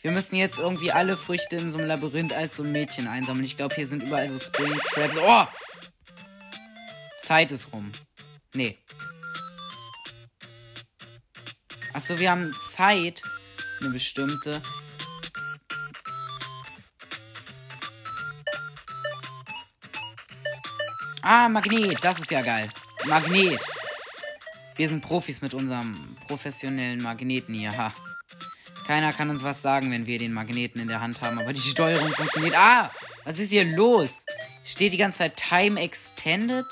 Wir 0.00 0.10
müssen 0.10 0.36
jetzt 0.36 0.58
irgendwie 0.58 0.92
alle 0.92 1.16
Früchte 1.16 1.56
in 1.56 1.70
so 1.70 1.78
einem 1.78 1.88
Labyrinth 1.88 2.32
als 2.32 2.56
so 2.56 2.62
ein 2.62 2.72
Mädchen 2.72 3.08
einsammeln. 3.08 3.44
Ich 3.44 3.56
glaube, 3.56 3.74
hier 3.74 3.86
sind 3.86 4.02
überall 4.02 4.28
so 4.28 4.38
Spring 4.38 4.72
Traps. 4.92 5.16
Oh! 5.20 5.46
Zeit 7.20 7.50
ist 7.50 7.72
rum. 7.72 7.90
Nee. 8.54 8.78
Achso, 11.92 12.18
wir 12.18 12.30
haben 12.30 12.54
Zeit. 12.60 13.22
Eine 13.80 13.90
bestimmte. 13.90 14.62
Ah, 21.22 21.48
Magnet. 21.48 21.98
Das 22.02 22.20
ist 22.20 22.30
ja 22.30 22.42
geil. 22.42 22.68
Magnet. 23.06 23.60
Wir 24.76 24.90
sind 24.90 25.00
Profis 25.00 25.40
mit 25.40 25.54
unserem 25.54 26.16
professionellen 26.26 27.02
Magneten 27.02 27.54
hier. 27.54 27.76
Ha. 27.76 27.94
Keiner 28.86 29.12
kann 29.12 29.30
uns 29.30 29.42
was 29.42 29.62
sagen, 29.62 29.90
wenn 29.90 30.06
wir 30.06 30.18
den 30.18 30.32
Magneten 30.32 30.80
in 30.80 30.88
der 30.88 31.00
Hand 31.00 31.22
haben, 31.22 31.38
aber 31.38 31.52
die 31.52 31.60
Steuerung 31.60 32.12
funktioniert. 32.12 32.54
Ah, 32.56 32.90
was 33.24 33.38
ist 33.38 33.50
hier 33.50 33.64
los? 33.64 34.24
Steht 34.64 34.92
die 34.92 34.98
ganze 34.98 35.18
Zeit 35.18 35.36
Time 35.36 35.80
Extended? 35.80 36.66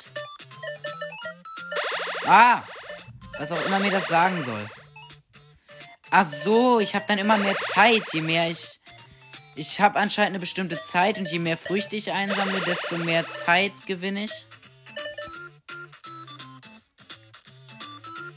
Ah! 2.27 2.63
Was 3.39 3.51
auch 3.51 3.67
immer 3.67 3.81
mir 3.81 3.91
das 3.91 4.07
sagen 4.07 4.43
soll. 4.45 4.65
Ach 6.11 6.27
so, 6.27 6.81
ich 6.81 6.95
habe 6.95 7.07
dann 7.09 7.19
immer 7.19 7.39
mehr 7.39 7.57
Zeit, 7.57 8.05
je 8.13 8.21
mehr 8.21 8.51
ich... 8.51 8.79
Ich 9.57 9.81
habe 9.81 9.99
anscheinend 9.99 10.31
eine 10.31 10.41
bestimmte 10.41 10.81
Zeit 10.83 11.17
und 11.17 11.31
je 11.31 11.39
mehr 11.39 11.57
Früchte 11.57 11.97
ich 11.97 12.13
einsammle, 12.13 12.61
desto 12.61 12.99
mehr 12.99 13.29
Zeit 13.29 13.73
gewinne 13.87 14.25
ich. 14.25 14.47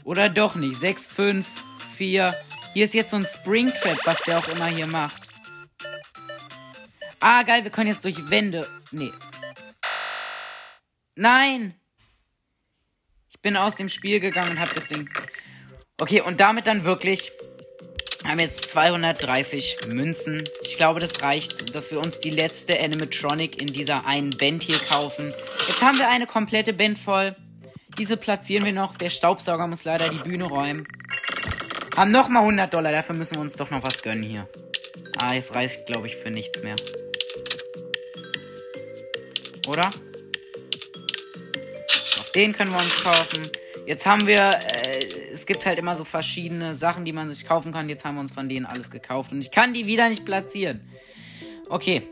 Oder 0.08 0.30
doch 0.30 0.54
nicht. 0.54 0.80
6, 0.80 1.06
5, 1.06 1.46
4. 1.98 2.34
Hier 2.72 2.84
ist 2.86 2.94
jetzt 2.94 3.10
so 3.10 3.18
ein 3.18 3.26
Springtrap, 3.26 3.98
was 4.06 4.22
der 4.22 4.38
auch 4.38 4.48
immer 4.48 4.64
hier 4.64 4.86
macht. 4.86 5.22
Ah, 7.20 7.42
geil, 7.42 7.62
wir 7.62 7.70
können 7.70 7.90
jetzt 7.90 8.06
durch 8.06 8.30
Wände. 8.30 8.66
Nee. 8.90 9.12
Nein! 11.14 11.74
Ich 13.28 13.38
bin 13.40 13.54
aus 13.58 13.76
dem 13.76 13.90
Spiel 13.90 14.18
gegangen 14.18 14.52
und 14.52 14.60
hab 14.60 14.74
deswegen. 14.74 15.10
Okay, 16.00 16.22
und 16.22 16.40
damit 16.40 16.66
dann 16.66 16.84
wirklich. 16.84 17.30
Haben 18.24 18.40
jetzt 18.40 18.70
230 18.70 19.88
Münzen. 19.92 20.48
Ich 20.62 20.76
glaube, 20.76 21.00
das 21.00 21.20
reicht, 21.20 21.74
dass 21.74 21.90
wir 21.90 22.00
uns 22.00 22.18
die 22.18 22.30
letzte 22.30 22.80
Animatronic 22.80 23.60
in 23.60 23.66
dieser 23.66 24.06
einen 24.06 24.30
Band 24.30 24.62
hier 24.62 24.78
kaufen. 24.78 25.34
Jetzt 25.68 25.82
haben 25.82 25.98
wir 25.98 26.08
eine 26.08 26.26
komplette 26.26 26.72
Band 26.72 26.98
voll. 26.98 27.36
Diese 27.98 28.16
platzieren 28.16 28.64
wir 28.64 28.72
noch. 28.72 28.96
Der 28.96 29.10
Staubsauger 29.10 29.66
muss 29.66 29.84
leider 29.84 30.08
die 30.08 30.28
Bühne 30.28 30.44
räumen. 30.44 30.86
Haben 31.96 32.12
nochmal 32.12 32.42
100 32.42 32.72
Dollar. 32.72 32.92
Dafür 32.92 33.16
müssen 33.16 33.34
wir 33.34 33.40
uns 33.40 33.56
doch 33.56 33.70
noch 33.70 33.82
was 33.82 34.02
gönnen 34.02 34.22
hier. 34.22 34.48
Ah, 35.18 35.34
jetzt 35.34 35.52
reicht, 35.52 35.86
glaube 35.86 36.06
ich, 36.06 36.14
für 36.14 36.30
nichts 36.30 36.62
mehr. 36.62 36.76
Oder? 39.66 39.90
Auch 42.20 42.28
den 42.34 42.52
können 42.52 42.70
wir 42.70 42.78
uns 42.78 42.94
kaufen. 43.02 43.50
Jetzt 43.84 44.06
haben 44.06 44.28
wir, 44.28 44.50
äh, 44.50 45.32
es 45.32 45.44
gibt 45.44 45.66
halt 45.66 45.78
immer 45.78 45.96
so 45.96 46.04
verschiedene 46.04 46.76
Sachen, 46.76 47.04
die 47.04 47.12
man 47.12 47.28
sich 47.28 47.48
kaufen 47.48 47.72
kann. 47.72 47.88
Jetzt 47.88 48.04
haben 48.04 48.14
wir 48.14 48.20
uns 48.20 48.32
von 48.32 48.48
denen 48.48 48.64
alles 48.64 48.92
gekauft. 48.92 49.32
Und 49.32 49.40
ich 49.40 49.50
kann 49.50 49.74
die 49.74 49.88
wieder 49.88 50.08
nicht 50.08 50.24
platzieren. 50.24 50.88
Okay. 51.68 52.02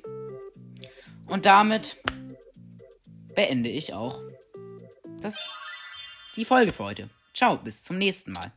Und 1.27 1.47
damit 1.47 1.99
beende 3.37 3.69
ich 3.69 3.95
auch 3.95 4.21
das 5.21 5.39
die 6.37 6.45
Folge 6.45 6.73
für 6.73 6.85
heute. 6.85 7.09
Ciao, 7.35 7.57
bis 7.57 7.83
zum 7.83 7.99
nächsten 7.99 8.33
Mal. 8.33 8.53